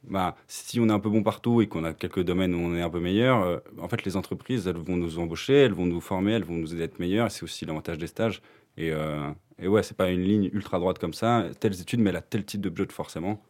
bah, 0.08 0.36
si 0.48 0.80
on 0.80 0.88
est 0.88 0.92
un 0.92 1.00
peu 1.00 1.10
bon 1.10 1.22
partout 1.22 1.60
et 1.60 1.66
qu'on 1.66 1.84
a 1.84 1.92
quelques 1.92 2.22
domaines 2.22 2.54
où 2.54 2.58
on 2.58 2.74
est 2.74 2.82
un 2.82 2.90
peu 2.90 3.00
meilleur, 3.00 3.42
euh, 3.42 3.58
en 3.80 3.88
fait, 3.88 4.04
les 4.04 4.16
entreprises, 4.16 4.66
elles 4.66 4.76
vont 4.76 4.96
nous 4.96 5.18
embaucher, 5.18 5.54
elles 5.54 5.72
vont 5.72 5.86
nous 5.86 6.00
former, 6.00 6.32
elles 6.32 6.44
vont 6.44 6.54
nous 6.54 6.72
aider 6.72 6.82
à 6.82 6.84
être 6.86 6.98
meilleurs. 6.98 7.30
C'est 7.30 7.42
aussi 7.42 7.64
l'avantage 7.64 7.98
des 7.98 8.06
stages. 8.06 8.40
Et, 8.76 8.92
euh, 8.92 9.30
et 9.58 9.68
ouais, 9.68 9.82
c'est 9.82 9.96
pas 9.96 10.10
une 10.10 10.22
ligne 10.22 10.50
ultra 10.52 10.78
droite 10.78 10.98
comme 10.98 11.14
ça. 11.14 11.46
Telles 11.60 11.80
études, 11.80 12.00
mais 12.00 12.10
elle 12.10 12.16
a 12.16 12.22
tel 12.22 12.44
type 12.44 12.60
de 12.60 12.74
job 12.74 12.92
forcément. 12.92 13.40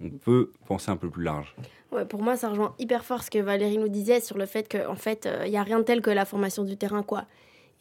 On 0.00 0.10
peut 0.10 0.52
penser 0.66 0.90
un 0.90 0.96
peu 0.96 1.10
plus 1.10 1.24
large. 1.24 1.56
Ouais, 1.90 2.04
pour 2.04 2.22
moi, 2.22 2.36
ça 2.36 2.50
rejoint 2.50 2.74
hyper 2.78 3.04
fort 3.04 3.22
ce 3.22 3.30
que 3.30 3.38
Valérie 3.38 3.78
nous 3.78 3.88
disait 3.88 4.20
sur 4.20 4.38
le 4.38 4.46
fait 4.46 4.70
qu'en 4.70 4.92
en 4.92 4.96
fait, 4.96 5.24
il 5.24 5.46
euh, 5.46 5.48
n'y 5.48 5.56
a 5.56 5.62
rien 5.62 5.78
de 5.78 5.84
tel 5.84 6.02
que 6.02 6.10
la 6.10 6.24
formation 6.24 6.62
du 6.62 6.76
terrain, 6.76 7.02
quoi. 7.02 7.24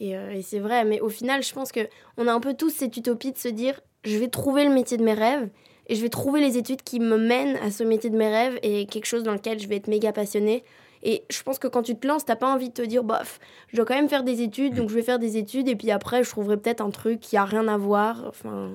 Euh, 0.01 0.31
et, 0.31 0.41
c'est 0.41 0.59
vrai, 0.59 0.85
mais 0.85 0.99
au 0.99 1.09
final, 1.09 1.43
je 1.43 1.53
pense 1.53 1.71
qu'on 1.71 2.27
a 2.27 2.33
un 2.33 2.39
peu 2.39 2.53
tous 2.55 2.69
cette 2.69 2.95
utopie 2.97 3.31
de 3.31 3.37
se 3.37 3.47
dire 3.47 3.79
je 4.03 4.17
vais 4.17 4.29
trouver 4.29 4.63
le 4.63 4.73
métier 4.73 4.97
de 4.97 5.03
mes 5.03 5.13
rêves 5.13 5.49
et 5.87 5.95
je 5.95 6.01
vais 6.01 6.09
trouver 6.09 6.41
les 6.41 6.57
études 6.57 6.81
qui 6.81 6.99
me 6.99 7.17
mènent 7.17 7.57
à 7.57 7.71
ce 7.71 7.83
métier 7.83 8.09
de 8.09 8.17
mes 8.17 8.29
rêves 8.29 8.59
et 8.61 8.85
quelque 8.85 9.05
chose 9.05 9.23
dans 9.23 9.33
lequel 9.33 9.59
je 9.59 9.67
vais 9.67 9.77
être 9.77 9.87
méga 9.87 10.11
passionnée. 10.11 10.63
Et 11.03 11.23
je 11.29 11.41
pense 11.43 11.59
que 11.59 11.67
quand 11.67 11.83
tu 11.83 11.95
te 11.95 12.07
lances, 12.07 12.25
t'as 12.25 12.35
pas 12.35 12.51
envie 12.53 12.69
de 12.69 12.73
te 12.73 12.81
dire, 12.81 13.03
bof, 13.03 13.39
je 13.69 13.77
dois 13.77 13.85
quand 13.85 13.95
même 13.95 14.09
faire 14.09 14.23
des 14.23 14.41
études, 14.41 14.73
donc 14.75 14.89
je 14.89 14.95
vais 14.95 15.03
faire 15.03 15.19
des 15.19 15.37
études, 15.37 15.67
et 15.67 15.75
puis 15.75 15.91
après, 15.91 16.23
je 16.23 16.29
trouverai 16.29 16.57
peut-être 16.57 16.81
un 16.81 16.89
truc 16.89 17.19
qui 17.19 17.37
a 17.37 17.45
rien 17.45 17.67
à 17.67 17.77
voir. 17.77 18.23
Enfin, 18.27 18.71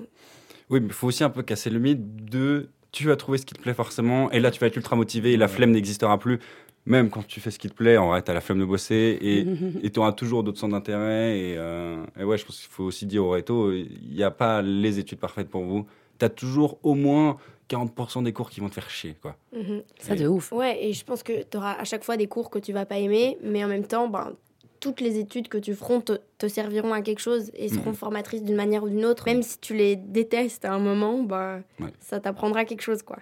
Oui, 0.70 0.80
mais 0.80 0.86
il 0.86 0.92
faut 0.92 1.08
aussi 1.08 1.24
un 1.24 1.30
peu 1.30 1.42
casser 1.42 1.68
le 1.68 1.78
mythe 1.78 2.24
de 2.24 2.68
tu 2.92 3.06
vas 3.06 3.16
trouver 3.16 3.38
ce 3.38 3.46
qui 3.46 3.54
te 3.54 3.60
plaît 3.60 3.74
forcément, 3.74 4.30
et 4.30 4.40
là 4.40 4.50
tu 4.50 4.60
vas 4.60 4.66
être 4.66 4.76
ultra 4.76 4.96
motivé, 4.96 5.32
et 5.32 5.36
la 5.36 5.48
flemme 5.48 5.72
n'existera 5.72 6.18
plus. 6.18 6.38
Même 6.84 7.10
quand 7.10 7.26
tu 7.26 7.40
fais 7.40 7.50
ce 7.50 7.58
qui 7.58 7.68
te 7.68 7.74
plaît, 7.74 7.96
en 7.96 8.08
vrai, 8.08 8.22
t'as 8.22 8.34
la 8.34 8.40
flemme 8.40 8.58
de 8.58 8.64
bosser, 8.64 9.18
et 9.20 9.90
tu 9.90 9.98
auras 9.98 10.12
toujours 10.12 10.42
d'autres 10.42 10.58
centres 10.58 10.72
d'intérêt. 10.72 11.38
Et, 11.38 11.54
euh, 11.56 12.04
et 12.18 12.24
ouais, 12.24 12.38
je 12.38 12.44
pense 12.44 12.58
qu'il 12.60 12.70
faut 12.70 12.84
aussi 12.84 13.06
dire 13.06 13.24
au 13.24 13.30
réto, 13.30 13.72
il 13.72 14.14
n'y 14.14 14.22
a 14.22 14.30
pas 14.30 14.62
les 14.62 14.98
études 14.98 15.18
parfaites 15.18 15.48
pour 15.48 15.64
vous. 15.64 15.86
Tu 16.22 16.26
as 16.26 16.28
toujours 16.28 16.78
au 16.84 16.94
moins 16.94 17.36
40% 17.68 18.22
des 18.22 18.32
cours 18.32 18.48
qui 18.48 18.60
vont 18.60 18.68
te 18.68 18.74
faire 18.74 18.88
chier, 18.88 19.16
quoi. 19.20 19.34
mhm. 19.52 19.82
Ça, 19.98 20.14
de 20.14 20.28
ouf. 20.28 20.52
Ouais, 20.52 20.84
et 20.84 20.92
je 20.92 21.04
pense 21.04 21.24
que 21.24 21.42
tu 21.42 21.56
auras 21.56 21.72
à 21.72 21.82
chaque 21.82 22.04
fois 22.04 22.16
des 22.16 22.28
cours 22.28 22.48
que 22.48 22.60
tu 22.60 22.72
vas 22.72 22.86
pas 22.86 22.98
aimer, 22.98 23.38
mais 23.42 23.64
en 23.64 23.66
même 23.66 23.84
temps, 23.84 24.06
ben, 24.06 24.34
toutes 24.78 25.00
les 25.00 25.18
études 25.18 25.48
que 25.48 25.58
tu 25.58 25.74
feras 25.74 26.00
te, 26.00 26.12
te 26.38 26.46
serviront 26.46 26.92
à 26.92 27.02
quelque 27.02 27.18
chose 27.18 27.50
et 27.54 27.68
seront 27.68 27.90
Mhm. 27.90 27.94
formatrices 27.96 28.44
d'une 28.44 28.54
manière 28.54 28.84
ou 28.84 28.88
d'une 28.88 29.04
autre. 29.04 29.24
Même 29.26 29.42
si 29.42 29.58
tu 29.58 29.74
les 29.74 29.96
détestes 29.96 30.64
à 30.64 30.72
un 30.72 30.78
moment, 30.78 31.24
ben, 31.24 31.64
Ouais. 31.80 31.88
ça 31.98 32.20
t'apprendra 32.20 32.64
quelque 32.64 32.82
chose, 32.82 33.02
quoi. 33.02 33.16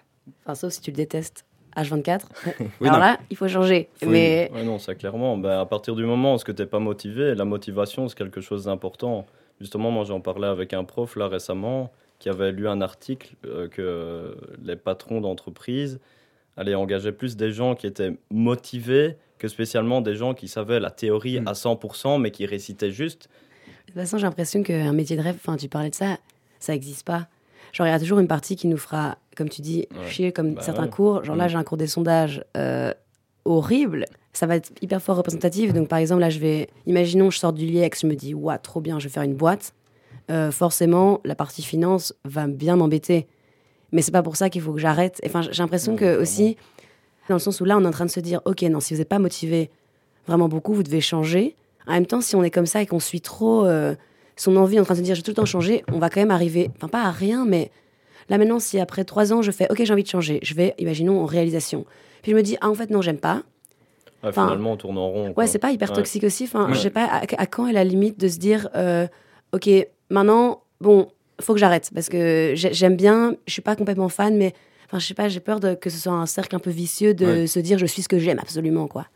Enfin, 0.45 0.55
sauf 0.55 0.73
si 0.75 0.83
tu 0.83 0.91
le 0.91 0.97
détestes. 0.97 1.47
H24. 1.77 2.27
Oui, 2.81 2.89
Alors 2.89 2.93
non. 2.95 2.99
là, 2.99 3.19
il 3.31 3.37
faut 3.39 3.49
changer. 3.49 3.89
Faut- 3.95 4.11
mais 4.11 4.51
Ouais, 4.53 4.63
non, 4.65 4.79
ça 4.79 4.95
clairement. 4.95 5.39
Ben, 5.39 5.59
à 5.59 5.65
partir 5.65 5.95
du 5.95 6.05
moment 6.05 6.35
où 6.35 6.39
tu 6.39 6.53
n'es 6.53 6.67
pas 6.67 6.81
motivé, 6.81 7.35
la 7.35 7.47
motivation, 7.47 8.09
c'est 8.09 8.19
quelque 8.19 8.43
chose 8.43 8.65
d'important. 8.65 9.25
Justement, 9.59 9.91
moi, 9.91 10.05
j'en 10.05 10.21
parlais 10.21 10.49
avec 10.49 10.75
un 10.75 10.85
prof 10.85 11.17
là 11.17 11.29
récemment 11.29 11.91
qui 12.21 12.29
avait 12.29 12.53
lu 12.53 12.69
un 12.69 12.81
article 12.81 13.35
euh, 13.47 13.67
que 13.69 14.37
les 14.63 14.77
patrons 14.77 15.21
d'entreprise 15.21 15.99
allaient 16.57 16.75
engager 16.77 17.11
plus 17.13 17.37
des 17.37 17.51
gens 17.51 17.75
qui 17.75 17.87
étaient 17.89 18.13
motivés 18.31 19.17
que 19.39 19.49
spécialement 19.49 20.01
des 20.03 20.15
gens 20.15 20.35
qui 20.35 20.47
savaient 20.47 20.79
la 20.81 20.91
théorie 20.91 21.41
Mm. 21.41 21.49
à 21.49 21.53
100%, 21.55 22.19
mais 22.21 22.31
qui 22.31 22.47
récitaient 22.47 22.91
juste. 22.93 23.29
de 23.87 23.93
toute 23.93 23.95
façon, 23.95 24.19
j'ai 24.19 24.25
l'impression 24.27 24.63
qu'un 24.63 24.93
métier 24.93 25.17
de 25.17 25.23
rêve, 25.23 25.37
enfin, 25.37 25.57
tu 25.57 25.69
parlais 25.69 25.91
de 25.91 25.95
ça, 25.95 26.19
ça 26.61 26.73
n'existe 26.75 27.05
pas. 27.07 27.27
Genre, 27.73 27.87
il 27.87 27.91
y 27.91 27.93
a 27.93 27.99
toujours 27.99 28.19
une 28.19 28.29
partie 28.29 28.55
qui 28.57 28.67
nous 28.69 28.77
fera, 28.77 29.17
comme 29.37 29.49
tu 29.49 29.63
dis, 29.63 29.87
Ouais. 29.99 30.09
chier, 30.11 30.33
comme 30.33 30.55
Bah 30.55 30.63
certains 30.63 30.83
ouais. 30.85 30.91
cours. 30.91 31.25
Genre 31.25 31.37
là, 31.37 31.47
Mm. 31.47 31.49
j'ai 31.49 31.57
un 31.57 31.65
cours 31.65 31.79
des 31.79 31.87
sondages 31.87 32.45
euh, 32.57 32.93
horrible. 33.47 34.05
Ça 34.33 34.47
va 34.47 34.57
être 34.57 34.71
hyper 34.83 35.01
fort 35.01 35.17
représentatif. 35.17 35.73
Donc, 35.73 35.89
par 35.89 35.99
exemple, 35.99 36.21
là, 36.21 36.31
je 36.31 36.39
vais. 36.39 36.69
Imaginons, 36.87 37.31
je 37.31 37.39
sors 37.39 37.53
du 37.53 37.65
LIEX, 37.67 38.03
je 38.03 38.07
me 38.07 38.15
dis, 38.15 38.35
waouh, 38.35 38.59
trop 38.63 38.81
bien, 38.81 38.99
je 38.99 39.05
vais 39.09 39.13
faire 39.13 39.23
une 39.23 39.35
boîte. 39.35 39.73
Euh, 40.31 40.51
forcément, 40.51 41.21
la 41.25 41.35
partie 41.35 41.63
finance 41.63 42.15
va 42.25 42.47
bien 42.47 42.77
m'embêter. 42.77 43.27
Mais 43.93 44.03
c'est 44.03 44.13
pas 44.13 44.23
pour 44.23 44.37
ça 44.37 44.49
qu'il 44.51 44.63
faut 44.63 44.73
que 44.73 44.79
j'arrête. 44.81 45.21
Enfin, 45.27 45.43
j'ai 45.43 45.63
l'impression 45.63 45.97
que 45.97 46.21
aussi, 46.21 46.57
dans 47.29 47.35
le 47.35 47.41
sens 47.41 47.61
où 47.61 47.65
là, 47.65 47.77
on 47.77 47.83
est 47.83 47.87
en 47.89 47.91
train 47.91 48.07
de 48.07 48.11
se 48.11 48.21
dire, 48.21 48.41
ok, 48.45 48.63
non, 48.63 48.79
si 48.81 48.95
vous 48.95 48.99
n'êtes 48.99 49.09
pas 49.09 49.19
motivé 49.19 49.71
vraiment 50.29 50.49
beaucoup, 50.49 50.73
vous 50.75 50.83
devez 50.85 51.01
changer. 51.01 51.57
En 51.89 51.93
même 51.93 52.07
temps, 52.07 52.21
si 52.21 52.37
on 52.37 52.45
est 52.45 52.51
comme 52.51 52.67
ça 52.67 52.81
et 52.83 52.87
qu'on 52.87 53.01
suit 53.01 53.21
trop 53.21 53.67
euh, 53.67 53.97
son 54.37 54.57
envie 54.57 54.79
en 54.79 54.85
train 54.85 54.95
de 54.95 54.99
se 55.01 55.05
dire, 55.05 55.15
je 55.17 55.21
vais 55.21 55.25
tout 55.25 55.33
le 55.33 55.37
temps 55.37 55.45
changer, 55.45 55.83
on 55.93 55.99
va 55.99 56.09
quand 56.11 56.21
même 56.21 56.31
arriver, 56.31 56.71
enfin 56.77 56.87
pas 56.89 57.03
à 57.03 57.11
rien, 57.11 57.45
mais 57.45 57.71
là 58.29 58.39
maintenant, 58.39 58.61
si 58.61 58.79
après 58.79 59.03
trois 59.05 59.33
ans, 59.33 59.43
je 59.43 59.51
fais, 59.51 59.67
ok, 59.71 59.83
j'ai 59.83 59.93
envie 59.93 60.05
de 60.05 60.09
changer, 60.09 60.39
je 60.43 60.55
vais, 60.55 60.75
imaginons, 60.79 61.21
en 61.21 61.27
réalisation. 61.27 61.85
Puis 62.23 62.31
je 62.33 62.37
me 62.37 62.43
dis, 62.43 62.57
ah, 62.61 62.69
en 62.71 62.75
fait, 62.75 62.91
non, 62.91 63.03
j'aime 63.03 63.19
pas. 63.19 63.43
Finalement, 64.33 64.73
on 64.73 64.77
tourne 64.77 64.99
en 64.99 65.09
rond. 65.09 65.33
Ouais, 65.37 65.47
c'est 65.47 65.59
pas 65.59 65.73
hyper 65.73 65.89
Ouais. 65.91 65.97
toxique 65.97 66.25
aussi. 66.25 66.45
Enfin, 66.45 66.69
Ouais. 66.69 66.75
je 66.75 66.81
sais 66.81 66.91
pas 66.91 67.05
à, 67.07 67.23
à 67.39 67.47
quand 67.47 67.67
est 67.67 67.73
la 67.73 67.85
limite 67.85 68.21
de 68.21 68.29
se 68.29 68.37
dire, 68.39 68.69
euh, 68.77 69.07
ok, 69.53 69.69
maintenant, 70.11 70.63
bon, 70.81 71.11
faut 71.41 71.55
que 71.55 71.61
j'arrête 71.61 71.91
parce 71.95 72.09
que 72.09 72.53
j'ai- 72.55 72.73
j'aime 72.73 72.97
bien, 72.97 73.35
je 73.47 73.53
suis 73.53 73.63
pas 73.63 73.77
complètement 73.77 74.09
fan, 74.09 74.37
mais 74.37 74.53
enfin, 74.87 74.99
je 74.99 75.07
sais 75.07 75.15
pas, 75.15 75.29
j'ai 75.29 75.41
peur 75.41 75.61
de, 75.61 75.75
que 75.75 75.89
ce 75.91 75.99
soit 75.99 76.13
un 76.13 76.27
cercle 76.27 76.55
un 76.57 76.59
peu 76.59 76.71
vicieux 76.71 77.15
de 77.15 77.27
Ouais. 77.27 77.47
se 77.47 77.59
dire, 77.61 77.79
je 77.79 77.87
suis 77.87 78.03
ce 78.03 78.09
que 78.09 78.19
j'aime 78.19 78.39
absolument, 78.39 78.87
quoi. 78.89 79.07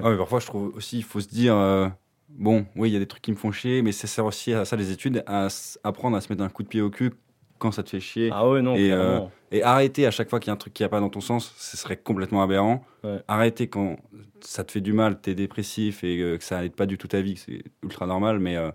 Mais 0.00 0.16
parfois, 0.16 0.40
je 0.40 0.46
trouve 0.46 0.72
aussi, 0.76 0.98
il 0.98 1.04
faut 1.04 1.20
se 1.20 1.28
dire, 1.28 1.54
euh, 1.56 1.88
bon, 2.28 2.66
oui, 2.76 2.90
il 2.90 2.92
y 2.92 2.96
a 2.96 2.98
des 2.98 3.06
trucs 3.06 3.22
qui 3.22 3.30
me 3.30 3.36
font 3.36 3.52
chier, 3.52 3.80
mais 3.82 3.92
ça 3.92 4.06
sert 4.08 4.24
aussi 4.26 4.52
à 4.52 4.64
ça, 4.64 4.76
les 4.76 4.90
études, 4.90 5.22
à 5.26 5.48
apprendre 5.84 6.16
à 6.16 6.20
se 6.20 6.32
mettre 6.32 6.42
un 6.42 6.48
coup 6.48 6.62
de 6.64 6.68
pied 6.68 6.80
au 6.80 6.90
cul 6.90 7.12
quand 7.58 7.70
ça 7.70 7.82
te 7.84 7.90
fait 7.90 8.00
chier. 8.00 8.30
Ah 8.32 8.48
ouais, 8.48 8.60
non, 8.60 8.74
Et, 8.74 8.90
euh, 8.92 8.96
clairement. 9.08 9.30
Et 9.52 9.62
arrêter 9.62 10.04
à 10.04 10.10
chaque 10.10 10.28
fois 10.28 10.40
qu'il 10.40 10.48
y 10.48 10.50
a 10.50 10.54
un 10.54 10.56
truc 10.56 10.74
qui 10.74 10.82
n'a 10.82 10.88
pas 10.88 10.98
dans 10.98 11.10
ton 11.10 11.20
sens, 11.20 11.54
ce 11.56 11.76
serait 11.76 11.96
complètement 11.96 12.42
aberrant. 12.42 12.84
Ouais. 13.04 13.20
Arrêter 13.28 13.68
quand 13.68 13.96
ça 14.40 14.64
te 14.64 14.72
fait 14.72 14.80
du 14.80 14.92
mal, 14.92 15.20
t'es 15.20 15.36
dépressif 15.36 16.02
et 16.02 16.18
euh, 16.20 16.36
que 16.38 16.42
ça 16.44 16.60
n'aide 16.60 16.74
pas 16.74 16.86
du 16.86 16.98
tout 16.98 17.06
ta 17.06 17.20
vie, 17.22 17.34
que 17.34 17.40
c'est 17.40 17.62
ultra 17.84 18.06
normal. 18.06 18.40
Mais, 18.40 18.56
euh, 18.56 18.72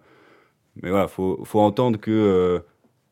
mais 0.81 0.89
voilà, 0.89 1.07
faut, 1.07 1.43
faut 1.45 1.59
entendre 1.59 1.99
que 1.99 2.11
euh, 2.11 2.59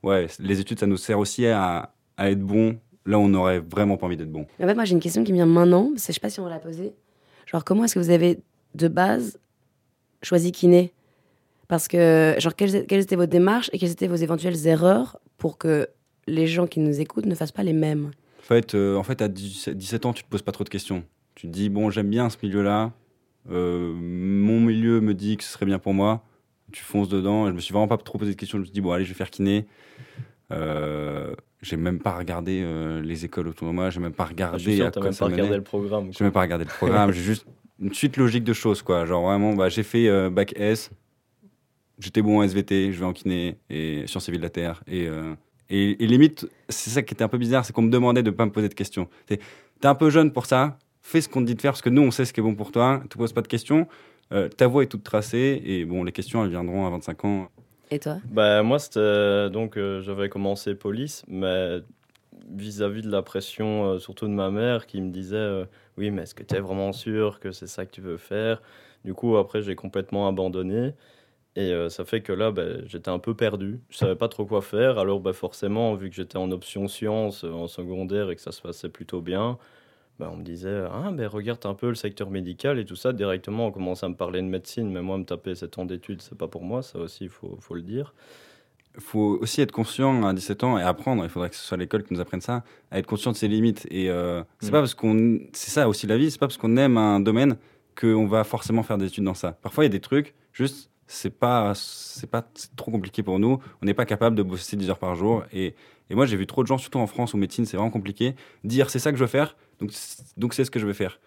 ouais, 0.03 0.27
les 0.39 0.60
études, 0.60 0.80
ça 0.80 0.88
nous 0.88 0.97
sert 0.97 1.19
aussi 1.19 1.45
à, 1.47 1.91
à 2.17 2.30
être 2.32 2.41
bon 2.41 2.77
là 3.06 3.17
on 3.17 3.30
n'aurait 3.30 3.60
vraiment 3.60 3.95
pas 3.95 4.06
envie 4.06 4.17
d'être 4.17 4.32
bon. 4.32 4.45
En 4.62 4.67
fait, 4.67 4.75
moi, 4.75 4.84
j'ai 4.84 4.93
une 4.93 4.99
question 4.99 5.23
qui 5.23 5.32
me 5.32 5.38
vient 5.38 5.45
maintenant, 5.45 5.91
parce 5.91 6.06
que 6.06 6.12
je 6.12 6.13
sais 6.15 6.19
pas 6.19 6.30
si 6.30 6.39
on 6.41 6.43
va 6.43 6.49
la 6.49 6.60
poser. 6.60 6.93
Genre, 7.45 7.63
comment 7.63 7.86
est-ce 7.86 7.93
que 7.95 7.99
vous 7.99 8.10
avez, 8.10 8.39
de 8.75 8.88
base, 8.89 9.39
choisi 10.21 10.51
kiné? 10.51 10.91
Parce 11.69 11.88
que, 11.88 12.36
genre, 12.38 12.53
quelles, 12.53 12.86
quelles 12.86 13.01
étaient 13.03 13.15
vos 13.15 13.25
démarches 13.25 13.69
et 13.71 13.77
quelles 13.80 13.91
étaient 13.91 14.08
vos 14.08 14.15
éventuelles 14.15 14.67
erreurs 14.67 15.19
pour 15.38 15.58
que 15.58 15.88
les 16.27 16.47
gens 16.47 16.67
qui 16.67 16.82
nous 16.82 16.99
écoutent 16.99 17.25
ne 17.27 17.36
fassent 17.36 17.53
pas 17.53 17.63
les 17.63 17.71
mêmes? 17.71 18.12
En 18.39 18.43
fait, 18.43 18.75
euh, 18.75 18.97
en 18.97 19.03
fait, 19.03 19.21
à 19.21 19.30
17 19.30 19.77
17 19.77 20.06
ans, 20.06 20.12
tu 20.13 20.23
te 20.23 20.30
poses 20.30 20.41
pas 20.41 20.51
trop 20.51 20.65
de 20.65 20.69
questions. 20.69 21.03
Tu 21.36 21.47
te 21.47 21.51
dis, 21.53 21.69
bon, 21.69 21.89
j'aime 21.89 22.10
bien 22.10 22.30
ce 22.30 22.36
milieu-là. 22.43 22.91
euh, 23.49 23.93
mon 23.95 24.60
milieu 24.60 24.99
me 24.99 25.13
dit 25.13 25.38
que 25.38 25.43
ce 25.45 25.51
serait 25.51 25.65
bien 25.65 25.80
pour 25.80 25.93
moi. 25.93 26.23
Tu 26.71 26.84
fonces 26.84 27.10
dedans. 27.10 27.47
Et 27.47 27.49
je 27.49 27.56
me 27.56 27.60
suis 27.60 27.73
vraiment 27.73 27.88
pas 27.88 27.97
trop 27.97 28.17
posé 28.17 28.32
de 28.32 28.38
questions. 28.38 28.58
Je 28.58 28.62
me 28.62 28.65
suis 28.65 28.73
dit, 28.73 28.82
bon, 28.82 28.91
allez, 28.91 29.03
je 29.06 29.10
vais 29.10 29.15
faire 29.15 29.30
kiné. 29.30 29.65
Euh, 30.51 31.34
j'ai 31.62 31.77
même 31.77 31.99
pas 31.99 32.17
regardé 32.17 32.62
euh, 32.63 33.01
les 33.01 33.25
écoles 33.25 33.47
autour 33.47 33.67
de 33.67 33.73
moi. 33.73 33.89
J'ai 33.89 33.99
même 33.99 34.13
pas 34.13 34.23
Ah, 34.23 34.27
je 34.27 34.34
regardé 34.34 34.75
sûr 34.75 34.86
à 34.86 34.91
t'as 34.91 34.99
quoi 34.99 35.10
même 35.10 35.13
ça 35.13 35.25
pas 35.25 35.32
regardé 35.32 35.56
le 35.56 35.63
programme. 35.63 36.10
J'ai 36.12 36.23
même 36.23 36.34
pas 36.34 36.41
regardé 36.41 36.65
le 36.65 36.69
programme. 36.69 37.12
j'ai 37.12 37.23
juste 37.23 37.45
une 37.80 37.93
suite 37.93 38.17
logique 38.17 38.43
de 38.43 38.53
choses, 38.53 38.82
quoi. 38.82 39.06
Genre 39.06 39.23
vraiment, 39.23 39.53
bah, 39.53 39.69
j'ai 39.69 39.84
fait 39.84 40.08
euh, 40.08 40.30
bac 40.30 40.53
S. 40.56 40.91
J'étais 41.99 42.21
bon 42.21 42.39
en 42.39 42.43
SVT. 42.43 42.91
Je 42.93 42.99
vais 42.99 43.06
en 43.06 43.13
kiné 43.13 43.58
et 43.69 44.06
sciences 44.08 44.30
et 44.30 44.32
vie 44.32 44.38
de 44.38 44.43
la 44.43 44.49
terre. 44.49 44.84
Et, 44.88 45.08
euh, 45.08 45.34
et, 45.69 46.03
et 46.03 46.08
limite, 46.08 46.47
c'est 46.69 46.89
ça 46.89 47.01
qui 47.01 47.13
était 47.13 47.23
un 47.23 47.27
peu 47.27 47.38
bizarre, 47.38 47.65
c'est 47.65 47.73
qu'on 47.73 47.82
me 47.82 47.89
demandait 47.89 48.23
de 48.23 48.32
pas 48.32 48.45
me 48.45 48.51
poser 48.51 48.69
de 48.69 48.73
questions. 48.73 49.08
T'es 49.25 49.39
t'es 49.80 49.88
un 49.88 49.95
peu 49.95 50.10
jeune 50.10 50.32
pour 50.32 50.45
ça. 50.45 50.77
Fais 51.01 51.21
ce 51.21 51.30
qu'on 51.30 51.41
te 51.41 51.45
dit 51.45 51.56
de 51.56 51.62
faire 51.62 51.71
parce 51.71 51.82
que 51.82 51.89
nous, 51.89 52.01
on 52.01 52.12
sait 52.12 52.25
ce 52.25 52.34
qui 52.34 52.39
est 52.39 52.43
bon 52.43 52.56
pour 52.56 52.71
toi. 52.71 53.01
Tu 53.10 53.17
poses 53.17 53.34
pas 53.34 53.41
de 53.41 53.47
questions. 53.47 53.88
Euh, 54.34 54.50
ta 54.50 54.68
voix 54.68 54.84
est 54.84 54.88
toute 54.88 55.04
tracée 55.04 55.62
et 55.66 55.86
bon, 55.86 56.04
les 56.04 56.12
questions, 56.12 56.44
elles 56.44 56.50
viendront 56.50 56.86
à 56.86 56.90
25 56.90 57.26
ans. 57.26 57.50
Et 57.92 58.00
toi? 58.00 58.18
Bah, 58.26 58.63
moi, 58.63 58.80
c'était 58.80 59.50
donc 59.50 59.78
euh, 59.78 60.02
j'avais 60.02 60.28
commencé 60.28 60.76
police, 60.76 61.24
mais 61.28 61.80
vis-à-vis 62.50 63.02
de 63.02 63.12
la 63.12 63.22
pression, 63.22 63.86
euh, 63.86 64.00
surtout 64.00 64.28
de 64.28 64.34
ma 64.34 64.52
mère, 64.52 64.86
qui 64.86 65.02
me 65.02 65.12
disait 65.12 65.36
euh, 65.36 65.66
Oui, 65.98 66.12
mais 66.12 66.24
est-ce 66.24 66.36
que 66.36 66.44
tu 66.44 66.56
es 66.56 66.60
vraiment 66.60 66.94
sûr 66.94 67.40
que 67.40 67.52
c'est 67.52 67.68
ça 67.68 67.86
que 67.86 67.92
tu 67.92 68.02
veux 68.02 68.18
faire? 68.18 68.62
Du 69.06 69.13
coup, 69.13 69.38
après, 69.38 69.62
j'ai 69.62 69.76
complètement 69.76 70.28
abandonné. 70.28 70.94
Et 71.56 71.72
euh, 71.74 71.90
ça 71.90 72.06
fait 72.06 72.22
que 72.22 72.34
là, 72.34 72.52
bah, 72.52 72.86
j'étais 72.86 73.10
un 73.10 73.20
peu 73.20 73.36
perdu. 73.36 73.80
Je 73.90 73.98
savais 73.98 74.16
pas 74.16 74.28
trop 74.30 74.46
quoi 74.46 74.62
faire. 74.62 75.00
Alors, 75.00 75.20
bah, 75.20 75.34
forcément, 75.34 75.96
vu 75.96 76.10
que 76.10 76.16
j'étais 76.16 76.38
en 76.38 76.52
option 76.52 76.88
sciences 76.88 77.44
euh, 77.44 77.52
en 77.52 77.68
secondaire 77.68 78.30
et 78.30 78.36
que 78.36 78.42
ça 78.42 78.52
se 78.52 78.62
passait 78.62 78.90
plutôt 78.90 79.22
bien, 79.22 79.58
bah, 80.19 80.30
on 80.32 80.38
me 80.38 80.43
disait 80.43 80.84
ah, 80.91 81.12
ben, 81.12 81.27
Regarde 81.27 81.65
un 81.65 81.73
peu 81.73 81.89
le 81.89 81.95
secteur 81.95 82.30
médical 82.30 82.80
et 82.80 82.86
tout 82.86 82.95
ça. 82.95 83.13
Directement, 83.13 83.67
on 83.67 83.71
commençait 83.71 84.06
à 84.06 84.10
me 84.10 84.15
parler 84.15 84.41
de 84.41 84.47
médecine. 84.47 84.91
Mais 84.91 85.01
moi, 85.01 85.17
me 85.17 85.23
taper 85.23 85.56
7 85.56 85.77
ans 85.80 85.86
d'études, 85.86 86.21
c'est 86.21 86.38
pas 86.38 86.47
pour 86.47 86.63
moi. 86.63 86.82
Ça 86.82 86.99
aussi, 86.99 87.25
il 87.25 87.30
faut, 87.30 87.58
faut 87.60 87.75
le 87.75 87.82
dire. 87.84 88.13
Il 88.95 89.01
faut 89.01 89.38
aussi 89.41 89.62
être 89.62 89.71
conscient 89.71 90.25
à 90.25 90.34
17 90.34 90.63
ans 90.63 90.77
et 90.80 90.82
apprendre. 90.82 91.23
Il 91.23 91.30
faudrait 91.30 91.49
que 91.49 91.56
ce 91.56 91.63
soit 91.63 91.77
l'école 91.77 92.03
qui 92.03 92.13
nous 92.13 92.19
apprenne 92.19 92.41
ça, 92.41 92.63
à 92.89 92.97
être 92.97 93.06
conscient 93.06 93.32
de 93.32 93.38
ses 93.38 93.47
limites. 93.47 93.86
Et 93.91 94.10
euh, 94.10 94.41
c'est 94.60 94.69
Mm. 94.69 94.71
pas 94.71 94.80
parce 94.80 94.95
qu'on, 94.95 95.39
c'est 95.53 95.69
ça 95.69 95.88
aussi 95.88 96.08
la 96.08 96.17
vie. 96.17 96.32
C'est 96.32 96.39
pas 96.39 96.47
parce 96.47 96.58
qu'on 96.58 96.77
aime 96.77 96.97
un 96.97 97.19
domaine 97.19 97.58
qu'on 97.99 98.25
va 98.27 98.43
forcément 98.43 98.82
faire 98.84 98.97
des 98.97 99.06
études 99.06 99.23
dans 99.23 99.34
ça. 99.36 99.51
Parfois, 99.62 99.84
il 99.84 99.88
y 99.88 99.91
a 99.91 99.91
des 99.91 99.99
trucs, 99.99 100.34
juste, 100.51 100.89
c'est 101.06 101.30
pas, 101.30 101.73
c'est 101.75 102.30
pas, 102.30 102.43
trop 102.75 102.91
compliqué 102.91 103.21
pour 103.23 103.38
nous. 103.39 103.60
On 103.82 103.86
n'est 103.86 103.93
pas 103.93 104.06
capable 104.06 104.36
de 104.36 104.43
bosser 104.43 104.75
10 104.75 104.89
heures 104.89 104.99
par 104.99 105.15
jour. 105.15 105.43
Et, 105.53 105.73
et 106.10 106.15
moi, 106.15 106.25
j'ai 106.25 106.36
vu 106.38 106.47
trop 106.47 106.63
de 106.63 106.67
gens, 106.67 106.77
surtout 106.77 106.99
en 106.99 107.08
France 107.08 107.34
où 107.34 107.38
médecine, 107.38 107.65
c'est 107.65 107.77
vraiment 107.77 107.91
compliqué, 107.91 108.36
dire 108.63 108.89
c'est 108.89 108.99
ça 108.99 109.12
que 109.12 109.17
je 109.17 109.23
veux 109.23 109.30
faire, 109.30 109.56
donc, 109.80 109.92
c'est- 109.94 110.24
donc 110.38 110.54
c'est 110.54 110.66
ce 110.66 110.72
que 110.72 110.80
je 110.80 110.86
vais 110.88 110.94
faire. 110.94 111.20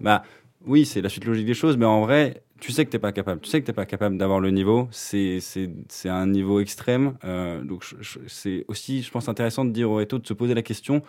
Bah 0.00 0.22
oui, 0.66 0.84
c'est 0.84 1.00
la 1.00 1.08
suite 1.08 1.24
logique 1.24 1.46
des 1.46 1.54
choses, 1.54 1.76
mais 1.76 1.86
en 1.86 2.02
vrai, 2.02 2.42
tu 2.60 2.72
sais 2.72 2.84
que 2.84 2.90
t'es 2.90 2.98
pas 2.98 3.12
capable. 3.12 3.40
Tu 3.40 3.48
sais 3.50 3.60
que 3.60 3.66
t'es 3.66 3.72
pas 3.72 3.86
capable 3.86 4.18
d'avoir 4.18 4.40
le 4.40 4.50
niveau. 4.50 4.88
C'est 4.90 5.40
c'est 5.40 5.70
c'est 5.88 6.08
un 6.08 6.26
niveau 6.26 6.60
extrême. 6.60 7.14
Euh, 7.24 7.62
donc 7.62 7.84
c'est 8.26 8.64
aussi, 8.68 9.02
je 9.02 9.10
pense, 9.10 9.28
intéressant 9.28 9.64
de 9.64 9.70
dire 9.70 9.90
aux 9.90 9.96
rétos 9.96 10.18
de 10.18 10.26
se 10.26 10.34
poser 10.34 10.54
la 10.54 10.62
question 10.62 11.02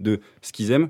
de 0.00 0.20
ce 0.42 0.52
qu'ils 0.52 0.70
aiment 0.70 0.88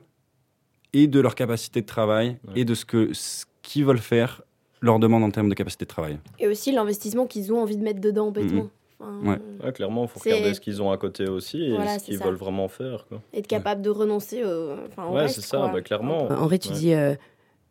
et 0.93 1.07
de 1.09 1.19
leur 1.21 1.35
capacité 1.35 1.81
de 1.81 1.87
travail 1.87 2.39
Ouais. 2.47 2.61
et 2.61 2.65
de 2.65 2.75
ce 2.75 2.85
que 2.85 3.13
ce 3.13 3.45
qu'ils 3.63 3.85
veulent 3.85 3.99
faire 3.99 4.43
leur 4.81 4.99
demande 4.99 5.25
en 5.25 5.31
termes 5.31 5.49
de 5.49 5.55
capacité 5.55 5.85
de 5.85 5.89
travail. 5.91 6.19
Et 6.39 6.47
aussi 6.47 6.71
l'investissement 6.71 7.27
qu'ils 7.27 7.53
ont 7.53 7.61
envie 7.61 7.77
de 7.77 7.83
mettre 7.83 8.01
dedans, 8.01 8.31
bêtement. 8.31 8.69
Enfin, 9.01 9.19
Ouais. 9.23 9.39
Ouais, 9.65 9.73
clairement, 9.73 10.05
il 10.05 10.09
faut 10.09 10.21
regarder 10.21 10.55
ce 10.55 10.61
qu'ils 10.61 10.81
ont 10.83 10.91
à 10.91 10.97
côté 10.99 11.29
aussi 11.29 11.63
et 11.63 11.71
Voilà, 11.75 11.99
ce 11.99 12.05
qu'ils 12.07 12.19
veulent 12.19 12.35
vraiment 12.35 12.69
faire. 12.69 13.07
Quoi. 13.09 13.21
Être 13.33 13.47
capable 13.47 13.83
de 13.83 13.91
renoncer 13.91 14.45
au, 14.45 14.73
enfin, 14.87 15.07
au 15.07 15.15
Ouais, 15.15 15.29
c'est 15.29 15.41
ça, 15.41 15.69
bah, 15.69 15.81
clairement. 15.83 16.29
Henri, 16.31 16.59
tu 16.59 16.69
Ouais. 16.71 16.75
dis 16.75 16.95
euh, 16.95 17.15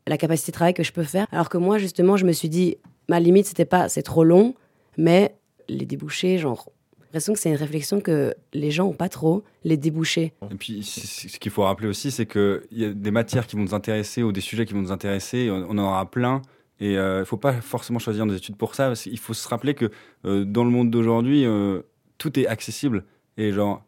la 0.08 0.18
capacité 0.18 0.52
de 0.52 0.56
travail 0.56 0.74
que 0.74 0.84
je 0.84 0.92
peux 0.92 1.04
faire. 1.04 1.28
Alors 1.32 1.50
que 1.50 1.58
moi, 1.58 1.78
justement, 1.78 2.18
je 2.18 2.26
me 2.26 2.32
suis 2.34 2.50
dit, 2.50 2.78
ma 3.10 3.20
limite, 3.20 3.46
c'était 3.46 3.66
pas 3.66 3.90
c'est 3.90 4.04
trop 4.04 4.24
long, 4.24 4.54
mais 4.98 5.36
les 5.70 5.86
débouchés, 5.86 6.38
genre, 6.38 6.70
l'impression 7.04 7.34
que 7.34 7.40
c'est 7.40 7.50
une 7.50 7.56
réflexion 7.56 8.02
que 8.02 8.34
les 8.54 8.72
gens 8.72 8.88
ont 8.88 8.94
pas 8.94 9.08
trop, 9.10 9.44
les 9.64 9.78
débouchés. 9.78 10.34
Et 10.52 10.56
puis, 10.56 10.84
ce 10.84 11.40
qu'il 11.40 11.52
faut 11.52 11.64
rappeler 11.64 11.88
aussi, 11.88 12.12
c'est 12.12 12.26
qu'il 12.26 12.62
y 12.72 12.86
a 12.86 12.90
des 12.94 13.12
matières 13.12 13.48
qui 13.48 13.56
vont 13.56 13.62
nous 13.62 13.74
intéresser 13.76 14.24
ou 14.24 14.32
des 14.34 14.42
sujets 14.42 14.66
qui 14.66 14.74
vont 14.74 14.82
nous 14.82 14.92
intéresser. 14.92 15.50
On 15.52 15.70
en 15.70 15.78
aura 15.78 16.10
plein. 16.10 16.42
Et 16.80 16.94
il 16.94 16.98
euh, 16.98 17.20
ne 17.20 17.24
faut 17.24 17.38
pas 17.38 17.54
forcément 17.54 18.00
choisir 18.00 18.26
des 18.26 18.36
études 18.36 18.58
pour 18.58 18.76
ça. 18.76 18.94
Il 19.06 19.20
faut 19.20 19.34
se 19.34 19.48
rappeler 19.48 19.74
que 19.74 19.90
euh, 20.26 20.44
dans 20.44 20.64
le 20.64 20.70
monde 20.70 20.90
d'aujourd'hui, 20.90 21.46
euh, 21.46 21.82
tout 22.18 22.40
est 22.40 22.48
accessible. 22.48 23.06
Et 23.38 23.52
genre, 23.52 23.84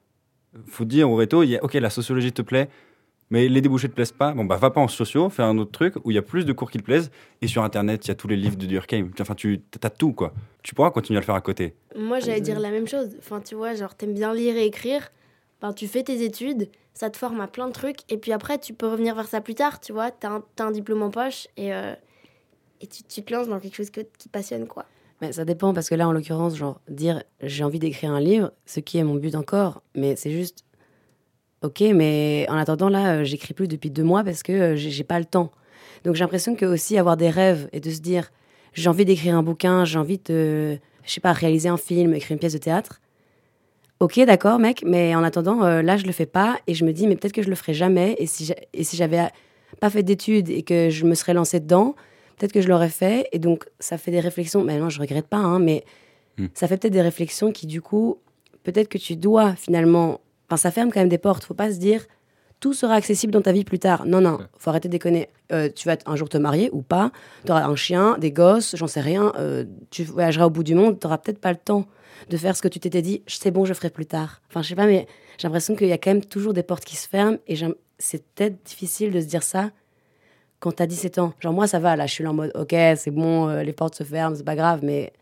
faut 0.67 0.85
dire 0.85 1.09
au 1.09 1.15
réto, 1.15 1.43
ok, 1.43 1.73
la 1.73 1.89
sociologie 1.89 2.31
te 2.31 2.41
plaît, 2.41 2.69
mais 3.31 3.47
les 3.49 3.61
débouchés 3.61 3.89
te 3.89 3.93
plaisent 3.93 4.11
pas, 4.11 4.33
bon 4.33 4.45
bah 4.45 4.55
va 4.57 4.69
pas 4.69 4.81
en 4.81 4.87
sociaux, 4.87 5.29
fais 5.29 5.41
un 5.41 5.57
autre 5.57 5.71
truc 5.71 5.95
où 6.03 6.11
il 6.11 6.13
y 6.13 6.17
a 6.17 6.21
plus 6.21 6.45
de 6.45 6.53
cours 6.53 6.69
qui 6.69 6.77
te 6.77 6.83
plaisent. 6.83 7.11
Et 7.41 7.47
sur 7.47 7.63
internet, 7.63 8.05
il 8.05 8.09
y 8.09 8.11
a 8.11 8.15
tous 8.15 8.27
les 8.27 8.37
livres 8.37 8.55
de 8.55 8.65
Durkheim. 8.65 9.09
Enfin, 9.19 9.35
tu 9.35 9.61
as 9.83 9.89
tout 9.89 10.13
quoi. 10.13 10.33
Tu 10.63 10.75
pourras 10.75 10.91
continuer 10.91 11.17
à 11.17 11.21
le 11.21 11.25
faire 11.25 11.35
à 11.35 11.41
côté. 11.41 11.75
Moi, 11.97 12.19
j'allais 12.19 12.41
dire 12.41 12.59
la 12.59 12.69
même 12.69 12.87
chose. 12.87 13.15
Enfin, 13.17 13.41
tu 13.41 13.55
vois, 13.55 13.73
genre 13.73 13.95
t'aimes 13.95 14.13
bien 14.13 14.33
lire 14.33 14.55
et 14.55 14.65
écrire. 14.65 15.11
Ben, 15.61 15.73
tu 15.73 15.87
fais 15.87 16.03
tes 16.03 16.23
études, 16.23 16.69
ça 16.93 17.09
te 17.09 17.17
forme 17.17 17.41
à 17.41 17.47
plein 17.47 17.67
de 17.67 17.73
trucs, 17.73 17.99
et 18.09 18.17
puis 18.17 18.31
après, 18.31 18.59
tu 18.59 18.73
peux 18.73 18.87
revenir 18.87 19.15
vers 19.15 19.27
ça 19.27 19.41
plus 19.41 19.55
tard, 19.55 19.79
tu 19.79 19.93
vois. 19.93 20.11
T'as 20.11 20.29
un, 20.29 20.43
as 20.59 20.63
un 20.63 20.71
diplôme 20.71 21.01
en 21.01 21.09
poche, 21.09 21.47
et, 21.57 21.73
euh, 21.73 21.93
et 22.81 22.87
tu, 22.87 23.23
te 23.23 23.33
lances 23.33 23.47
dans 23.47 23.59
quelque 23.59 23.75
chose 23.75 23.89
qui 23.89 24.29
passionne, 24.29 24.67
quoi. 24.67 24.85
Mais 25.21 25.31
ça 25.31 25.45
dépend, 25.45 25.73
parce 25.73 25.89
que 25.89 25.95
là, 25.95 26.07
en 26.07 26.11
l'occurrence, 26.11 26.55
genre, 26.55 26.81
dire 26.89 27.23
j'ai 27.41 27.63
envie 27.63 27.79
d'écrire 27.79 28.11
un 28.11 28.19
livre, 28.19 28.51
ce 28.65 28.79
qui 28.79 28.97
est 28.97 29.03
mon 29.03 29.15
but 29.15 29.35
encore, 29.35 29.81
mais 29.95 30.15
c'est 30.15 30.31
juste 30.31 30.65
Ok, 31.65 31.81
mais 31.81 32.45
en 32.49 32.57
attendant, 32.57 32.89
là, 32.89 33.15
euh, 33.15 33.23
j'écris 33.23 33.55
plus 33.55 33.67
depuis 33.67 33.89
deux 33.89 34.03
mois 34.03 34.23
parce 34.23 34.43
que 34.43 34.51
euh, 34.51 34.75
j'ai 34.75 35.03
pas 35.03 35.17
le 35.17 35.25
temps. 35.25 35.51
Donc 36.03 36.13
j'ai 36.13 36.19
l'impression 36.19 36.55
que 36.55 36.65
aussi 36.65 36.95
avoir 36.97 37.17
des 37.17 37.31
rêves 37.31 37.69
et 37.73 37.79
de 37.79 37.89
se 37.89 38.01
dire 38.01 38.29
j'ai 38.73 38.87
envie 38.87 39.03
d'écrire 39.03 39.35
un 39.35 39.41
bouquin, 39.41 39.83
j'ai 39.83 39.97
envie 39.97 40.19
de, 40.19 40.77
je 41.03 41.11
sais 41.11 41.21
pas, 41.21 41.33
réaliser 41.33 41.69
un 41.69 41.77
film, 41.77 42.13
écrire 42.13 42.33
une 42.33 42.39
pièce 42.39 42.53
de 42.53 42.59
théâtre. 42.59 43.01
Ok, 43.99 44.19
d'accord, 44.25 44.59
mec, 44.59 44.83
mais 44.85 45.15
en 45.15 45.23
attendant, 45.23 45.63
euh, 45.63 45.81
là, 45.81 45.97
je 45.97 46.05
le 46.05 46.11
fais 46.11 46.27
pas 46.27 46.59
et 46.67 46.75
je 46.75 46.85
me 46.85 46.91
dis, 46.91 47.07
mais 47.07 47.15
peut-être 47.15 47.33
que 47.33 47.41
je 47.41 47.49
le 47.49 47.55
ferai 47.55 47.73
jamais. 47.73 48.15
Et 48.19 48.27
si 48.27 48.53
j'avais 48.97 49.29
pas 49.79 49.89
fait 49.89 50.03
d'études 50.03 50.49
et 50.49 50.61
que 50.61 50.91
je 50.91 51.05
me 51.05 51.15
serais 51.15 51.33
lancée 51.33 51.61
dedans, 51.61 51.95
peut-être 52.37 52.53
que 52.53 52.61
je 52.61 52.67
l'aurais 52.67 52.89
fait. 52.89 53.27
Et 53.31 53.39
donc, 53.39 53.65
ça 53.79 53.97
fait 53.97 54.11
des 54.11 54.19
réflexions. 54.19 54.63
Mais 54.63 54.77
non, 54.77 54.89
je 54.89 54.99
regrette 54.99 55.27
pas, 55.27 55.37
hein, 55.37 55.59
mais 55.59 55.83
hmm. 56.37 56.47
ça 56.53 56.67
fait 56.67 56.77
peut-être 56.77 56.93
des 56.93 57.01
réflexions 57.01 57.51
qui, 57.51 57.67
du 57.67 57.81
coup, 57.81 58.19
peut-être 58.63 58.89
que 58.89 58.97
tu 58.97 59.15
dois 59.15 59.55
finalement 59.55 60.19
Enfin, 60.47 60.57
ça 60.57 60.71
ferme 60.71 60.91
quand 60.91 60.99
même 60.99 61.09
des 61.09 61.17
portes. 61.17 61.43
Faut 61.43 61.53
pas 61.53 61.71
se 61.71 61.77
dire 61.77 62.05
tout 62.61 62.73
sera 62.73 62.95
accessible 62.95 63.33
dans 63.33 63.41
ta 63.41 63.51
vie 63.51 63.63
plus 63.63 63.79
tard. 63.79 64.05
Non, 64.05 64.21
non, 64.21 64.39
faut 64.57 64.69
arrêter 64.69 64.87
de 64.87 64.93
déconner. 64.93 65.29
Euh, 65.51 65.69
tu 65.73 65.87
vas 65.87 65.97
un 66.05 66.15
jour 66.15 66.29
te 66.29 66.37
marier 66.37 66.69
ou 66.71 66.81
pas. 66.81 67.11
Tu 67.45 67.51
auras 67.51 67.65
un 67.65 67.75
chien, 67.75 68.17
des 68.17 68.31
gosses, 68.31 68.75
j'en 68.75 68.87
sais 68.87 69.01
rien. 69.01 69.33
Euh, 69.37 69.65
tu 69.91 70.03
voyageras 70.03 70.45
au 70.45 70.49
bout 70.49 70.63
du 70.63 70.73
monde. 70.73 70.99
Tu 70.99 71.05
n'auras 71.05 71.17
peut-être 71.17 71.39
pas 71.39 71.51
le 71.51 71.57
temps 71.57 71.85
de 72.29 72.37
faire 72.37 72.55
ce 72.55 72.61
que 72.61 72.67
tu 72.67 72.79
t'étais 72.79 73.01
dit. 73.01 73.21
C'est 73.27 73.51
bon, 73.51 73.65
je 73.65 73.73
ferai 73.73 73.89
plus 73.89 74.05
tard. 74.05 74.41
Enfin, 74.49 74.61
je 74.61 74.69
sais 74.69 74.75
pas, 74.75 74.87
mais 74.87 75.05
j'ai 75.37 75.47
l'impression 75.47 75.75
qu'il 75.75 75.87
y 75.87 75.91
a 75.91 75.97
quand 75.97 76.11
même 76.11 76.25
toujours 76.25 76.53
des 76.53 76.63
portes 76.63 76.85
qui 76.85 76.95
se 76.95 77.07
ferment. 77.07 77.37
Et 77.47 77.55
c'est 77.99 78.23
peut-être 78.33 78.63
difficile 78.63 79.11
de 79.11 79.19
se 79.19 79.25
dire 79.25 79.43
ça 79.43 79.71
quand 80.65 80.77
tu 80.77 80.83
as 80.83 80.87
17 80.87 81.19
ans. 81.19 81.33
Genre, 81.39 81.53
moi, 81.53 81.67
ça 81.67 81.77
va. 81.77 81.95
Là, 81.95 82.07
je 82.07 82.13
suis 82.13 82.23
là 82.23 82.31
en 82.31 82.33
mode, 82.33 82.51
ok, 82.55 82.75
c'est 82.95 83.11
bon, 83.11 83.47
euh, 83.47 83.61
les 83.61 83.71
portes 83.71 83.93
se 83.93 84.03
ferment, 84.03 84.35
c'est 84.35 84.43
pas 84.43 84.55
grave, 84.55 84.79
mais. 84.81 85.13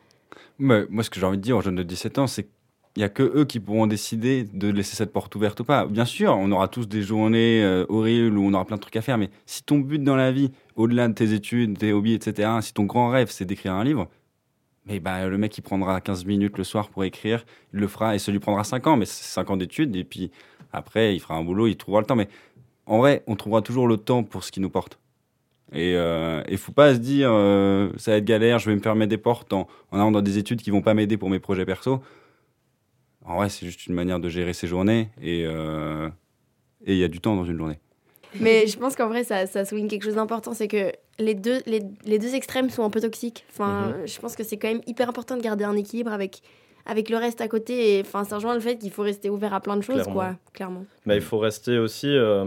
mais 0.57 0.85
moi, 0.89 1.03
ce 1.03 1.09
que 1.09 1.19
j'ai 1.19 1.25
envie 1.25 1.37
de 1.37 1.43
dire 1.43 1.57
aux 1.57 1.61
jeunes 1.61 1.75
de 1.75 1.83
17 1.83 2.17
ans, 2.17 2.27
c'est 2.27 2.47
il 2.95 2.99
n'y 2.99 3.03
a 3.05 3.09
que 3.09 3.23
eux 3.23 3.43
qui 3.43 3.59
pourront 3.59 3.87
décider 3.87 4.43
de 4.43 4.69
laisser 4.69 4.95
cette 4.95 5.11
porte 5.11 5.35
ouverte 5.35 5.59
ou 5.59 5.63
pas. 5.63 5.87
Bien 5.87 6.05
sûr, 6.05 6.37
on 6.37 6.51
aura 6.51 6.67
tous 6.67 6.87
des 6.87 7.01
journées 7.01 7.63
euh, 7.63 7.85
horribles 7.89 8.37
où 8.37 8.45
on 8.45 8.53
aura 8.53 8.65
plein 8.65 8.75
de 8.77 8.81
trucs 8.81 8.95
à 8.95 9.01
faire, 9.01 9.17
mais 9.17 9.31
si 9.47 9.63
ton 9.63 9.79
but 9.79 10.01
dans 10.01 10.15
la 10.15 10.31
vie, 10.31 10.51
au-delà 10.75 11.07
de 11.07 11.13
tes 11.13 11.33
études, 11.33 11.77
tes 11.79 11.91
hobbies, 11.91 12.13
etc., 12.13 12.51
si 12.61 12.71
ton 12.71 12.83
grand 12.83 13.09
rêve 13.09 13.31
c'est 13.31 13.45
d'écrire 13.45 13.73
un 13.73 13.83
livre, 13.83 14.07
mais 14.85 14.99
bah, 14.99 15.27
le 15.27 15.37
mec 15.39 15.57
il 15.57 15.63
prendra 15.63 16.01
15 16.01 16.25
minutes 16.25 16.59
le 16.59 16.63
soir 16.63 16.89
pour 16.89 17.03
écrire, 17.03 17.45
il 17.73 17.79
le 17.79 17.87
fera 17.87 18.13
et 18.13 18.19
ça 18.19 18.31
lui 18.31 18.37
prendra 18.37 18.63
5 18.63 18.85
ans, 18.85 18.95
mais 18.95 19.05
c'est 19.05 19.23
5 19.23 19.49
ans 19.49 19.57
d'études, 19.57 19.95
et 19.95 20.03
puis 20.03 20.29
après 20.71 21.15
il 21.15 21.19
fera 21.19 21.33
un 21.33 21.43
boulot, 21.43 21.65
il 21.65 21.77
trouvera 21.77 21.99
le 21.99 22.05
temps. 22.05 22.15
Mais 22.15 22.27
en 22.85 22.99
vrai, 22.99 23.23
on 23.25 23.35
trouvera 23.35 23.63
toujours 23.63 23.87
le 23.87 23.97
temps 23.97 24.23
pour 24.23 24.43
ce 24.43 24.51
qui 24.51 24.59
nous 24.59 24.69
porte. 24.69 24.99
Et 25.73 25.91
il 25.91 25.95
euh, 25.95 26.43
ne 26.49 26.57
faut 26.57 26.71
pas 26.71 26.93
se 26.93 26.99
dire 26.99 27.29
euh, 27.31 27.89
ça 27.97 28.11
va 28.11 28.17
être 28.17 28.25
galère, 28.25 28.59
je 28.59 28.69
vais 28.69 28.75
me 28.75 28.81
fermer 28.81 29.07
des 29.07 29.17
portes 29.17 29.53
en, 29.53 29.67
en 29.91 29.97
allant 29.97 30.11
dans 30.11 30.21
des 30.21 30.37
études 30.37 30.61
qui 30.61 30.69
vont 30.69 30.81
pas 30.81 30.93
m'aider 30.93 31.17
pour 31.17 31.29
mes 31.29 31.39
projets 31.39 31.65
perso 31.65 32.01
en 33.25 33.37
vrai, 33.37 33.49
c'est 33.49 33.65
juste 33.65 33.87
une 33.87 33.93
manière 33.93 34.19
de 34.19 34.29
gérer 34.29 34.53
ses 34.53 34.67
journées 34.67 35.09
euh, 35.23 36.09
et 36.85 36.93
il 36.93 36.99
y 36.99 37.03
a 37.03 37.07
du 37.07 37.19
temps 37.19 37.35
dans 37.35 37.45
une 37.45 37.57
journée. 37.57 37.79
Mais 38.39 38.67
je 38.67 38.77
pense 38.77 38.95
qu'en 38.95 39.07
vrai, 39.07 39.23
ça, 39.23 39.45
ça, 39.45 39.63
souligne 39.63 39.87
quelque 39.87 40.03
chose 40.03 40.15
d'important, 40.15 40.53
c'est 40.53 40.67
que 40.67 40.91
les 41.19 41.35
deux, 41.35 41.59
les, 41.67 41.81
les, 42.03 42.17
deux 42.17 42.33
extrêmes 42.33 42.69
sont 42.69 42.83
un 42.83 42.89
peu 42.89 42.99
toxiques. 42.99 43.45
Enfin, 43.51 43.89
mhm. 43.89 44.07
je 44.07 44.19
pense 44.19 44.35
que 44.35 44.43
c'est 44.43 44.57
quand 44.57 44.67
même 44.67 44.81
hyper 44.87 45.07
important 45.07 45.37
de 45.37 45.41
garder 45.41 45.63
un 45.63 45.75
équilibre 45.75 46.11
avec, 46.11 46.41
avec 46.87 47.09
le 47.09 47.17
reste 47.17 47.41
à 47.41 47.47
côté. 47.47 47.97
Et 47.97 48.01
enfin, 48.01 48.23
ça 48.23 48.37
rejoint 48.37 48.55
le 48.55 48.59
fait 48.59 48.77
qu'il 48.77 48.89
faut 48.89 49.03
rester 49.03 49.29
ouvert 49.29 49.53
à 49.53 49.61
plein 49.61 49.77
de 49.77 49.83
choses, 49.83 50.01
clairement. 50.01 50.13
quoi, 50.13 50.35
clairement. 50.51 50.85
Mais 51.05 51.15
il 51.15 51.21
faut 51.21 51.37
rester 51.37 51.77
aussi, 51.77 52.07
euh, 52.07 52.45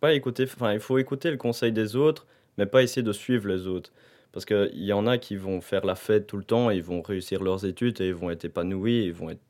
pas 0.00 0.14
écouter, 0.14 0.44
enfin, 0.44 0.72
il 0.72 0.80
faut 0.80 0.98
écouter 0.98 1.30
le 1.30 1.36
conseil 1.36 1.70
des 1.70 1.94
autres, 1.94 2.26
mais 2.58 2.66
pas 2.66 2.82
essayer 2.82 3.02
de 3.02 3.12
suivre 3.12 3.48
les 3.48 3.66
autres. 3.66 3.92
Parce 4.32 4.44
qu'il 4.44 4.84
y 4.84 4.92
en 4.92 5.06
a 5.06 5.18
qui 5.18 5.36
vont 5.36 5.60
faire 5.60 5.84
la 5.84 5.94
fête 5.94 6.26
tout 6.26 6.36
le 6.36 6.44
temps, 6.44 6.70
ils 6.70 6.82
vont 6.82 7.02
réussir 7.02 7.42
leurs 7.42 7.64
études 7.64 8.00
et 8.00 8.08
ils 8.08 8.14
vont 8.14 8.30
être 8.30 8.44
épanouis, 8.44 9.04
ils 9.04 9.12
vont 9.12 9.30
être 9.30 9.40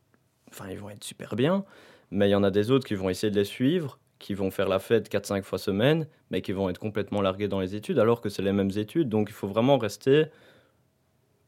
enfin, 0.50 0.66
ils 0.70 0.78
vont 0.78 0.90
être 0.90 1.04
super 1.04 1.36
bien. 1.36 1.64
Mais 2.10 2.28
il 2.28 2.32
y 2.32 2.34
en 2.34 2.42
a 2.42 2.50
des 2.50 2.70
autres 2.70 2.86
qui 2.86 2.94
vont 2.94 3.10
essayer 3.10 3.30
de 3.30 3.36
les 3.36 3.44
suivre, 3.44 3.98
qui 4.18 4.34
vont 4.34 4.50
faire 4.50 4.68
la 4.68 4.78
fête 4.78 5.10
4-5 5.10 5.42
fois 5.42 5.58
semaine, 5.58 6.06
mais 6.30 6.40
qui 6.40 6.52
vont 6.52 6.68
être 6.68 6.78
complètement 6.78 7.22
largués 7.22 7.48
dans 7.48 7.60
les 7.60 7.76
études, 7.76 7.98
alors 7.98 8.20
que 8.20 8.28
c'est 8.28 8.42
les 8.42 8.52
mêmes 8.52 8.72
études. 8.76 9.08
Donc 9.08 9.28
il 9.28 9.34
faut 9.34 9.48
vraiment 9.48 9.78
rester 9.78 10.26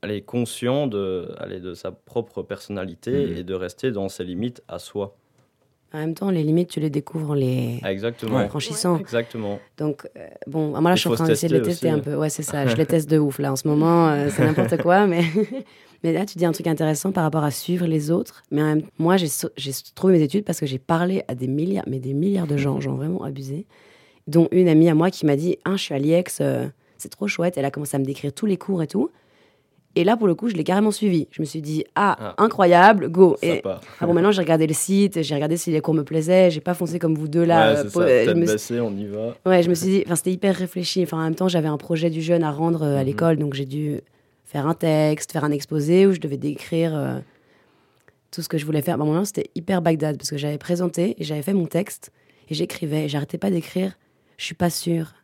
allez, 0.03 0.23
conscient 0.23 0.87
de, 0.87 1.33
allez, 1.39 1.61
de 1.61 1.75
sa 1.75 1.93
propre 1.93 2.43
personnalité 2.43 3.27
mmh. 3.27 3.37
et 3.37 3.45
de 3.45 3.55
rester 3.55 3.93
dans 3.93 4.09
ses 4.09 4.25
limites 4.25 4.63
à 4.69 4.79
soi. 4.79 5.17
En 5.95 5.99
même 5.99 6.15
temps, 6.15 6.31
les 6.31 6.43
limites, 6.43 6.71
tu 6.71 6.81
les 6.81 6.91
découvres 6.91 7.31
en 7.31 7.35
les 7.35 7.81
Exactement. 7.85 8.49
franchissant. 8.49 8.99
Exactement. 8.99 9.59
Donc, 9.77 10.09
euh, 10.17 10.27
bon, 10.47 10.69
moi 10.69 10.91
là, 10.91 10.95
je 10.95 11.01
suis 11.01 11.11
en 11.11 11.15
train 11.15 11.27
d'essayer 11.27 11.53
de 11.53 11.59
les 11.59 11.63
tester 11.63 11.91
un 11.91 11.99
peu. 11.99 12.15
Ouais, 12.15 12.31
c'est 12.31 12.43
ça. 12.43 12.67
je 12.69 12.77
les 12.77 12.87
teste 12.87 13.11
de 13.11 13.19
ouf 13.19 13.39
là 13.39 13.53
en 13.53 13.57
ce 13.57 13.69
moment. 13.69 14.09
Euh, 14.09 14.29
c'est 14.31 14.45
n'importe 14.47 14.81
quoi, 14.81 15.07
mais 15.07 15.23
Mais 16.03 16.13
là, 16.13 16.27
tu 16.27 16.37
dis 16.37 16.45
un 16.45 16.53
truc 16.53 16.67
intéressant 16.67 17.13
par 17.13 17.23
rapport 17.23 17.45
à 17.45 17.51
suivre 17.51 17.87
les 17.87 18.11
autres. 18.11 18.43
Mais 18.51 18.63
même, 18.63 18.83
moi, 18.99 19.17
j'ai 19.17 19.29
trouvé 19.95 20.15
mes 20.15 20.23
études 20.23 20.45
parce 20.45 20.59
que 20.59 20.67
j'ai 20.67 20.79
parlé 20.79 21.23
à 21.29 21.35
des 21.35 21.47
milliards, 21.47 21.85
mais 21.87 22.01
des 22.01 22.13
milliards 22.13 22.47
de 22.47 22.57
gens, 22.57 22.81
gens 22.81 22.97
vraiment 22.97 23.23
abusés, 23.23 23.67
dont 24.27 24.49
une 24.51 24.69
amie 24.69 24.89
à 24.89 24.95
moi 24.95 25.11
qui 25.11 25.27
m'a 25.27 25.37
dit 25.37 25.59
Ah, 25.65 25.77
je 25.77 25.83
suis 25.83 25.95
à 25.95 25.99
l'IEX, 25.99 26.39
euh, 26.41 26.67
c'est 26.99 27.09
trop 27.09 27.29
chouette. 27.29 27.57
Elle 27.57 27.65
a 27.65 27.71
commencé 27.71 27.97
à 27.97 28.01
me 28.01 28.05
décrire 28.05 28.33
tous 28.33 28.47
les 28.47 28.57
cours 28.57 28.83
et 28.83 28.89
tout. 28.89 29.11
Et 29.95 30.05
là, 30.05 30.17
pour 30.17 30.27
le 30.27 30.35
coup, 30.35 30.49
je 30.49 30.55
l'ai 30.55 30.65
carrément 30.65 30.91
suivi. 30.91 31.29
Je 31.31 31.43
me 31.43 31.47
suis 31.47 31.61
dit, 31.61 31.85
ah, 31.95 32.17
ah. 32.19 32.35
incroyable, 32.39 33.11
go. 33.11 33.37
Et 33.43 33.63
ah 33.65 34.07
bon, 34.07 34.15
maintenant, 34.15 34.33
j'ai 34.33 34.41
regardé 34.41 34.67
le 34.67 34.73
site, 34.73 35.23
j'ai 35.23 35.35
regardé 35.35 35.59
si 35.59 35.71
les 35.71 35.81
cours 35.81 35.93
me 35.93 36.03
plaisaient, 36.03 36.51
j'ai 36.51 36.61
pas 36.61 36.73
foncé 36.73 36.99
comme 36.99 37.15
vous 37.15 37.29
deux 37.29 37.45
là. 37.45 37.83
Ouais, 37.83 37.89
ça, 37.91 38.01
euh, 38.01 38.35
me... 38.35 38.81
on 38.81 38.97
y 38.97 39.07
va. 39.07 39.37
Ouais, 39.45 39.63
je 39.63 39.69
me 39.69 39.75
suis 39.75 39.89
dit, 39.89 40.03
enfin, 40.07 40.17
c'était 40.17 40.33
hyper 40.33 40.57
réfléchi. 40.57 41.03
Enfin, 41.03 41.19
en 41.19 41.25
même 41.25 41.35
temps, 41.35 41.49
j'avais 41.49 41.69
un 41.69 41.77
projet 41.77 42.09
du 42.09 42.23
jeune 42.23 42.43
à 42.43 42.51
rendre 42.51 42.83
euh, 42.83 42.97
à 42.97 43.01
mhm. 43.01 43.07
l'école, 43.07 43.37
donc 43.37 43.53
j'ai 43.53 43.67
dû 43.67 44.01
faire 44.47 44.67
un 44.67 44.75
texte, 44.75 45.33
faire 45.33 45.45
un 45.45 45.51
exposé 45.51 46.07
où 46.07 46.13
je 46.13 46.21
devais 46.21 46.39
décrire 46.39 46.97
euh, 46.97 47.19
tout 48.31 48.41
ce 48.41 48.49
que 48.49 48.57
je 48.57 48.65
voulais 48.65 48.83
faire. 48.83 48.95
À 48.95 49.03
un 49.03 49.05
moment, 49.05 49.25
c'était 49.27 49.51
hyper 49.55 49.83
Bagdad 49.83 50.17
parce 50.17 50.31
que 50.31 50.39
j'avais 50.39 50.59
présenté 50.59 51.17
et 51.19 51.25
j'avais 51.25 51.43
fait 51.43 51.55
mon 51.55 51.67
texte 51.67 52.13
et 52.49 52.55
j'écrivais. 52.55 53.09
J'arrêtais 53.09 53.39
pas 53.39 53.51
d'écrire. 53.51 53.93
Je 54.39 54.45
suis 54.47 54.55
pas 54.55 54.71
sûre. 54.71 55.15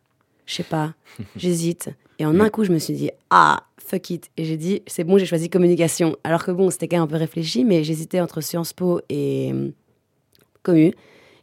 Je 0.45 0.55
sais 0.55 0.63
pas. 0.63 0.93
J'hésite. 1.35 1.89
Et 2.19 2.25
en 2.25 2.39
un 2.39 2.49
coup, 2.49 2.63
je 2.65 2.71
me 2.71 2.79
suis 2.79 2.93
dit, 2.93 3.11
ah, 3.29 3.63
fuck 3.89 4.09
it. 4.09 4.29
Et 4.37 4.45
j'ai 4.45 4.57
dit, 4.57 4.81
c'est 4.87 5.03
bon, 5.03 5.17
j'ai 5.17 5.25
choisi 5.25 5.49
communication. 5.49 6.15
Alors 6.23 6.43
que 6.43 6.51
bon, 6.51 6.69
c'était 6.69 6.87
quand 6.87 6.97
même 6.97 7.03
un 7.03 7.07
peu 7.07 7.17
réfléchi, 7.17 7.65
mais 7.65 7.83
j'hésitais 7.83 8.19
entre 8.19 8.41
Sciences 8.41 8.73
Po 8.73 9.01
et 9.09 9.51
euh, 9.53 9.69
commu. 10.63 10.93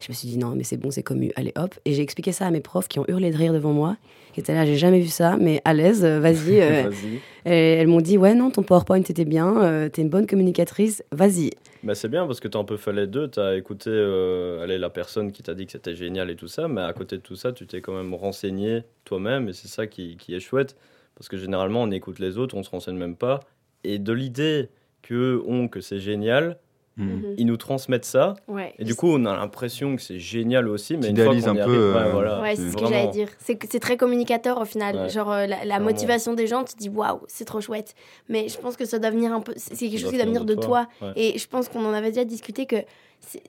Je 0.00 0.06
me 0.10 0.14
suis 0.14 0.28
dit, 0.28 0.38
non, 0.38 0.54
mais 0.54 0.64
c'est 0.64 0.76
bon, 0.76 0.90
c'est 0.90 1.02
commu. 1.02 1.32
Allez, 1.36 1.52
hop. 1.56 1.74
Et 1.84 1.92
j'ai 1.94 2.02
expliqué 2.02 2.32
ça 2.32 2.46
à 2.46 2.50
mes 2.50 2.60
profs 2.60 2.88
qui 2.88 2.98
ont 2.98 3.04
hurlé 3.08 3.30
de 3.30 3.36
rire 3.36 3.52
devant 3.52 3.72
moi 3.72 3.96
qui 4.36 4.40
étaient 4.40 4.54
là, 4.54 4.66
j'ai 4.66 4.76
jamais 4.76 5.00
vu 5.00 5.08
ça, 5.08 5.38
mais 5.40 5.62
à 5.64 5.72
l'aise, 5.72 6.04
euh, 6.04 6.20
vas-y. 6.20 6.60
Euh. 6.60 6.90
et 7.46 7.50
elles 7.50 7.86
m'ont 7.86 8.02
dit, 8.02 8.18
ouais, 8.18 8.34
non, 8.34 8.50
ton 8.50 8.62
PowerPoint 8.62 9.00
était 9.00 9.24
bien, 9.24 9.62
euh, 9.62 9.88
t'es 9.88 10.02
une 10.02 10.10
bonne 10.10 10.26
communicatrice, 10.26 11.02
vas-y. 11.10 11.52
Bah, 11.82 11.94
c'est 11.94 12.10
bien 12.10 12.26
parce 12.26 12.38
que 12.38 12.46
t'as 12.46 12.58
un 12.58 12.64
peu 12.64 12.76
fait 12.76 12.92
les 12.92 13.06
deux, 13.06 13.28
t'as 13.28 13.56
écouté 13.56 13.88
euh, 13.88 14.66
la 14.66 14.90
personne 14.90 15.32
qui 15.32 15.42
t'a 15.42 15.54
dit 15.54 15.64
que 15.64 15.72
c'était 15.72 15.94
génial 15.94 16.28
et 16.28 16.36
tout 16.36 16.48
ça, 16.48 16.68
mais 16.68 16.82
à 16.82 16.92
côté 16.92 17.16
de 17.16 17.22
tout 17.22 17.34
ça, 17.34 17.52
tu 17.52 17.66
t'es 17.66 17.80
quand 17.80 17.96
même 17.96 18.12
renseigné 18.12 18.82
toi-même 19.06 19.48
et 19.48 19.54
c'est 19.54 19.68
ça 19.68 19.86
qui, 19.86 20.18
qui 20.18 20.34
est 20.34 20.40
chouette 20.40 20.76
parce 21.16 21.28
que 21.28 21.36
généralement 21.36 21.82
on 21.82 21.90
écoute 21.90 22.18
les 22.18 22.38
autres, 22.38 22.56
on 22.56 22.62
se 22.62 22.70
renseigne 22.70 22.96
même 22.96 23.16
pas. 23.16 23.40
Et 23.84 23.98
de 23.98 24.12
l'idée 24.12 24.68
qu'eux 25.02 25.42
ont 25.46 25.68
que 25.68 25.80
c'est 25.80 25.98
génial, 25.98 26.58
Mhm. 26.96 27.06
Mhm. 27.06 27.34
Ils 27.38 27.46
nous 27.46 27.56
transmettent 27.56 28.04
ça. 28.04 28.34
Et 28.78 28.84
du 28.84 28.94
coup, 28.94 29.08
on 29.08 29.24
a 29.26 29.36
l'impression 29.36 29.96
que 29.96 30.02
c'est 30.02 30.18
génial 30.18 30.68
aussi. 30.68 30.96
Mais 30.96 31.08
une 31.08 31.16
fois 31.16 31.34
qu'on 31.34 31.48
un 31.48 31.64
peu. 31.64 31.92
ouais, 32.40 32.56
c'est 32.56 32.70
ce 32.70 32.76
que 32.76 32.86
j'allais 32.86 33.08
dire. 33.08 33.28
C'est 33.38 33.80
très 33.80 33.96
communicateur 33.96 34.60
au 34.60 34.64
final. 34.64 35.10
Genre, 35.10 35.30
euh, 35.30 35.46
la, 35.46 35.80
motivation 35.80 36.34
des 36.34 36.46
gens, 36.46 36.64
tu 36.64 36.74
te 36.74 36.78
dis 36.78 36.88
waouh, 36.88 37.20
c'est 37.28 37.44
trop 37.44 37.60
chouette. 37.60 37.94
Mais 38.28 38.48
je 38.48 38.58
pense 38.58 38.76
que 38.76 38.84
ça 38.84 38.98
doit 38.98 39.10
venir 39.10 39.32
un 39.32 39.40
peu. 39.40 39.52
C'est 39.56 39.74
quelque 39.76 39.98
chose 39.98 40.10
qui 40.10 40.16
doit 40.16 40.26
venir 40.26 40.44
de, 40.44 40.54
toi. 40.54 40.88
Et 41.14 41.38
je 41.38 41.46
pense 41.48 41.68
qu'on 41.68 41.84
en 41.84 41.92
avait 41.92 42.10
déjà 42.10 42.24
discuté 42.24 42.66
que 42.66 42.76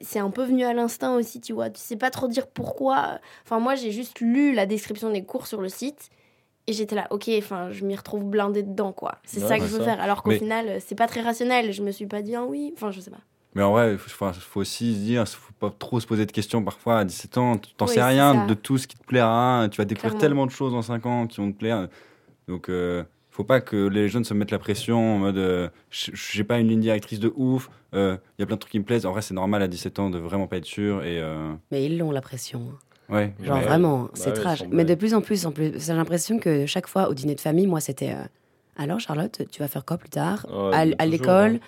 c'est 0.01 0.19
un 0.19 0.30
peu 0.30 0.43
venu 0.43 0.63
à 0.63 0.73
l'instinct 0.73 1.15
aussi, 1.15 1.39
tu 1.39 1.53
vois. 1.53 1.69
Tu 1.69 1.80
sais 1.80 1.97
pas 1.97 2.10
trop 2.10 2.27
dire 2.27 2.47
pourquoi. 2.47 3.19
Enfin, 3.45 3.60
moi, 3.60 3.75
j'ai 3.75 3.91
juste 3.91 4.19
lu 4.19 4.53
la 4.53 4.65
description 4.65 5.12
des 5.12 5.23
cours 5.23 5.47
sur 5.47 5.62
le 5.62 5.69
site. 5.69 6.10
Et 6.67 6.73
j'étais 6.73 6.95
là, 6.95 7.08
ok, 7.12 7.30
enfin, 7.38 7.71
je 7.71 7.86
m'y 7.86 7.95
retrouve 7.95 8.25
blindée 8.25 8.62
dedans, 8.63 8.91
quoi. 8.91 9.15
C'est 9.23 9.39
ça 9.39 9.58
que 9.58 9.65
je 9.65 9.69
veux 9.77 9.84
faire. 9.84 10.01
Alors 10.01 10.21
qu'au 10.23 10.32
final, 10.32 10.80
c'est 10.86 10.95
pas 10.95 11.08
très 11.08 11.21
rationnel. 11.21 11.71
Je 11.71 11.82
me 11.82 11.91
suis 11.91 12.08
pas 12.08 12.21
dit, 12.21 12.36
ah 12.36 12.43
oui, 12.43 12.73
enfin, 12.75 12.91
je 12.91 12.99
sais 12.99 13.12
pas. 13.12 13.19
Mais 13.56 13.63
en 13.63 13.71
vrai, 13.71 13.93
il 13.93 13.97
faut, 13.97 14.10
enfin, 14.25 14.34
faut 14.38 14.60
aussi 14.60 14.93
se 14.93 14.99
dire, 14.99 15.27
faut 15.27 15.53
pas 15.60 15.73
trop 15.80 15.99
se 15.99 16.06
poser 16.06 16.25
de 16.25 16.32
questions 16.32 16.63
parfois. 16.63 16.99
À 16.99 17.06
17 17.06 17.38
ans, 17.38 17.58
tu 17.58 17.73
t'en 17.73 17.86
Oui, 17.88 17.93
sais 17.93 18.03
rien 18.03 18.34
ça. 18.34 18.45
de 18.47 18.53
tout 18.53 18.77
ce 18.77 18.86
qui 18.88 18.97
te 18.97 19.03
plaira. 19.06 19.67
Tu 19.71 19.77
vas 19.77 19.86
découvrir 19.86 20.12
Clairement. 20.12 20.19
tellement 20.19 20.45
de 20.45 20.51
choses 20.51 20.73
en 20.75 20.82
5 20.82 21.06
ans 21.06 21.25
qui 21.25 21.38
vont 21.41 21.51
te 21.51 21.58
plaire. 21.58 21.88
Donc, 22.49 22.69
euh, 22.69 23.03
faut 23.32 23.43
pas 23.45 23.62
que 23.62 23.88
les 23.88 24.10
jeunes 24.10 24.25
se 24.25 24.34
mettent 24.34 24.51
la 24.51 24.60
pression 24.60 25.15
en 25.15 25.17
mode 25.19 25.38
euh, 25.38 25.69
j'ai 25.91 26.43
pas 26.43 26.60
une 26.60 26.67
ligne 26.67 26.80
directrice 26.82 27.19
de 27.19 27.32
ouf, 27.36 27.69
il 27.93 28.17
y 28.39 28.43
a 28.43 28.45
plein 28.45 28.56
de 28.56 28.60
trucs 28.60 28.71
qui 28.71 28.80
me 28.80 28.84
plaisent. 28.84 29.06
En 29.06 29.12
vrai, 29.12 29.21
c'est 29.21 29.34
normal 29.34 29.62
à 29.62 29.67
17 29.67 29.99
ans 29.99 30.10
de 30.10 30.17
vraiment 30.19 30.47
pas 30.47 30.58
être 30.58 30.65
sûr. 30.65 31.03
Et 31.03 31.19
euh, 31.21 31.53
Mais 31.71 31.86
ils 31.86 31.97
l'ont 31.97 32.12
la 32.12 32.21
pression. 32.21 32.62
hein. 32.73 32.77
Ouais, 33.10 33.34
Genre 33.43 33.58
mais- 33.58 33.63
vraiment, 33.65 34.04
Bah 34.04 34.10
c'est 34.13 34.30
ouais, 34.30 34.34
trash. 34.36 34.63
Mais 34.72 34.86
de 34.86 34.96
plus 34.96 35.13
en 35.13 35.22
plus, 35.22 35.46
en 35.46 35.52
plus, 35.52 35.74
j'ai 35.78 35.93
l'impression 35.93 36.39
que 36.39 36.65
chaque 36.65 36.88
fois 36.88 37.10
au 37.10 37.13
dîner 37.13 37.36
de 37.36 37.41
famille, 37.41 37.67
moi 37.67 37.80
c'était 37.80 38.12
euh, 38.12 38.24
alors 38.78 39.00
Charlotte, 39.00 39.41
tu 39.52 39.62
vas 39.62 39.67
faire 39.67 39.86
quoi 39.86 39.98
plus 39.98 40.10
tard 40.10 40.46
Ouais, 40.50 40.93
à, 40.98 41.06
l'école 41.06 41.56
hein. 41.56 41.60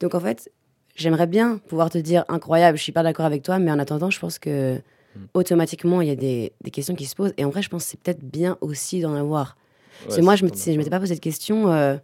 Donc 0.00 0.14
en 0.14 0.20
fait, 0.20 0.50
j'aimerais 0.94 1.26
bien 1.26 1.58
pouvoir 1.68 1.90
te 1.90 1.98
dire 1.98 2.24
incroyable, 2.28 2.76
je 2.78 2.82
suis 2.82 2.92
pas 2.92 3.02
d'accord 3.02 3.24
avec 3.26 3.42
toi, 3.42 3.58
mais 3.58 3.70
en 3.70 3.78
attendant, 3.78 4.10
je 4.10 4.18
pense 4.20 4.38
que 4.38 4.80
Hmm. 5.16 5.24
automatiquement 5.32 6.02
il 6.02 6.08
y 6.08 6.10
a 6.10 6.14
des, 6.14 6.52
des 6.62 6.70
questions 6.70 6.94
qui 6.94 7.06
se 7.06 7.14
posent. 7.16 7.32
Et 7.38 7.44
en 7.46 7.48
vrai, 7.48 7.62
je 7.62 7.70
pense 7.70 7.84
que 7.84 7.90
c'est 7.92 8.00
peut-être 8.00 8.22
bien 8.22 8.58
aussi 8.60 9.00
d'en 9.00 9.14
avoir. 9.14 9.56
Parce 10.04 10.16
que 10.16 10.20
moi, 10.20 10.36
je 10.36 10.44
me, 10.44 10.50
si 10.52 10.74
je 10.74 10.76
m'étais 10.76 10.90
pas 10.90 11.00
posé 11.00 11.14
de 11.14 11.20
questions, 11.20 11.72
euh, 11.72 11.96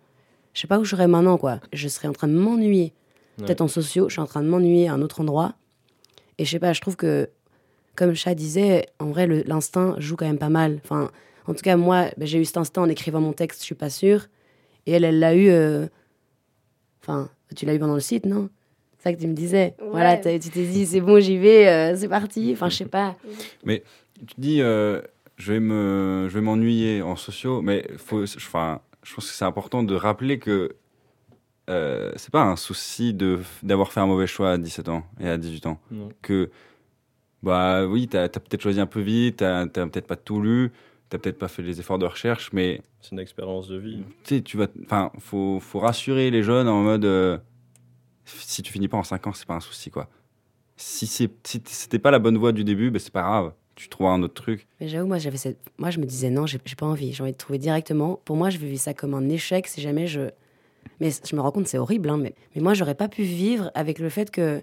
je 0.55 0.61
sais 0.63 0.67
pas 0.67 0.79
où 0.79 0.85
je 0.85 0.91
serais 0.93 1.09
maintenant 1.09 1.37
quoi. 1.37 1.61
Je 1.75 1.89
serais 1.89 2.09
en 2.09 2.13
train 2.15 2.27
de 2.29 2.33
m'ennuyer. 2.33 2.95
Peut-être 3.37 3.61
en 3.61 3.69
sociaux, 3.69 4.09
je 4.09 4.13
suis 4.15 4.21
en 4.23 4.27
train 4.27 4.43
de 4.43 4.49
m'ennuyer 4.49 4.89
à 4.89 4.95
un 4.95 5.03
autre 5.03 5.21
endroit. 5.21 5.53
Et 6.39 6.47
je 6.47 6.51
sais 6.51 6.59
pas, 6.59 6.73
je 6.73 6.81
trouve 6.81 6.97
que, 6.97 7.29
comme 7.97 8.15
Chat 8.15 8.35
disait, 8.35 8.87
en 8.99 9.07
vrai, 9.07 9.27
l'instinct 9.47 9.95
joue 9.99 10.17
quand 10.17 10.27
même 10.27 10.39
pas 10.39 10.49
mal. 10.49 10.81
Enfin, 10.85 11.11
en 11.47 11.55
tout 11.55 11.61
cas, 11.63 11.77
moi, 11.77 12.07
ben, 12.17 12.27
j'ai 12.27 12.39
eu 12.41 12.45
cet 12.45 12.57
instinct 12.57 12.83
en 12.83 12.89
écrivant 12.89 13.21
mon 13.21 13.33
texte, 13.33 13.61
je 13.61 13.65
suis 13.67 13.75
pas 13.75 13.91
sûre. 13.91 14.27
Et 14.87 14.93
elle, 14.93 15.05
elle 15.05 15.19
l'a 15.19 15.35
eu. 15.35 15.49
euh, 15.51 15.87
Enfin, 17.03 17.29
tu 17.57 17.67
l'as 17.67 17.75
eu 17.75 17.79
pendant 17.79 17.95
le 17.95 18.01
site, 18.01 18.27
non? 18.27 18.49
C'est 18.99 19.05
ça 19.11 19.13
que 19.15 19.21
tu 19.21 19.27
me 19.27 19.35
disais. 19.35 19.75
Ouais. 19.81 19.89
Voilà, 19.91 20.17
tu 20.17 20.23
t'es 20.23 20.39
dit, 20.39 20.87
c'est 20.87 21.01
bon, 21.01 21.19
j'y 21.21 21.37
vais, 21.37 21.67
euh, 21.69 21.97
c'est 21.97 22.09
parti. 22.09 22.51
Enfin, 22.53 22.69
je 22.69 22.77
sais 22.77 22.85
pas. 22.87 23.17
Tu 23.67 24.35
dis, 24.39 24.63
euh, 24.63 25.01
je 25.37 25.53
vais 25.53 25.61
me, 25.61 26.27
je 26.29 26.35
vais 26.35 26.41
m'ennuyer 26.41 27.03
en 27.03 27.17
sociaux, 27.17 27.61
mais 27.63 27.89
faut, 27.97 28.23
enfin, 28.23 28.81
je 29.03 29.13
pense 29.15 29.29
que 29.29 29.35
c'est 29.35 29.45
important 29.45 29.83
de 29.83 29.95
rappeler 29.97 30.39
que 30.39 30.77
euh, 31.71 32.13
c'est 32.15 32.31
pas 32.31 32.43
un 32.43 32.55
souci 32.57 33.13
de 33.15 33.41
d'avoir 33.65 33.93
fait 33.93 34.01
un 34.01 34.07
mauvais 34.07 34.27
choix 34.29 34.53
à 34.53 34.59
17 34.59 34.89
ans 34.89 35.03
et 35.21 35.29
à 35.29 35.37
18 35.39 35.67
ans. 35.67 35.81
Non. 35.91 36.09
Que 36.23 36.51
bah 37.43 37.85
oui, 37.87 38.09
t'as 38.09 38.25
as, 38.25 38.29
peut-être 38.29 38.63
choisi 38.63 38.81
un 38.81 38.87
peu 38.87 39.01
vite, 39.01 39.39
t'as 39.39 39.67
peut-être 39.67 40.07
pas 40.07 40.17
tout 40.17 40.41
lu, 40.41 40.71
t'as 41.09 41.19
peut-être 41.19 41.39
pas 41.39 41.49
fait 41.49 41.63
les 41.63 41.81
efforts 41.81 41.99
de 41.99 42.07
recherche, 42.07 42.51
mais 42.53 42.81
C'est 43.01 43.13
une 43.13 43.19
expérience 43.19 43.69
de 43.69 43.77
vie. 43.77 44.03
tu 44.25 44.37
sais, 44.37 44.43
tu 44.43 44.57
vas, 44.57 44.67
enfin, 44.85 45.11
faut, 45.19 45.61
faut 45.61 45.79
rassurer 45.79 46.31
les 46.31 46.43
jeunes 46.43 46.69
en 46.69 46.83
mode, 46.83 47.05
euh, 47.05 47.39
si 48.25 48.63
tu 48.63 48.73
finis 48.73 48.89
pas 48.89 48.97
en 48.97 49.03
5 49.03 49.27
ans, 49.27 49.33
c'est 49.33 49.47
pas 49.47 49.55
un 49.55 49.61
souci 49.61 49.91
quoi. 49.91 50.09
Si 50.77 51.07
c'est, 51.07 51.31
si 51.45 51.63
c'était 51.67 51.99
pas 51.99 52.11
la 52.11 52.19
bonne 52.19 52.39
voie 52.39 52.53
du 52.53 52.65
début, 52.65 52.91
ben 52.91 52.99
c'est 52.99 53.13
pas 53.13 53.23
grave. 53.23 53.53
Tu 53.75 53.89
trouveras 53.89 54.15
un 54.15 54.23
autre 54.23 54.35
truc. 54.35 54.67
Mais 54.81 54.89
j'avoue, 54.89 55.07
moi, 55.07 55.19
j'avais 55.19 55.37
cette... 55.37 55.59
moi, 55.79 55.91
je 55.91 55.99
me 55.99 56.05
disais 56.05 56.29
non, 56.31 56.47
j'ai 56.47 56.59
j'ai 56.65 56.77
pas 56.77 56.87
envie. 56.87 57.13
J'ai 57.13 57.23
envie 57.23 57.33
de 57.33 57.37
trouver 57.39 57.59
directement. 57.59 58.21
Pour 58.25 58.37
moi, 58.37 58.51
je 58.51 58.59
vivais 58.59 58.77
ça 58.77 58.93
comme 58.93 59.15
un 59.15 59.29
échec 59.29 59.67
si 59.67 59.81
jamais 59.81 60.07
je. 60.07 60.31
Mais 61.01 61.11
je 61.11 61.37
me 61.37 61.41
rends 61.41 61.53
compte, 61.53 61.69
c'est 61.69 61.79
horrible, 61.79 62.11
hein, 62.11 62.17
mais... 62.17 62.35
mais 62.55 62.63
moi, 62.63 62.75
j'aurais 62.75 62.95
pas 62.95 63.09
pu 63.09 63.23
vivre 63.23 63.71
avec 63.75 63.99
le 63.99 64.09
fait 64.09 64.31
que, 64.31 64.63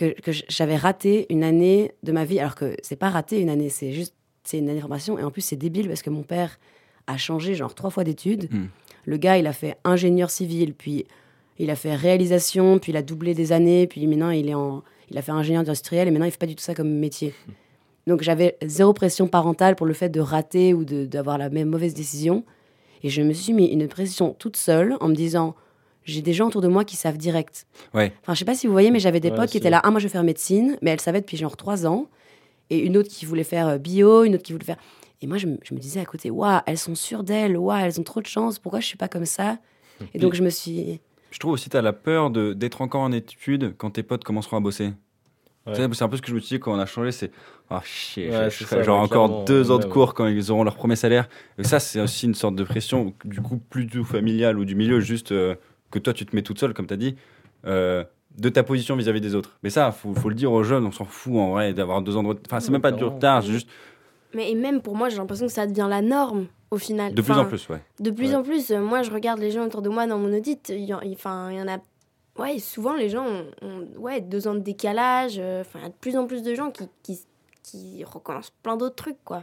que, 0.00 0.20
que 0.20 0.32
j'avais 0.48 0.76
raté 0.76 1.26
une 1.30 1.44
année 1.44 1.92
de 2.02 2.12
ma 2.12 2.24
vie. 2.24 2.40
Alors 2.40 2.54
que 2.54 2.76
c'est 2.82 2.96
pas 2.96 3.10
raté 3.10 3.40
une 3.40 3.50
année, 3.50 3.68
c'est 3.68 3.92
juste. 3.92 4.14
C'est 4.42 4.58
une 4.58 4.70
année 4.70 4.76
de 4.76 4.80
formation. 4.80 5.18
Et 5.18 5.22
en 5.22 5.30
plus, 5.30 5.42
c'est 5.42 5.56
débile 5.56 5.86
parce 5.86 6.02
que 6.02 6.08
mon 6.08 6.22
père 6.22 6.58
a 7.06 7.18
changé 7.18 7.54
genre 7.54 7.74
trois 7.74 7.90
fois 7.90 8.04
d'études. 8.04 8.48
Hmm. 8.50 8.68
Le 9.04 9.16
gars, 9.18 9.36
il 9.36 9.46
a 9.46 9.52
fait 9.52 9.76
ingénieur 9.84 10.30
civil, 10.30 10.72
puis 10.72 11.04
il 11.58 11.70
a 11.70 11.76
fait 11.76 11.94
réalisation, 11.94 12.78
puis 12.78 12.92
il 12.92 12.96
a 12.96 13.02
doublé 13.02 13.34
des 13.34 13.52
années, 13.52 13.86
puis 13.86 14.06
maintenant, 14.06 14.30
il, 14.30 14.48
est 14.48 14.54
en... 14.54 14.82
il 15.10 15.18
a 15.18 15.22
fait 15.22 15.32
ingénieur 15.32 15.60
industriel 15.60 16.08
et 16.08 16.10
maintenant, 16.10 16.24
il 16.24 16.30
fait 16.30 16.38
pas 16.38 16.46
du 16.46 16.56
tout 16.56 16.62
ça 16.64 16.74
comme 16.74 16.90
métier. 16.90 17.34
Donc 18.06 18.22
j'avais 18.22 18.56
zéro 18.64 18.94
pression 18.94 19.28
parentale 19.28 19.76
pour 19.76 19.86
le 19.86 19.92
fait 19.92 20.08
de 20.08 20.20
rater 20.20 20.72
ou 20.72 20.84
de- 20.84 21.04
d'avoir 21.04 21.36
la 21.36 21.50
même 21.50 21.68
mauvaise 21.68 21.92
décision. 21.92 22.44
Et 23.02 23.10
je 23.10 23.20
me 23.20 23.34
suis 23.34 23.52
mis 23.52 23.66
une 23.66 23.86
pression 23.88 24.34
toute 24.38 24.56
seule 24.56 24.96
en 25.00 25.08
me 25.08 25.14
disant, 25.14 25.54
j'ai 26.10 26.22
des 26.22 26.32
gens 26.32 26.48
autour 26.48 26.60
de 26.60 26.68
moi 26.68 26.84
qui 26.84 26.96
savent 26.96 27.16
direct. 27.18 27.66
Ouais. 27.94 28.12
Enfin, 28.22 28.34
je 28.34 28.38
sais 28.40 28.44
pas 28.44 28.54
si 28.54 28.66
vous 28.66 28.72
voyez, 28.72 28.90
mais 28.90 29.00
j'avais 29.00 29.20
des 29.20 29.30
Ouais, 29.30 29.36
potes 29.36 29.50
qui 29.50 29.58
étaient 29.58 29.70
là, 29.70 29.80
ah 29.84 29.90
moi 29.90 30.00
je 30.00 30.06
vais 30.06 30.12
faire 30.12 30.24
médecine, 30.24 30.76
mais 30.82 30.90
elle 30.90 31.00
savait 31.00 31.20
depuis 31.20 31.36
genre 31.36 31.56
trois 31.56 31.86
ans. 31.86 32.06
Et 32.70 32.78
une 32.78 32.96
autre 32.96 33.08
qui 33.08 33.24
voulait 33.26 33.44
faire 33.44 33.66
euh, 33.68 33.78
bio, 33.78 34.24
une 34.24 34.34
autre 34.34 34.44
qui 34.44 34.52
voulait 34.52 34.64
faire... 34.64 34.76
Et 35.22 35.26
moi 35.26 35.36
je, 35.38 35.46
me- 35.46 35.58
je 35.62 35.74
me 35.74 35.78
disais 35.80 36.00
à 36.00 36.04
côté, 36.04 36.30
waouh, 36.30 36.60
elles 36.66 36.78
sont 36.78 36.94
sûres 36.94 37.24
d'elles, 37.24 37.56
waouh, 37.56 37.78
elles 37.84 37.98
ont 38.00 38.04
trop 38.04 38.20
de 38.20 38.26
chance, 38.26 38.58
pourquoi 38.58 38.80
je 38.80 38.86
suis 38.86 38.96
pas 38.96 39.08
comme 39.08 39.26
ça? 39.26 39.58
Et 40.14 40.18
donc 40.18 40.34
je 40.34 40.42
me 40.42 40.50
suis... 40.50 41.00
Je 41.30 41.38
trouve 41.38 41.52
aussi 41.52 41.66
que 41.66 41.70
tu 41.72 41.76
as 41.76 41.82
la 41.82 41.92
peur 41.92 42.30
de- 42.30 42.52
d'être 42.54 42.80
encore 42.80 43.02
en 43.02 43.12
études 43.12 43.74
quand 43.76 43.90
tes 43.90 44.02
potes 44.02 44.24
commenceront 44.24 44.56
à 44.56 44.60
bosser. 44.60 44.92
Ouais. 45.66 45.74
C'est 45.92 46.02
un 46.02 46.08
peu 46.08 46.16
ce 46.16 46.22
que 46.22 46.28
je 46.28 46.34
me 46.34 46.40
suis 46.40 46.56
dit 46.56 46.60
quand 46.60 46.72
on 46.74 46.78
a 46.78 46.86
changé, 46.86 47.12
c'est 47.12 47.30
ah 47.68 47.82
chier, 47.84 48.30
Ouais, 48.30 48.44
je- 48.46 48.50
c'est 48.50 48.64
je- 48.64 48.68
ça, 48.70 48.82
genre 48.82 48.98
encore 49.00 49.44
deux 49.44 49.70
ans 49.70 49.78
de 49.78 49.84
ouais, 49.84 49.90
cours 49.90 50.14
quand 50.14 50.26
ils 50.26 50.50
auront 50.50 50.64
leur 50.64 50.74
premier 50.74 50.96
salaire. 50.96 51.28
Et 51.58 51.64
ça, 51.64 51.78
c'est 51.80 52.00
aussi 52.00 52.26
une 52.26 52.34
sorte 52.34 52.54
de 52.56 52.64
pression, 52.64 53.14
du 53.24 53.40
coup, 53.42 53.58
plus 53.58 53.84
du 53.84 53.98
tout 53.98 54.04
familiale 54.04 54.58
ou 54.58 54.64
du 54.64 54.74
milieu, 54.74 55.00
juste 55.00 55.32
euh, 55.32 55.54
que 55.90 55.98
toi, 55.98 56.12
tu 56.12 56.24
te 56.26 56.34
mets 56.36 56.42
toute 56.42 56.58
seule, 56.58 56.74
comme 56.74 56.86
tu 56.86 56.94
as 56.94 56.96
dit, 56.96 57.16
euh, 57.66 58.04
de 58.38 58.48
ta 58.48 58.62
position 58.62 58.96
vis-à-vis 58.96 59.20
des 59.20 59.34
autres. 59.34 59.58
Mais 59.62 59.70
ça, 59.70 59.90
faut, 59.92 60.14
faut 60.14 60.28
le 60.28 60.34
dire 60.34 60.52
aux 60.52 60.62
jeunes, 60.62 60.86
on 60.86 60.92
s'en 60.92 61.04
fout 61.04 61.34
en 61.36 61.50
vrai 61.52 61.72
d'avoir 61.74 62.00
deux 62.02 62.16
ans 62.16 62.22
de 62.22 62.28
retard. 62.28 62.42
Enfin, 62.46 62.60
c'est 62.60 62.70
même 62.70 62.80
pas 62.80 62.92
du 62.92 63.04
retard, 63.04 63.42
c'est 63.42 63.50
juste 63.50 63.68
Mais 64.34 64.50
et 64.50 64.54
même 64.54 64.80
pour 64.82 64.94
moi, 64.96 65.08
j'ai 65.08 65.16
l'impression 65.16 65.46
que 65.46 65.52
ça 65.52 65.66
devient 65.66 65.86
la 65.90 66.00
norme 66.02 66.46
au 66.70 66.78
final. 66.78 67.12
de 67.12 67.20
plus 67.20 67.32
Enfin, 67.32 67.40
en 67.42 67.44
plus, 67.46 67.68
ouais. 67.68 67.80
De 67.98 68.10
plus 68.12 68.28
Ouais. 68.30 68.34
en 68.36 68.42
plus, 68.44 68.70
euh, 68.70 68.80
moi 68.80 69.02
je 69.02 69.10
regarde 69.10 69.40
les 69.40 69.50
gens 69.50 69.64
autour 69.66 69.82
de 69.82 69.88
moi 69.88 70.06
dans 70.06 70.18
mon 70.18 70.32
audit, 70.36 70.68
il 70.68 70.84
y, 70.84 70.94
en- 70.94 71.00
il- 71.00 71.14
enfin, 71.14 71.50
il 71.50 71.58
y 71.58 71.62
en 71.62 71.66
a. 71.68 71.78
Ouais, 72.38 72.58
souvent 72.60 72.94
les 72.94 73.08
gens 73.08 73.26
ont, 73.26 73.46
ont, 73.62 73.88
ouais, 74.00 74.20
deux 74.20 74.46
ans 74.46 74.54
de 74.54 74.60
décalage, 74.60 75.34
euh, 75.38 75.62
enfin, 75.62 75.80
il 75.80 75.82
y 75.82 75.86
a 75.86 75.88
de 75.88 75.94
plus 76.00 76.16
en 76.16 76.26
plus 76.28 76.42
de 76.44 76.54
gens 76.54 76.70
qui, 76.70 76.84
qui, 77.02 77.18
qui 77.64 78.04
recommencent 78.04 78.52
plein 78.62 78.76
d'autres 78.76 78.94
trucs, 78.94 79.22
quoi. 79.24 79.42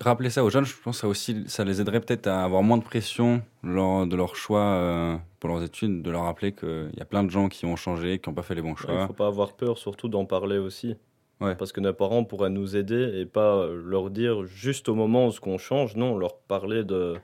Rappeler 0.00 0.30
ça 0.30 0.44
aux 0.44 0.50
jeunes, 0.50 0.64
je 0.64 0.74
pense 0.76 0.96
que 0.96 1.00
ça 1.00 1.08
aussi, 1.08 1.44
ça 1.48 1.64
les 1.64 1.80
aiderait 1.80 2.00
peut-être 2.00 2.28
à 2.28 2.44
avoir 2.44 2.62
moins 2.62 2.78
de 2.78 2.84
pression 2.84 3.42
lors 3.64 4.06
de 4.06 4.14
leur 4.14 4.36
choix 4.36 4.60
euh, 4.60 5.16
pour 5.40 5.50
leurs 5.50 5.62
études, 5.64 6.02
de 6.02 6.10
leur 6.10 6.22
rappeler 6.22 6.52
qu'il 6.52 6.92
y 6.96 7.00
a 7.00 7.04
plein 7.04 7.24
de 7.24 7.30
gens 7.30 7.48
qui 7.48 7.66
ont 7.66 7.74
changé, 7.74 8.20
qui 8.20 8.28
n'ont 8.28 8.34
pas 8.34 8.42
fait 8.42 8.54
les 8.54 8.62
bons 8.62 8.74
Il 8.74 8.86
choix. 8.86 9.06
faut 9.08 9.12
pas 9.12 9.26
avoir 9.26 9.54
peur, 9.54 9.76
surtout 9.76 10.08
d'en 10.08 10.24
parler 10.24 10.58
aussi. 10.58 10.96
Ouais. 11.40 11.54
Parce 11.56 11.72
que 11.72 11.80
nos 11.80 11.92
parents 11.92 12.24
pourraient 12.24 12.50
nous 12.50 12.76
aider 12.76 13.20
et 13.20 13.26
pas 13.26 13.56
euh, 13.56 13.80
leur 13.84 14.10
dire 14.10 14.44
juste 14.44 14.88
au 14.88 14.94
moment 14.94 15.26
où 15.26 15.32
ce 15.32 15.40
qu'on 15.40 15.58
change, 15.58 15.96
non, 15.96 16.16
leur 16.16 16.36
parler 16.38 16.84
de, 16.84 17.16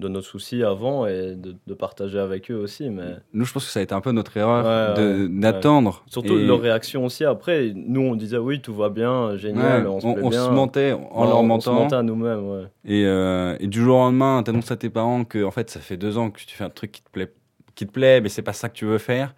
de 0.00 0.08
nos 0.08 0.20
soucis 0.22 0.64
avant 0.64 1.06
et 1.06 1.36
de, 1.36 1.54
de 1.66 1.74
partager 1.74 2.18
avec 2.18 2.50
eux 2.50 2.56
aussi. 2.56 2.90
Mais 2.90 3.16
Nous, 3.32 3.44
je 3.44 3.52
pense 3.52 3.64
que 3.66 3.70
ça 3.70 3.78
a 3.80 3.82
été 3.84 3.94
un 3.94 4.00
peu 4.00 4.10
notre 4.12 4.36
erreur 4.36 4.96
Ouais, 4.96 5.28
d'attendre. 5.28 6.02
surtout 6.06 6.36
Et- 6.38 6.44
leur 6.46 6.60
réaction 6.60 7.04
aussi 7.04 7.24
après. 7.24 7.72
Nous, 7.74 8.00
on 8.00 8.14
disait 8.16 8.38
oui, 8.38 8.60
tout 8.60 8.74
va 8.74 8.88
bien, 8.88 9.36
génial, 9.36 9.86
on 9.86 10.00
se 10.00 10.06
on, 10.06 10.14
plaît 10.14 10.22
on 10.24 10.30
bien. 10.30 10.44
se 10.46 10.50
mentait 10.50 10.92
en 10.92 11.24
leur 11.24 11.38
on 11.38 11.42
se 11.42 11.46
mentant. 11.46 11.74
mentait 11.74 11.96
à 11.96 12.02
nous-mêmes. 12.02 12.68
Et, 12.84 13.04
euh, 13.06 13.56
et 13.60 13.66
du 13.68 13.80
jour 13.82 13.96
au 13.96 14.00
lendemain, 14.00 14.42
t'annonces 14.42 14.70
à 14.70 14.76
tes 14.76 14.90
parents 14.90 15.24
que 15.24 15.44
en 15.44 15.50
fait, 15.50 15.70
ça 15.70 15.78
fait 15.80 15.96
deux 15.96 16.18
ans 16.18 16.30
que 16.30 16.40
tu 16.40 16.54
fais 16.56 16.64
un 16.64 16.70
truc 16.70 16.90
qui 16.92 17.02
te 17.02 17.10
plaît, 17.10 17.32
qui 17.74 17.86
te 17.86 17.92
plaît 17.92 18.20
mais 18.20 18.28
c'est 18.28 18.42
pas 18.42 18.52
ça 18.52 18.68
que 18.68 18.74
tu 18.74 18.84
veux 18.86 18.98
faire. 18.98 19.34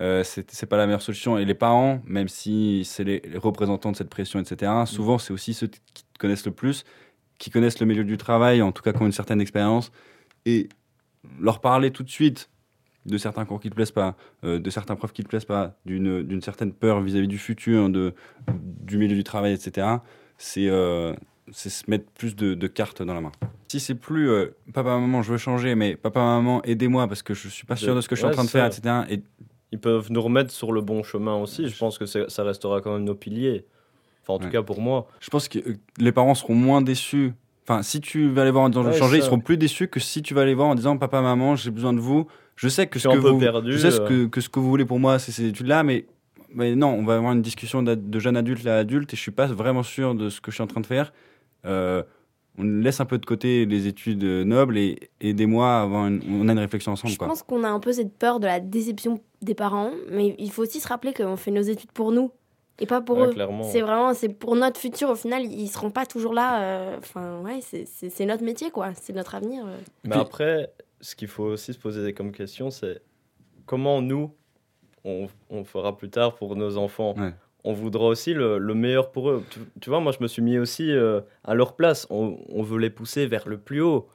Euh, 0.00 0.22
c'est 0.24 0.48
c'est 0.52 0.66
pas 0.66 0.76
la 0.76 0.86
meilleure 0.86 1.02
solution. 1.02 1.38
Et 1.38 1.44
les 1.44 1.54
parents, 1.54 2.00
même 2.06 2.28
si 2.28 2.82
c'est 2.84 3.02
les, 3.04 3.20
les 3.28 3.38
représentants 3.38 3.90
de 3.92 3.96
cette 3.96 4.10
pression, 4.10 4.38
etc., 4.40 4.70
souvent, 4.86 5.18
c'est 5.18 5.32
aussi 5.32 5.54
ceux 5.54 5.66
qui 5.66 6.04
te 6.12 6.18
connaissent 6.20 6.46
le 6.46 6.52
plus, 6.52 6.84
qui 7.38 7.50
connaissent 7.50 7.80
le 7.80 7.86
milieu 7.86 8.04
du 8.04 8.16
travail, 8.16 8.62
en 8.62 8.72
tout 8.72 8.82
cas 8.82 8.92
qui 8.92 9.00
ont 9.02 9.06
une 9.06 9.12
certaine 9.12 9.40
expérience. 9.40 9.90
Et 10.46 10.68
leur 11.40 11.60
parler 11.60 11.90
tout 11.90 12.02
de 12.02 12.10
suite 12.10 12.50
de 13.06 13.16
certains 13.16 13.44
cours 13.44 13.60
qui 13.60 13.70
te 13.70 13.74
plaisent 13.74 13.90
pas, 13.92 14.16
euh, 14.44 14.58
de 14.58 14.70
certains 14.70 14.96
profs 14.96 15.12
qui 15.12 15.22
te 15.22 15.28
plaisent 15.28 15.44
pas, 15.44 15.78
d'une 15.86 16.42
certaine 16.42 16.72
peur 16.72 17.00
vis-à-vis 17.00 17.28
du 17.28 17.38
futur, 17.38 17.88
de, 17.88 18.12
du 18.52 18.98
milieu 18.98 19.14
du 19.16 19.24
travail, 19.24 19.52
etc., 19.54 19.86
c'est 20.36 20.68
euh, 20.68 21.14
se 21.50 21.68
mettre 21.90 22.10
plus 22.12 22.36
de, 22.36 22.54
de 22.54 22.66
cartes 22.66 23.02
dans 23.02 23.14
la 23.14 23.20
main. 23.20 23.32
Si 23.68 23.80
c'est 23.80 23.94
plus 23.94 24.28
euh, 24.30 24.54
papa, 24.74 24.98
maman, 24.98 25.22
je 25.22 25.32
veux 25.32 25.38
changer, 25.38 25.74
mais 25.74 25.96
papa, 25.96 26.20
maman, 26.20 26.62
aidez-moi 26.64 27.06
parce 27.08 27.22
que 27.22 27.34
je 27.34 27.48
suis 27.48 27.66
pas 27.66 27.76
sûr 27.76 27.94
De- 27.94 28.00
ce 28.00 28.08
que 28.08 28.14
je 28.16 28.20
suis 28.20 28.28
en 28.28 28.32
train 28.32 28.44
de 28.44 28.48
faire, 28.50 28.66
etc. 28.66 28.82
Et 29.10 29.22
Ils 29.72 29.78
peuvent 29.80 30.10
nous 30.12 30.22
remettre 30.22 30.50
sur 30.50 30.72
le 30.72 30.80
bon 30.80 31.02
chemin 31.02 31.34
aussi. 31.36 31.68
Je 31.68 31.78
pense 31.78 31.98
que 31.98 32.06
ça 32.06 32.42
restera 32.44 32.80
quand 32.80 32.92
même 32.94 33.04
nos 33.04 33.14
piliers. 33.14 33.64
Enfin, 34.28 34.34
en 34.34 34.38
tout 34.38 34.44
Ouais. 34.46 34.52
cas 34.52 34.62
pour 34.62 34.80
moi. 34.80 35.08
je 35.20 35.30
pense 35.30 35.48
que 35.48 35.58
euh, 35.58 35.76
les 35.98 36.12
parents 36.12 36.34
seront 36.34 36.54
moins 36.54 36.82
déçus. 36.82 37.32
Enfin, 37.66 37.82
si 37.82 38.00
tu 38.00 38.28
vas 38.30 38.42
aller 38.42 38.50
voir 38.50 38.64
en 38.64 38.68
disant 38.68 38.82
je 38.82 38.86
veux 38.88 38.92
Ouais, 38.92 38.98
changer, 38.98 39.16
ils 39.18 39.22
seront 39.22 39.40
plus 39.40 39.56
déçus 39.58 39.88
que 39.88 40.00
si 40.00 40.22
tu 40.22 40.32
vas 40.34 40.42
aller 40.42 40.54
voir 40.54 40.68
en 40.68 40.74
disant 40.74 40.96
papa, 40.96 41.20
maman, 41.20 41.54
j'ai 41.56 41.70
besoin 41.70 41.92
de 41.92 42.00
vous. 42.00 42.26
Je 42.56 42.68
sais 42.68 42.86
que 42.86 42.98
Je 42.98 43.04
ce 43.04 43.08
que 43.14 43.18
vous, 43.18 43.38
perdu, 43.38 43.72
je 43.72 43.78
sais 43.78 43.90
ce 43.90 44.00
que, 44.00 44.26
que 44.26 44.40
ce 44.40 44.48
que 44.48 44.58
vous 44.58 44.68
voulez 44.68 44.84
pour 44.86 44.98
moi, 44.98 45.18
c'est 45.18 45.32
ces 45.32 45.46
études-là, 45.46 45.82
mais, 45.82 46.06
mais 46.52 46.74
non, 46.74 46.88
on 46.88 47.04
va 47.04 47.16
avoir 47.16 47.32
une 47.32 47.42
discussion 47.42 47.82
de 47.82 48.18
jeune 48.18 48.36
adulte 48.36 48.66
à 48.66 48.78
adulte 48.78 49.12
et 49.12 49.16
je 49.16 49.20
suis 49.22 49.30
pas 49.30 49.46
vraiment 49.46 49.82
sûr 49.82 50.14
de 50.14 50.28
ce 50.28 50.40
que 50.40 50.50
je 50.50 50.56
suis 50.56 50.62
en 50.62 50.66
train 50.66 50.80
de 50.80 50.86
faire. 50.86 51.12
Euh, 51.66 52.02
on 52.58 52.64
laisse 52.64 53.00
un 53.00 53.04
peu 53.04 53.18
de 53.18 53.26
côté 53.26 53.66
les 53.66 53.86
études 53.86 54.24
euh, 54.24 54.42
nobles 54.44 54.76
et 54.78 54.98
aidez-moi 55.20 55.68
à 55.70 55.82
avoir 55.82 56.06
une, 56.08 56.20
on 56.28 56.48
a 56.48 56.52
une 56.52 56.58
réflexion 56.58 56.92
ensemble. 56.92 57.12
Je 57.12 57.18
Quoi. 57.18 57.28
pense 57.28 57.42
qu'on 57.44 57.62
a 57.62 57.68
un 57.68 57.78
peu 57.78 57.92
cette 57.92 58.16
peur 58.18 58.40
de 58.40 58.46
la 58.46 58.58
déception 58.58 59.20
des 59.42 59.54
parents, 59.54 59.92
mais 60.10 60.34
il 60.38 60.50
faut 60.50 60.62
aussi 60.62 60.80
se 60.80 60.88
rappeler 60.88 61.12
qu'on 61.12 61.36
fait 61.36 61.52
nos 61.52 61.62
études 61.62 61.92
pour 61.92 62.10
nous 62.10 62.32
et 62.78 62.86
pas 62.86 63.00
pour 63.00 63.18
Ouais, 63.18 63.26
eux. 63.28 63.30
clairement. 63.32 63.64
C'est 63.64 63.80
vraiment, 63.80 64.14
c'est 64.14 64.28
pour 64.28 64.54
notre 64.56 64.78
futur. 64.80 65.10
Au 65.10 65.14
final, 65.16 65.42
ils 65.44 65.68
seront 65.68 65.90
pas 65.90 66.06
toujours 66.06 66.32
là. 66.34 66.62
euh, 66.62 66.96
Enfin, 66.98 67.40
ouais, 67.40 67.60
c'est- 67.60 67.86
c'est 67.86 68.10
c'est 68.10 68.26
notre 68.26 68.44
métier, 68.44 68.70
quoi. 68.70 68.90
C'est 68.94 69.12
notre 69.14 69.34
avenir. 69.34 69.64
euh. 69.66 69.76
Mais 70.04 70.10
Puis- 70.12 70.20
après, 70.20 70.72
ce 71.00 71.14
qu'il 71.16 71.28
faut 71.28 71.44
aussi 71.44 71.72
se 71.74 71.78
poser 71.78 72.12
comme 72.12 72.32
question, 72.32 72.70
c'est 72.70 73.00
comment 73.66 74.00
nous, 74.02 74.32
on, 75.04 75.26
on 75.50 75.64
fera 75.64 75.96
plus 75.96 76.10
tard 76.10 76.34
pour 76.34 76.56
nos 76.56 76.76
enfants? 76.76 77.14
Ouais. 77.16 77.32
On 77.64 77.72
voudra 77.72 78.06
aussi 78.06 78.32
le, 78.34 78.58
le 78.58 78.74
meilleur 78.74 79.10
pour 79.10 79.30
eux. 79.30 79.44
Tu, 79.50 79.58
tu 79.80 79.90
vois, 79.90 80.00
moi, 80.00 80.12
je 80.12 80.18
me 80.22 80.28
suis 80.28 80.40
mis 80.42 80.58
aussi 80.58 80.90
euh, 80.90 81.20
à 81.44 81.54
leur 81.54 81.74
place. 81.74 82.06
On, 82.08 82.38
on 82.48 82.62
veut 82.62 82.78
les 82.78 82.88
pousser 82.90 83.26
vers 83.26 83.48
le 83.48 83.58
plus 83.58 83.80
haut. 83.82 84.08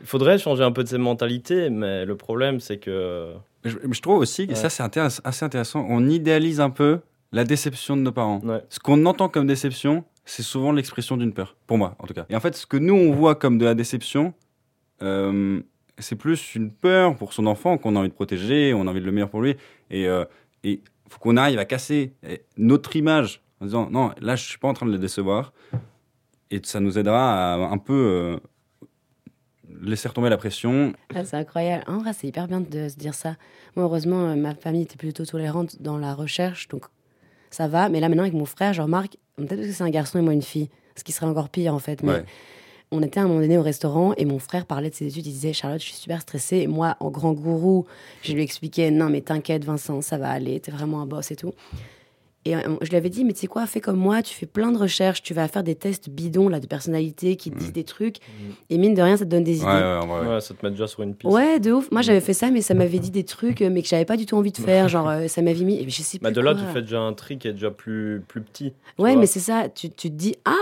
Il 0.00 0.06
faudrait 0.06 0.38
changer 0.38 0.64
un 0.64 0.72
peu 0.72 0.82
de 0.82 0.88
ces 0.88 0.98
mentalités, 0.98 1.70
mais 1.70 2.04
le 2.04 2.16
problème, 2.16 2.60
c'est 2.60 2.78
que. 2.78 3.32
Je, 3.64 3.76
je 3.90 4.00
trouve 4.02 4.18
aussi 4.18 4.46
que 4.46 4.52
Ouais. 4.52 4.58
ça, 4.58 4.68
c'est 4.70 4.82
intéress- 4.82 5.20
assez 5.24 5.44
intéressant. 5.44 5.86
On 5.88 6.06
idéalise 6.08 6.60
un 6.60 6.70
peu 6.70 7.00
la 7.34 7.44
déception 7.44 7.96
de 7.96 8.02
nos 8.02 8.12
parents. 8.12 8.40
Ouais. 8.44 8.62
Ce 8.68 8.78
qu'on 8.78 9.04
entend 9.06 9.28
comme 9.28 9.46
déception, 9.46 10.04
c'est 10.24 10.42
souvent 10.42 10.72
l'expression 10.72 11.16
d'une 11.16 11.32
peur, 11.32 11.56
pour 11.66 11.78
moi 11.78 11.96
en 11.98 12.06
tout 12.06 12.14
cas. 12.14 12.26
Et 12.30 12.36
en 12.36 12.40
fait, 12.40 12.54
ce 12.54 12.66
que 12.66 12.76
nous, 12.76 12.94
on 12.94 13.12
voit 13.12 13.34
comme 13.34 13.58
de 13.58 13.64
la 13.64 13.74
déception, 13.74 14.34
euh, 15.02 15.60
c'est 15.98 16.16
plus 16.16 16.54
une 16.54 16.70
peur 16.70 17.16
pour 17.16 17.32
son 17.32 17.46
enfant 17.46 17.76
qu'on 17.76 17.96
a 17.96 17.98
envie 17.98 18.08
de 18.08 18.14
protéger, 18.14 18.72
on 18.72 18.86
a 18.86 18.90
envie 18.90 19.00
de 19.00 19.06
le 19.06 19.12
meilleur 19.12 19.30
pour 19.30 19.42
lui. 19.42 19.56
Et 19.90 20.06
euh, 20.06 20.24
il 20.62 20.80
faut 21.08 21.18
qu'on 21.18 21.36
arrive 21.36 21.58
à 21.58 21.64
casser 21.64 22.14
eh, 22.22 22.42
notre 22.56 22.94
image 22.96 23.42
en 23.60 23.66
disant 23.66 23.90
non, 23.90 24.12
là, 24.20 24.36
je 24.36 24.44
suis 24.44 24.58
pas 24.58 24.68
en 24.68 24.74
train 24.74 24.86
de 24.86 24.92
le 24.92 24.98
décevoir. 24.98 25.52
Et 26.50 26.60
ça 26.62 26.78
nous 26.78 26.98
aidera 26.98 27.54
à 27.54 27.56
un 27.56 27.78
peu 27.78 27.92
euh, 27.92 28.36
laisser 29.82 30.08
retomber 30.08 30.28
la 30.28 30.36
pression. 30.36 30.92
Ah, 31.14 31.24
c'est 31.24 31.36
incroyable. 31.36 31.84
En 31.88 31.98
vrai, 31.98 32.12
c'est 32.12 32.28
hyper 32.28 32.46
bien 32.46 32.60
de 32.60 32.88
se 32.88 32.96
dire 32.96 33.14
ça. 33.14 33.36
Moi, 33.76 33.84
heureusement, 33.84 34.30
euh, 34.30 34.34
ma 34.36 34.54
famille 34.54 34.82
était 34.82 34.96
plutôt 34.96 35.24
tolérante 35.24 35.82
dans 35.82 35.98
la 35.98 36.14
recherche, 36.14 36.68
donc 36.68 36.86
ça 37.54 37.68
va. 37.68 37.88
Mais 37.88 38.00
là, 38.00 38.08
maintenant, 38.08 38.24
avec 38.24 38.34
mon 38.34 38.44
frère, 38.44 38.72
je 38.72 38.82
remarque, 38.82 39.16
peut-être 39.36 39.56
parce 39.56 39.66
que 39.68 39.72
c'est 39.72 39.82
un 39.84 39.90
garçon 39.90 40.18
et 40.18 40.22
moi 40.22 40.32
une 40.32 40.42
fille, 40.42 40.68
ce 40.96 41.04
qui 41.04 41.12
serait 41.12 41.26
encore 41.26 41.48
pire 41.48 41.74
en 41.74 41.78
fait. 41.78 42.02
Mais 42.02 42.12
Ouais. 42.12 42.24
on 42.90 43.02
était 43.02 43.18
à 43.20 43.22
un 43.24 43.26
moment 43.28 43.40
donné 43.40 43.58
au 43.58 43.62
restaurant 43.62 44.12
et 44.16 44.24
mon 44.24 44.38
frère 44.38 44.66
parlait 44.66 44.90
de 44.90 44.94
ses 44.94 45.06
études. 45.06 45.26
Il 45.26 45.32
disait 45.32 45.52
Charlotte, 45.52 45.80
je 45.80 45.86
suis 45.86 45.96
super 45.96 46.20
stressée. 46.20 46.58
Et 46.58 46.66
moi, 46.66 46.96
en 47.00 47.10
grand 47.10 47.32
gourou, 47.32 47.86
je 48.22 48.32
lui 48.32 48.42
expliquais 48.42 48.90
Non, 48.90 49.08
mais 49.10 49.20
t'inquiète, 49.20 49.64
Vincent, 49.64 50.00
ça 50.02 50.18
va 50.18 50.30
aller, 50.30 50.60
t'es 50.60 50.70
vraiment 50.70 51.00
un 51.00 51.06
boss 51.06 51.30
et 51.30 51.36
tout. 51.36 51.52
Et 52.46 52.54
euh, 52.56 52.60
je 52.82 52.90
lui 52.90 52.96
avais 52.96 53.08
dit 53.08 53.24
Mais 53.24 53.32
tu 53.32 53.40
sais 53.40 53.46
quoi, 53.46 53.66
fais 53.66 53.80
comme 53.80 53.96
moi, 53.96 54.22
tu 54.22 54.34
fais 54.34 54.44
plein 54.46 54.70
de 54.70 54.76
recherches, 54.78 55.22
tu 55.22 55.32
vas 55.34 55.48
faire 55.48 55.62
des 55.62 55.74
tests 55.74 56.10
bidons 56.10 56.48
là, 56.48 56.60
de 56.60 56.66
personnalité 56.66 57.36
qui 57.36 57.50
te 57.50 57.58
disent 57.58 57.72
des 57.72 57.84
trucs. 57.84 58.16
Et 58.70 58.76
mine 58.78 58.94
de 58.94 59.00
rien, 59.02 59.16
ça 59.16 59.24
te 59.24 59.30
donne 59.30 59.44
des 59.44 59.64
Ouais, 59.64 59.70
idées. 59.70 60.06
ouais, 60.06 60.20
ouais. 60.28 60.34
Ouais, 60.34 60.40
ça 60.40 60.52
te 60.54 60.64
met 60.64 60.70
déjà 60.70 60.86
sur 60.86 61.02
une 61.02 61.14
piste. 61.14 61.32
Ouais, 61.32 61.58
de 61.58 61.72
ouf. 61.72 61.90
Moi, 61.90 62.02
j'avais 62.02 62.20
fait 62.20 62.34
ça, 62.34 62.50
mais 62.50 62.60
ça 62.60 62.74
m'avait 62.74 62.98
dit 62.98 63.10
des 63.10 63.24
trucs, 63.24 63.62
euh, 63.62 63.70
mais 63.70 63.82
que 63.82 63.88
j'avais 63.88 64.04
pas 64.04 64.16
du 64.16 64.26
tout 64.26 64.36
envie 64.36 64.52
de 64.52 64.58
faire. 64.58 64.88
Genre, 64.88 65.08
euh, 65.08 65.26
ça 65.28 65.40
m'avait 65.42 65.64
mis. 65.64 65.88
Je 65.88 66.02
sais 66.02 66.18
plus. 66.18 66.24
Bah, 66.24 66.30
de 66.30 66.40
là, 66.40 66.54
quoi. 66.54 66.62
tu 66.66 66.72
fais 66.72 66.82
déjà 66.82 67.00
un 67.00 67.12
tri 67.14 67.38
qui 67.38 67.48
est 67.48 67.52
déjà 67.52 67.70
plus, 67.70 68.22
plus 68.28 68.42
petit. 68.42 68.72
Ouais, 68.98 69.12
vois. 69.12 69.20
mais 69.20 69.26
c'est 69.26 69.40
ça. 69.40 69.68
Tu, 69.74 69.88
tu 69.90 70.10
te 70.10 70.14
dis, 70.16 70.34
ah, 70.44 70.52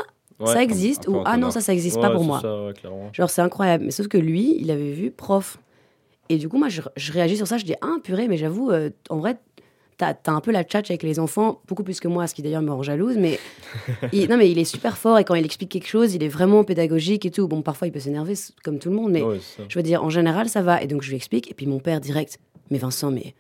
Ouais. 0.41 0.53
ça 0.53 0.63
existe, 0.63 1.07
ou 1.07 1.19
ah 1.25 1.37
non, 1.37 1.51
ça, 1.53 1.61
ça 1.61 1.73
existe 1.73 1.97
Ouais, 1.97 2.03
pas 2.03 2.11
pour 2.11 2.25
moi. 2.25 2.41
ça, 2.41 2.65
ouais. 2.67 2.73
Genre, 3.13 3.31
c'est 3.31 3.43
incroyable. 3.43 3.85
Mais 3.85 3.91
sauf 3.93 4.09
que 4.09 4.19
lui, 4.19 4.57
il 4.59 4.71
avait 4.73 4.91
vu 4.93 5.11
prof. 5.13 5.59
Et 6.29 6.37
du 6.37 6.49
coup, 6.49 6.59
moi, 6.59 6.69
je, 6.69 6.81
je 6.97 7.13
réagis 7.13 7.37
sur 7.37 7.47
ça. 7.47 7.59
Je 7.59 7.65
dis, 7.65 7.75
ah, 7.81 7.97
purée, 8.03 8.27
mais 8.27 8.37
j'avoue, 8.37 8.71
euh, 8.71 8.91
en 9.09 9.19
vrai, 9.19 9.37
t'as 9.99 10.15
as 10.27 10.31
un 10.33 10.41
peu 10.41 10.51
la 10.51 10.65
tchatch 10.65 10.91
avec 10.91 11.03
les 11.03 11.19
enfants, 11.19 11.61
beaucoup 11.69 11.83
plus 11.85 12.01
que 12.01 12.09
moi, 12.09 12.27
ce 12.27 12.35
qui 12.35 12.43
d'ailleurs 12.43 12.63
me 12.63 12.73
rend 12.73 12.83
jalouse. 12.83 13.17
Mais 13.19 13.39
il, 14.13 14.29
non, 14.29 14.37
mais 14.37 14.51
il 14.51 14.59
est 14.59 14.65
super 14.65 14.97
fort 14.99 15.19
et 15.19 15.25
quand 15.25 15.35
il 15.35 15.45
explique 15.45 15.71
quelque 15.71 15.87
chose, 15.89 16.15
il 16.15 16.23
est 16.23 16.29
vraiment 16.29 16.65
pédagogique 16.65 17.25
et 17.27 17.31
tout. 17.31 17.47
Bon, 17.49 17.63
parfois, 17.63 17.87
il 17.89 17.93
peut 17.93 18.01
s'énerver, 18.01 18.35
comme 18.65 18.79
tout 18.79 18.91
le 18.91 18.97
monde, 18.97 19.13
mais 19.13 19.23
Ouais, 19.23 19.39
je 19.69 19.79
veux 19.79 19.83
dire, 19.83 20.03
en 20.05 20.11
général, 20.11 20.49
ça 20.49 20.63
va. 20.63 20.83
Et 20.83 20.87
donc, 20.87 21.03
je 21.03 21.09
lui 21.11 21.17
explique. 21.17 21.51
Et 21.51 21.55
puis, 21.55 21.67
mon 21.67 21.79
père, 21.79 22.01
direct, 22.01 22.39
mais 22.71 22.79
Vincent, 22.79 23.11
mais 23.11 23.35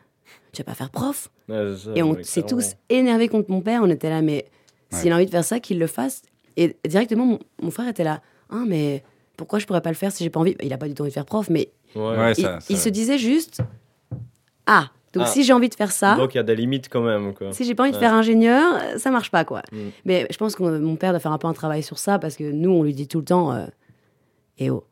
tu 0.52 0.58
vas 0.62 0.64
pas 0.66 0.74
faire 0.74 0.90
prof 0.90 1.30
Ouais, 1.48 1.56
c'est 1.76 1.84
ça, 1.86 1.90
Et 1.96 2.02
on 2.02 2.14
s'est 2.22 2.42
tous 2.42 2.74
énervés 2.88 3.28
contre 3.28 3.50
mon 3.50 3.60
père. 3.60 3.80
On 3.82 3.90
était 3.90 4.10
là, 4.10 4.22
mais 4.22 4.46
s'il 4.90 5.10
a 5.12 5.16
envie 5.16 5.26
de 5.26 5.30
faire 5.30 5.44
ça, 5.44 5.58
qu'il 5.60 5.78
le 5.78 5.86
fasse. 5.86 6.22
Et 6.56 6.76
directement, 6.86 7.24
mon, 7.26 7.38
mon 7.62 7.70
frère 7.70 7.88
était 7.88 8.04
là. 8.04 8.20
Ah, 8.50 8.64
mais 8.66 9.02
pourquoi 9.36 9.58
je 9.58 9.66
pourrais 9.66 9.80
pas 9.80 9.88
le 9.90 9.96
faire 9.96 10.12
si 10.12 10.22
j'ai 10.22 10.30
pas 10.30 10.38
envie? 10.40 10.54
Il 10.62 10.72
a 10.72 10.78
pas 10.78 10.86
du 10.88 10.94
tout 10.94 11.02
envie 11.02 11.10
de 11.10 11.14
faire 11.14 11.24
prof, 11.24 11.48
mais 11.50 11.70
il, 11.94 12.34
ça- 12.42 12.58
il 12.68 12.76
se 12.76 12.88
disait 12.90 13.18
juste 13.18 13.62
Ah, 14.66 14.90
donc 15.12 15.24
Ah. 15.26 15.30
si 15.30 15.44
j'ai 15.44 15.52
envie 15.52 15.68
de 15.68 15.74
faire 15.74 15.92
ça, 15.92 16.14
Donc 16.16 16.34
il 16.34 16.38
y 16.38 16.40
a 16.40 16.42
des 16.42 16.56
limites 16.56 16.88
quand 16.88 17.02
même. 17.02 17.34
Quoi. 17.34 17.52
si 17.52 17.64
j'ai 17.64 17.74
pas 17.74 17.82
envie 17.84 17.92
de 17.92 17.96
faire 17.98 18.14
ingénieur, 18.14 18.74
ça 18.98 19.10
marche 19.10 19.30
pas, 19.30 19.44
quoi. 19.44 19.62
Mm. 19.72 19.76
Mais 20.04 20.26
je 20.30 20.36
pense 20.38 20.54
que 20.56 20.62
mon 20.78 20.96
père 20.96 21.10
doit 21.12 21.20
faire 21.20 21.32
un 21.32 21.38
peu 21.38 21.46
un 21.48 21.52
travail 21.52 21.82
sur 21.82 21.98
ça 21.98 22.18
parce 22.18 22.36
que 22.36 22.44
nous, 22.50 22.70
on 22.70 22.82
lui 22.82 22.94
dit 22.94 23.08
tout 23.08 23.18
le 23.18 23.24
temps 23.24 23.52
euh, 23.52 23.66
Eh 24.58 24.70
oh, 24.70 24.84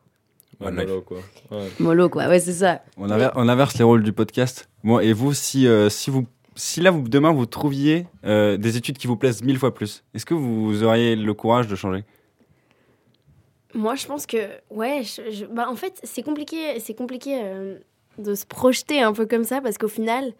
Ouais, 0.59 0.71
mollo, 0.71 1.01
quoi. 1.01 1.17
Ouais. 1.49 1.67
mollo, 1.79 2.07
quoi. 2.09 2.27
Ouais, 2.27 2.39
c'est 2.39 2.53
ça. 2.53 2.81
On, 2.97 3.07
inver- 3.07 3.31
on 3.35 3.49
inverse 3.49 3.77
les 3.79 3.83
rôles 3.83 4.03
du 4.03 4.13
podcast. 4.13 4.69
Moi 4.83 5.03
et 5.03 5.11
vous, 5.13 5.33
si, 5.33 5.65
euh, 5.67 5.89
si, 5.89 6.11
vous, 6.11 6.25
si 6.55 6.81
là, 6.81 6.91
vous, 6.91 7.01
demain, 7.09 7.31
vous 7.31 7.47
trouviez 7.47 8.05
euh, 8.25 8.57
des 8.57 8.77
études 8.77 8.97
qui 8.99 9.07
vous 9.07 9.15
plaisent 9.17 9.41
mille 9.43 9.57
fois 9.57 9.73
plus, 9.73 10.03
est-ce 10.13 10.25
que 10.25 10.35
vous 10.35 10.83
auriez 10.83 11.15
le 11.15 11.33
courage 11.33 11.67
de 11.67 11.75
changer? 11.75 12.03
Moi, 13.73 13.95
je 13.95 14.05
pense 14.05 14.25
que, 14.25 14.37
ouais, 14.69 15.01
je- 15.03 15.31
je- 15.31 15.45
bah, 15.45 15.67
en 15.69 15.75
fait, 15.75 15.99
c'est 16.03 16.23
compliqué, 16.23 16.79
c'est 16.79 16.93
compliqué 16.93 17.39
euh, 17.41 17.79
de 18.21 18.35
se 18.35 18.45
projeter 18.45 19.01
un 19.01 19.13
peu 19.13 19.25
comme 19.25 19.43
ça 19.43 19.61
parce 19.61 19.77
qu'au 19.77 19.87
final, 19.87 20.33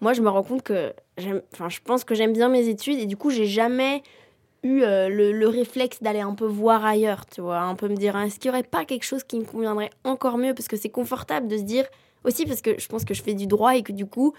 moi, 0.00 0.12
je 0.12 0.20
me 0.22 0.28
rends 0.28 0.42
compte 0.42 0.62
que, 0.62 0.92
enfin, 1.52 1.68
je 1.68 1.78
pense 1.84 2.04
que 2.04 2.14
j'aime 2.14 2.32
bien 2.32 2.48
mes 2.48 2.68
études 2.68 2.98
et 2.98 3.06
du 3.06 3.16
coup, 3.16 3.30
j'ai 3.30 3.46
jamais 3.46 4.02
eu 4.62 4.82
euh, 4.82 5.08
le, 5.08 5.32
le 5.32 5.48
réflexe 5.48 6.02
d'aller 6.02 6.20
un 6.20 6.34
peu 6.34 6.46
voir 6.46 6.84
ailleurs, 6.84 7.26
tu 7.26 7.40
vois, 7.42 7.58
un 7.60 7.74
peu 7.74 7.88
me 7.88 7.96
dire, 7.96 8.16
hein, 8.16 8.24
est-ce 8.24 8.38
qu'il 8.38 8.50
n'y 8.50 8.56
aurait 8.56 8.66
pas 8.66 8.84
quelque 8.84 9.04
chose 9.04 9.22
qui 9.22 9.38
me 9.38 9.44
conviendrait 9.44 9.90
encore 10.04 10.38
mieux? 10.38 10.54
Parce 10.54 10.68
que 10.68 10.76
c'est 10.76 10.88
confortable 10.88 11.48
de 11.48 11.56
se 11.58 11.62
dire, 11.62 11.84
aussi 12.24 12.46
parce 12.46 12.62
que 12.62 12.78
je 12.78 12.86
pense 12.88 13.04
que 13.04 13.12
je 13.14 13.22
fais 13.22 13.34
du 13.34 13.46
droit 13.46 13.76
et 13.76 13.82
que 13.82 13.92
du 13.92 14.06
coup, 14.06 14.32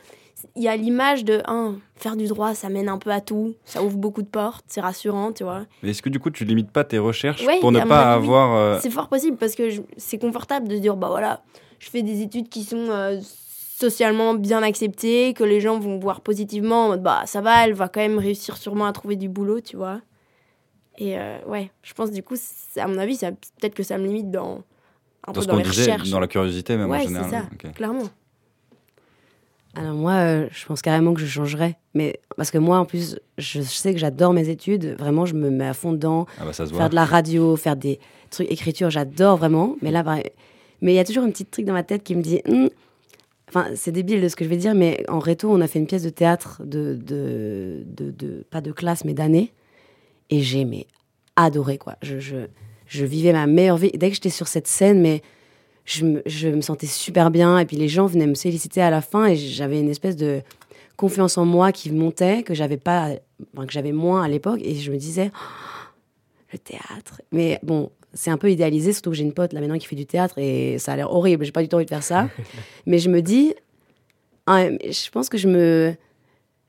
il 0.56 0.64
y 0.64 0.68
a 0.68 0.76
l'image 0.76 1.24
de, 1.24 1.42
hein, 1.46 1.76
faire 1.96 2.16
du 2.16 2.26
droit, 2.28 2.56
ça 2.56 2.70
mène 2.70 2.90
un 2.90 2.98
peu 2.98 3.12
à 3.12 3.22
tout, 3.22 3.54
ça 3.66 3.84
ouvre 3.84 3.98
beaucoup 3.98 4.22
de 4.24 4.28
portes, 4.28 4.66
c'est 4.68 4.82
rassurant, 4.82 5.32
tu 5.32 5.44
vois. 5.44 5.62
Mais 5.84 5.92
est-ce 5.92 6.02
que 6.02 6.10
du 6.10 6.20
coup, 6.20 6.30
tu 6.32 6.44
limites 6.44 6.72
pas 6.72 6.84
tes 6.84 6.98
recherches 6.98 7.46
Ouais, 7.46 7.60
pour 7.60 7.72
ne 7.72 7.80
pas 7.82 8.14
avis, 8.14 8.24
avoir. 8.26 8.56
euh, 8.56 8.80
C'est 8.82 8.90
fort 8.90 9.08
possible 9.10 9.38
parce 9.38 9.54
que 9.56 9.70
c'est 9.98 10.18
confortable 10.18 10.68
de 10.68 10.76
se 10.76 10.82
dire 10.82 10.96
bah 10.98 11.08
voilà, 11.10 11.42
je 11.86 11.92
fais 11.92 12.02
des 12.02 12.24
études 12.24 12.50
qui 12.50 12.64
sont 12.64 12.90
euh, 12.90 13.20
socialement 13.22 14.34
bien 14.34 14.64
acceptées, 14.64 15.36
que 15.36 15.44
les 15.44 15.62
gens 15.62 15.78
vont 15.78 16.00
voir 16.00 16.22
positivement 16.22 16.86
en 16.86 16.88
mode 16.90 17.04
bah 17.04 17.22
ça 17.28 17.42
va, 17.42 17.64
elle 17.64 17.74
va 17.74 17.90
quand 17.90 18.00
même 18.00 18.18
réussir 18.18 18.58
sûrement 18.58 18.88
à 18.88 18.92
trouver 18.92 19.16
du 19.16 19.30
boulot, 19.30 19.62
tu 19.62 19.78
vois. 19.78 20.02
Et 20.98 21.20
euh, 21.20 21.38
ouais, 21.46 21.70
je 21.84 21.94
pense 21.94 22.10
du 22.10 22.24
coup, 22.24 22.36
à 22.78 22.88
mon 22.88 22.98
avis, 22.98 23.20
peut-être 23.20 23.76
que 23.76 23.84
ça 23.84 24.00
me 24.00 24.08
limite 24.08 24.32
dans 24.32 24.64
un 25.28 25.32
dans 25.32 25.34
peu 25.34 25.42
ce 25.42 25.48
dans 25.48 25.58
les 25.58 25.64
disait, 25.64 25.84
recherches. 25.84 26.10
dans 26.10 26.20
la 26.20 26.28
curiosité 26.28 26.76
même 26.76 26.90
en 26.90 26.94
ouais, 26.94 27.02
c'est 27.02 27.08
général. 27.10 27.30
ça, 27.62 27.70
clairement. 27.70 28.10
Alors 29.76 29.94
moi, 29.94 30.14
euh, 30.14 30.48
je 30.52 30.66
pense 30.66 30.82
carrément 30.82 31.14
que 31.14 31.20
je 31.20 31.28
changerais. 31.28 31.78
Mais 31.94 32.20
parce 32.36 32.50
que 32.50 32.58
moi, 32.58 32.80
en 32.80 32.86
plus, 32.86 33.20
je 33.38 33.62
sais 33.62 33.94
que 33.94 34.00
j'adore 34.00 34.34
mes 34.34 34.50
études. 34.50 34.96
Vraiment, 34.98 35.28
je 35.28 35.36
me 35.36 35.52
mets 35.52 35.68
à 35.68 35.74
fond 35.74 35.92
dedans. 35.92 36.26
Ah 36.40 36.46
bah 36.46 36.54
ça 36.54 36.66
se 36.66 36.72
voit. 36.72 36.80
faire 36.80 36.90
de 36.90 36.96
la 36.96 37.06
radio, 37.06 37.56
faire 37.58 37.76
des 37.76 38.00
trucs 38.32 38.50
écriture, 38.50 38.90
j'adore 38.90 39.38
vraiment. 39.38 39.76
Mais 39.84 39.92
là, 39.92 40.02
bah, 40.02 40.18
mais 40.86 40.94
il 40.94 40.96
y 40.96 41.00
a 41.00 41.04
toujours 41.04 41.24
un 41.24 41.32
petit 41.32 41.46
truc 41.46 41.66
dans 41.66 41.74
ma 41.74 41.82
tête 41.82 42.04
qui 42.04 42.16
me 42.16 42.22
dit, 42.22 42.42
Hum, 42.48 42.70
enfin, 43.50 43.70
c'est 43.76 43.92
débile 43.92 44.22
de 44.22 44.30
ce 44.30 44.36
que 44.36 44.46
je 44.46 44.50
vais 44.50 44.56
dire, 44.58 44.76
mais 44.76 45.04
en 45.10 45.18
réto, 45.18 45.52
on 45.52 45.60
a 45.60 45.68
fait 45.68 45.80
une 45.80 45.88
pièce 45.88 46.04
de 46.04 46.10
théâtre 46.10 46.62
de, 46.64 46.94
de, 46.94 47.84
de, 47.88 48.46
pas 48.52 48.62
de 48.62 48.72
classe, 48.72 49.04
mais 49.04 49.16
d'année, 49.16 49.52
et 50.30 50.42
j'ai 50.42 50.64
mais 50.64 50.86
adoré 51.36 51.80
quoi. 51.80 51.96
Je, 52.04 52.20
je, 52.20 52.38
je 52.86 53.04
vivais 53.04 53.34
ma 53.34 53.48
meilleure 53.48 53.78
vie. 53.78 53.90
Dès 53.96 54.10
que 54.10 54.14
j'étais 54.14 54.30
sur 54.30 54.48
cette 54.48 54.68
scène, 54.68 55.02
mais 55.02 55.24
je 55.86 56.06
me, 56.06 56.22
je 56.28 56.50
me 56.50 56.62
sentais 56.62 56.86
super 56.86 57.32
bien. 57.32 57.58
Et 57.58 57.66
puis 57.66 57.78
les 57.78 57.88
gens 57.88 58.06
venaient 58.06 58.28
me 58.28 58.36
féliciter 58.36 58.82
à 58.82 58.92
la 58.92 59.02
fin, 59.02 59.26
et 59.26 59.36
j'avais 59.36 59.80
une 59.80 59.90
espèce 59.90 60.16
de 60.16 60.44
confiance 60.98 61.40
en 61.40 61.46
moi 61.46 61.72
qui 61.72 61.92
montait 61.92 62.44
que 62.44 62.54
j'avais 62.54 62.78
pas, 62.78 63.10
que 63.56 63.72
j'avais 63.72 63.92
moins 63.92 64.22
à 64.22 64.28
l'époque, 64.28 64.62
et 64.64 64.76
je 64.76 64.92
me 64.92 64.98
disais 64.98 65.32
le 66.54 66.60
théâtre. 66.60 67.24
Mais 67.32 67.60
bon, 67.64 67.90
c'est 68.16 68.32
un 68.32 68.38
peu 68.38 68.50
idéalisé, 68.50 68.92
surtout 68.94 69.12
que 69.12 69.16
j'ai 69.16 69.24
une 69.24 69.34
pote 69.34 69.54
là 69.54 69.60
maintenant 69.62 69.78
qui 69.78 69.86
fait 69.86 69.96
du 69.96 70.08
théâtre 70.08 70.40
et 70.40 70.78
ça 70.80 70.94
a 70.94 70.96
l'air 70.96 71.12
horrible. 71.12 71.46
J'ai 71.46 71.52
pas 71.52 71.62
du 71.62 71.68
tout 71.70 71.76
envie 71.76 71.86
de 71.86 71.90
faire 71.90 72.02
ça. 72.04 72.28
mais 72.88 72.98
je 72.98 73.10
me 73.10 73.22
dis, 73.22 73.54
ah, 74.48 74.70
mais 74.70 74.92
je 74.92 75.10
pense 75.12 75.30
que 75.30 75.38
je 75.38 75.48
me, 75.48 75.94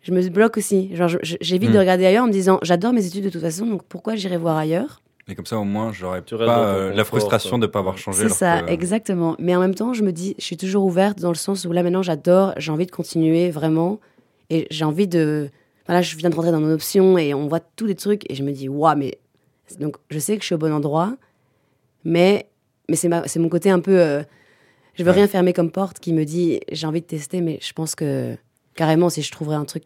je 0.02 0.12
me 0.12 0.28
bloque 0.28 0.56
aussi. 0.58 0.94
Genre, 0.94 1.08
j'évite 1.22 1.70
Hmm. 1.70 1.74
de 1.74 1.78
regarder 1.78 2.06
ailleurs 2.06 2.24
en 2.24 2.28
me 2.28 2.32
disant, 2.32 2.58
j'adore 2.62 2.92
mes 2.92 3.06
études 3.06 3.24
de 3.24 3.30
toute 3.30 3.40
façon, 3.42 3.66
donc 3.66 3.82
pourquoi 3.84 4.16
j'irai 4.16 4.36
voir 4.36 4.56
ailleurs? 4.56 5.00
Et 5.28 5.34
comme 5.34 5.46
ça, 5.46 5.58
au 5.58 5.64
moins, 5.64 5.92
j'aurais 5.92 6.22
pas 6.22 6.68
euh, 6.68 6.92
la 6.92 7.04
frustration 7.04 7.50
quoi. 7.50 7.58
de 7.58 7.66
ne 7.66 7.70
pas 7.72 7.80
avoir 7.80 7.98
changé. 7.98 8.28
C'est 8.28 8.34
ça, 8.34 8.62
que- 8.62 8.70
exactement. 8.70 9.34
Mais 9.40 9.56
en 9.56 9.60
même 9.60 9.74
temps, 9.74 9.92
je 9.92 10.04
me 10.04 10.12
dis, 10.12 10.36
je 10.38 10.44
suis 10.44 10.56
toujours 10.56 10.84
ouverte 10.84 11.18
dans 11.18 11.30
le 11.30 11.34
sens 11.36 11.64
où 11.64 11.72
là 11.72 11.82
maintenant, 11.82 12.02
j'adore, 12.02 12.54
j'ai 12.58 12.70
envie 12.70 12.86
de 12.86 12.92
continuer 12.92 13.50
vraiment, 13.50 13.98
et 14.50 14.68
j'ai 14.70 14.84
envie 14.84 15.08
de, 15.08 15.50
voilà, 15.86 16.00
je 16.02 16.16
viens 16.16 16.30
de 16.30 16.34
rentrer 16.36 16.52
dans 16.52 16.60
mon 16.60 16.70
option 16.72 17.18
et 17.18 17.34
on 17.34 17.48
voit 17.48 17.58
tous 17.58 17.86
les 17.86 17.96
trucs 17.96 18.22
et 18.30 18.36
je 18.36 18.44
me 18.44 18.52
dis, 18.52 18.68
waouh, 18.68 18.96
mais 18.96 19.18
donc 19.80 19.96
je 20.10 20.20
sais 20.20 20.36
que 20.36 20.42
je 20.42 20.46
suis 20.46 20.54
au 20.54 20.58
bon 20.58 20.72
endroit, 20.72 21.16
mais 22.06 22.46
mais 22.88 22.94
c'est 22.96 23.38
mon 23.40 23.48
côté 23.48 23.68
un 23.68 23.80
peu, 23.80 23.98
euh, 24.00 24.22
je 24.94 25.02
veux 25.02 25.10
Ouais. 25.10 25.16
rien 25.16 25.26
fermer 25.26 25.52
comme 25.52 25.72
porte 25.72 25.98
qui 25.98 26.12
me 26.12 26.24
dit, 26.24 26.60
j'ai 26.70 26.86
envie 26.86 27.00
de 27.00 27.06
tester, 27.06 27.40
mais 27.40 27.58
je 27.60 27.72
pense 27.72 27.94
que 27.96 28.36
carrément, 28.76 29.10
si 29.10 29.22
je 29.22 29.32
trouverais 29.32 29.56
un 29.56 29.64
truc 29.64 29.82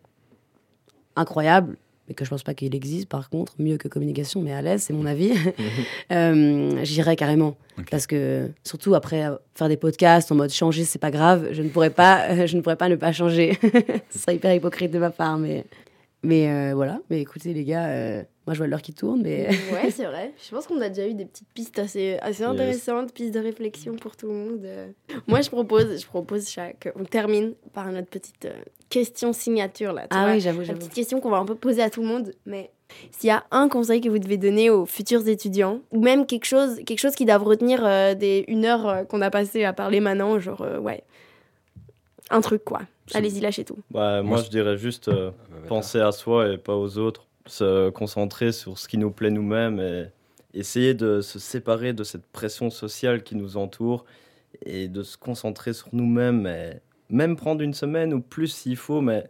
incroyable, 1.17 1.77
mais 2.09 2.15
que 2.15 2.25
je 2.25 2.31
pense 2.31 2.43
pas 2.43 2.55
qu'il 2.55 2.75
existe 2.75 3.09
par 3.09 3.31
contre, 3.31 3.55
mieux 3.59 3.77
que 3.79 3.89
communication, 3.89 4.43
mais 4.43 4.53
à 4.53 4.61
l'aise, 4.63 4.83
c'est 4.83 4.93
mon 4.93 5.07
avis, 5.07 5.33
euh, 6.13 6.81
j'irais 6.85 7.17
carrément. 7.17 7.57
Parce 7.91 8.07
que 8.07 8.51
surtout 8.65 8.95
après 8.95 9.25
euh, 9.25 9.37
faire 9.55 9.69
des 9.69 9.79
podcasts 9.79 10.31
en 10.31 10.35
mode 10.35 10.51
changer, 10.51 10.85
c'est 10.85 10.99
pas 10.99 11.11
grave, 11.11 11.49
je 11.53 11.63
ne 11.63 11.69
pourrais 11.71 11.89
pas, 11.91 12.45
je 12.47 12.57
ne 12.57 12.61
pourrais 12.63 12.77
pas 12.77 12.89
ne 12.91 12.97
pas 12.97 13.13
changer. 13.13 13.59
Ce 14.11 14.19
serait 14.19 14.37
hyper 14.37 14.53
hypocrite 14.55 14.91
de 14.91 14.99
ma 14.99 15.11
part, 15.11 15.39
mais 15.39 15.65
Mais 16.23 16.51
euh, 16.51 16.75
voilà, 16.75 17.01
mais 17.09 17.21
écoutez 17.23 17.55
les 17.55 17.65
gars, 17.65 17.87
euh, 17.89 18.23
moi 18.47 18.53
je 18.53 18.59
vois 18.59 18.67
l'heure 18.67 18.83
qui 18.83 18.93
tourne, 18.93 19.23
mais... 19.23 19.49
ouais, 19.73 19.91
c'est 19.91 20.05
vrai. 20.05 20.35
Je 20.45 20.51
pense 20.55 20.67
qu'on 20.67 20.79
a 20.83 20.91
déjà 20.91 21.09
eu 21.09 21.15
des 21.15 21.25
petites 21.25 21.49
pistes 21.55 21.79
assez, 21.79 22.19
assez 22.21 22.43
Yes. 22.43 22.51
intéressantes, 22.51 23.13
pistes 23.15 23.33
de 23.33 23.41
réflexion 23.41 23.95
pour 23.97 24.17
tout 24.17 24.27
le 24.27 24.35
monde. 24.35 24.61
Euh, 24.65 24.89
Moi, 25.27 25.41
je 25.41 25.49
propose, 25.49 25.99
je 26.01 26.07
propose 26.07 26.49
chaque... 26.49 26.93
On 26.95 27.05
termine 27.05 27.55
par 27.73 27.91
notre 27.91 28.09
petite 28.09 28.49
question 28.91 29.33
signature, 29.33 29.95
là. 29.95 30.03
tu 30.03 30.09
Ah 30.11 30.25
vois. 30.25 30.35
oui, 30.35 30.41
j'avoue, 30.41 30.59
La 30.61 30.65
j'avoue. 30.67 30.79
petite 30.81 30.93
question 30.93 31.21
qu'on 31.21 31.31
va 31.31 31.39
un 31.39 31.47
peu 31.47 31.55
poser 31.55 31.81
à 31.83 31.89
tout 31.89 32.03
le 32.03 32.09
monde, 32.09 32.33
mais 32.45 32.71
s'il 33.13 33.29
y 33.29 33.31
a 33.31 33.45
un 33.51 33.69
conseil 33.71 34.03
que 34.03 34.09
vous 34.11 34.19
devez 34.19 34.37
donner 34.37 34.69
aux 34.69 34.85
futurs 34.85 35.27
étudiants, 35.27 35.81
ou 35.91 36.03
même 36.03 36.27
quelque 36.27 36.45
chose, 36.45 36.81
quelque 36.85 36.99
chose 36.99 37.15
qui 37.15 37.25
doivent 37.25 37.45
retenir 37.45 37.81
euh, 37.85 38.15
des 38.15 38.45
une 38.49 38.67
heure 38.67 38.87
euh, 38.89 39.05
qu'on 39.05 39.23
a 39.23 39.31
passé 39.31 39.65
à 39.65 39.73
parler 39.73 40.01
maintenant, 40.01 40.39
genre, 40.41 40.61
euh, 40.63 40.79
ouais, 40.81 41.03
un 42.31 42.41
truc, 42.41 42.65
quoi. 42.65 42.83
Allez-y, 43.13 43.41
lâchez 43.41 43.65
tout. 43.65 43.79
Bah, 43.91 44.23
moi, 44.23 44.39
je 44.39 44.49
dirais 44.49 44.79
juste 44.79 45.09
euh, 45.09 45.31
penser 45.67 46.01
à 46.01 46.13
soi 46.13 46.53
et 46.53 46.59
pas 46.59 46.77
aux 46.77 46.99
autres, 46.99 47.27
se 47.47 47.91
concentrer 47.91 48.53
sur 48.53 48.79
ce 48.79 48.89
qui 48.89 48.99
nous 48.99 49.11
plaît 49.11 49.31
nous-mêmes 49.31 49.81
et 49.81 50.07
essayer 50.55 50.95
de 50.95 51.21
se 51.21 51.39
séparer 51.39 51.93
de 51.93 52.05
cette 52.05 52.27
pression 52.27 52.71
sociale 52.71 53.23
qui 53.23 53.37
nous 53.37 53.57
entoure 53.57 54.05
et 54.65 54.89
de 54.89 55.03
se 55.03 55.17
concentrer 55.17 55.73
sur 55.73 55.89
nous-mêmes 55.93 56.47
et 56.47 56.81
même 57.09 57.37
prendre 57.37 57.63
une 57.63 57.75
semaine 57.75 58.15
ou 58.15 58.21
plus 58.21 58.49
s'il 58.49 58.77
faut, 58.77 59.01
mais 59.01 59.29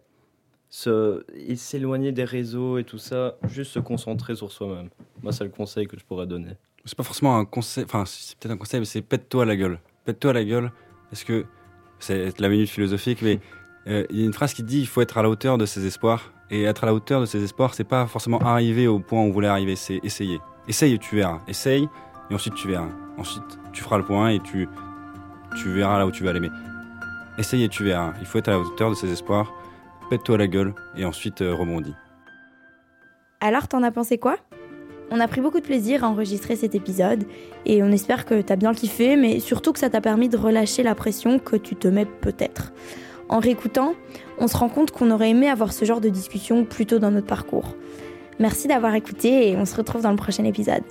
se, 0.68 1.24
s'éloigner 1.56 2.12
des 2.12 2.24
réseaux 2.24 2.78
et 2.78 2.84
tout 2.84 2.98
ça, 2.98 3.36
juste 3.48 3.72
se 3.72 3.78
concentrer 3.78 4.36
sur 4.36 4.52
soi-même. 4.52 4.88
Moi, 5.22 5.32
c'est 5.32 5.44
le 5.44 5.50
conseil 5.50 5.86
que 5.86 5.98
je 5.98 6.04
pourrais 6.04 6.26
donner. 6.26 6.52
C'est 6.84 6.96
pas 6.96 7.02
forcément 7.02 7.36
un 7.36 7.44
conseil, 7.44 7.84
enfin, 7.84 8.04
c'est 8.06 8.38
peut-être 8.38 8.52
un 8.52 8.56
conseil, 8.56 8.80
mais 8.80 8.86
c'est 8.86 9.02
pète-toi 9.02 9.44
la 9.44 9.56
gueule. 9.56 9.80
Pète-toi 10.04 10.32
la 10.32 10.44
gueule, 10.44 10.72
parce 11.10 11.24
que 11.24 11.44
c'est 12.00 12.38
la 12.40 12.48
minute 12.48 12.68
philosophique, 12.68 13.20
mais 13.22 13.40
euh, 13.86 14.04
il 14.10 14.20
y 14.20 14.22
a 14.22 14.26
une 14.26 14.32
phrase 14.32 14.54
qui 14.54 14.62
dit 14.62 14.80
il 14.80 14.86
faut 14.86 15.00
être 15.00 15.18
à 15.18 15.22
la 15.22 15.28
hauteur 15.28 15.58
de 15.58 15.66
ses 15.66 15.86
espoirs. 15.86 16.32
Et 16.52 16.64
être 16.64 16.82
à 16.82 16.86
la 16.86 16.94
hauteur 16.94 17.20
de 17.20 17.26
ses 17.26 17.44
espoirs, 17.44 17.74
c'est 17.74 17.84
pas 17.84 18.06
forcément 18.06 18.40
arriver 18.40 18.88
au 18.88 18.98
point 18.98 19.20
où 19.20 19.26
on 19.26 19.30
voulait 19.30 19.46
arriver, 19.46 19.76
c'est 19.76 20.00
essayer. 20.02 20.40
Essaye 20.66 20.94
et 20.94 20.98
tu 20.98 21.14
verras. 21.14 21.40
Essaye, 21.46 21.88
et 22.28 22.34
ensuite 22.34 22.54
tu 22.54 22.66
verras. 22.66 22.88
Ensuite, 23.18 23.58
tu 23.72 23.82
feras 23.82 23.98
le 23.98 24.04
point 24.04 24.30
et 24.30 24.40
tu, 24.40 24.68
tu 25.56 25.70
verras 25.70 25.98
là 25.98 26.06
où 26.06 26.10
tu 26.10 26.24
vas 26.24 26.30
aller. 26.30 26.40
Mais 26.40 26.50
essaye 27.38 27.62
et 27.62 27.68
tu 27.68 27.84
verras. 27.84 28.14
Il 28.20 28.26
faut 28.26 28.38
être 28.38 28.48
à 28.48 28.52
la 28.52 28.58
hauteur 28.58 28.90
de 28.90 28.96
ses 28.96 29.12
espoirs. 29.12 29.52
Pète-toi 30.10 30.38
la 30.38 30.48
gueule, 30.48 30.74
et 30.96 31.04
ensuite 31.04 31.40
euh, 31.40 31.54
rebondis. 31.54 31.94
Alors, 33.40 33.68
t'en 33.68 33.84
as 33.84 33.92
pensé 33.92 34.18
quoi? 34.18 34.36
On 35.10 35.18
a 35.18 35.26
pris 35.26 35.40
beaucoup 35.40 35.58
de 35.58 35.64
plaisir 35.64 36.04
à 36.04 36.08
enregistrer 36.08 36.54
cet 36.54 36.74
épisode 36.76 37.24
et 37.66 37.82
on 37.82 37.90
espère 37.90 38.24
que 38.24 38.40
t'as 38.40 38.54
bien 38.54 38.74
kiffé, 38.74 39.16
mais 39.16 39.40
surtout 39.40 39.72
que 39.72 39.80
ça 39.80 39.90
t'a 39.90 40.00
permis 40.00 40.28
de 40.28 40.36
relâcher 40.36 40.84
la 40.84 40.94
pression 40.94 41.40
que 41.40 41.56
tu 41.56 41.74
te 41.74 41.88
mets 41.88 42.06
peut-être. 42.06 42.72
En 43.28 43.40
réécoutant, 43.40 43.94
on 44.38 44.46
se 44.46 44.56
rend 44.56 44.68
compte 44.68 44.92
qu'on 44.92 45.10
aurait 45.10 45.30
aimé 45.30 45.48
avoir 45.48 45.72
ce 45.72 45.84
genre 45.84 46.00
de 46.00 46.08
discussion 46.08 46.64
plus 46.64 46.86
tôt 46.86 46.98
dans 46.98 47.10
notre 47.10 47.26
parcours. 47.26 47.76
Merci 48.38 48.68
d'avoir 48.68 48.94
écouté 48.94 49.50
et 49.50 49.56
on 49.56 49.64
se 49.64 49.76
retrouve 49.76 50.02
dans 50.02 50.10
le 50.10 50.16
prochain 50.16 50.44
épisode. 50.44 50.82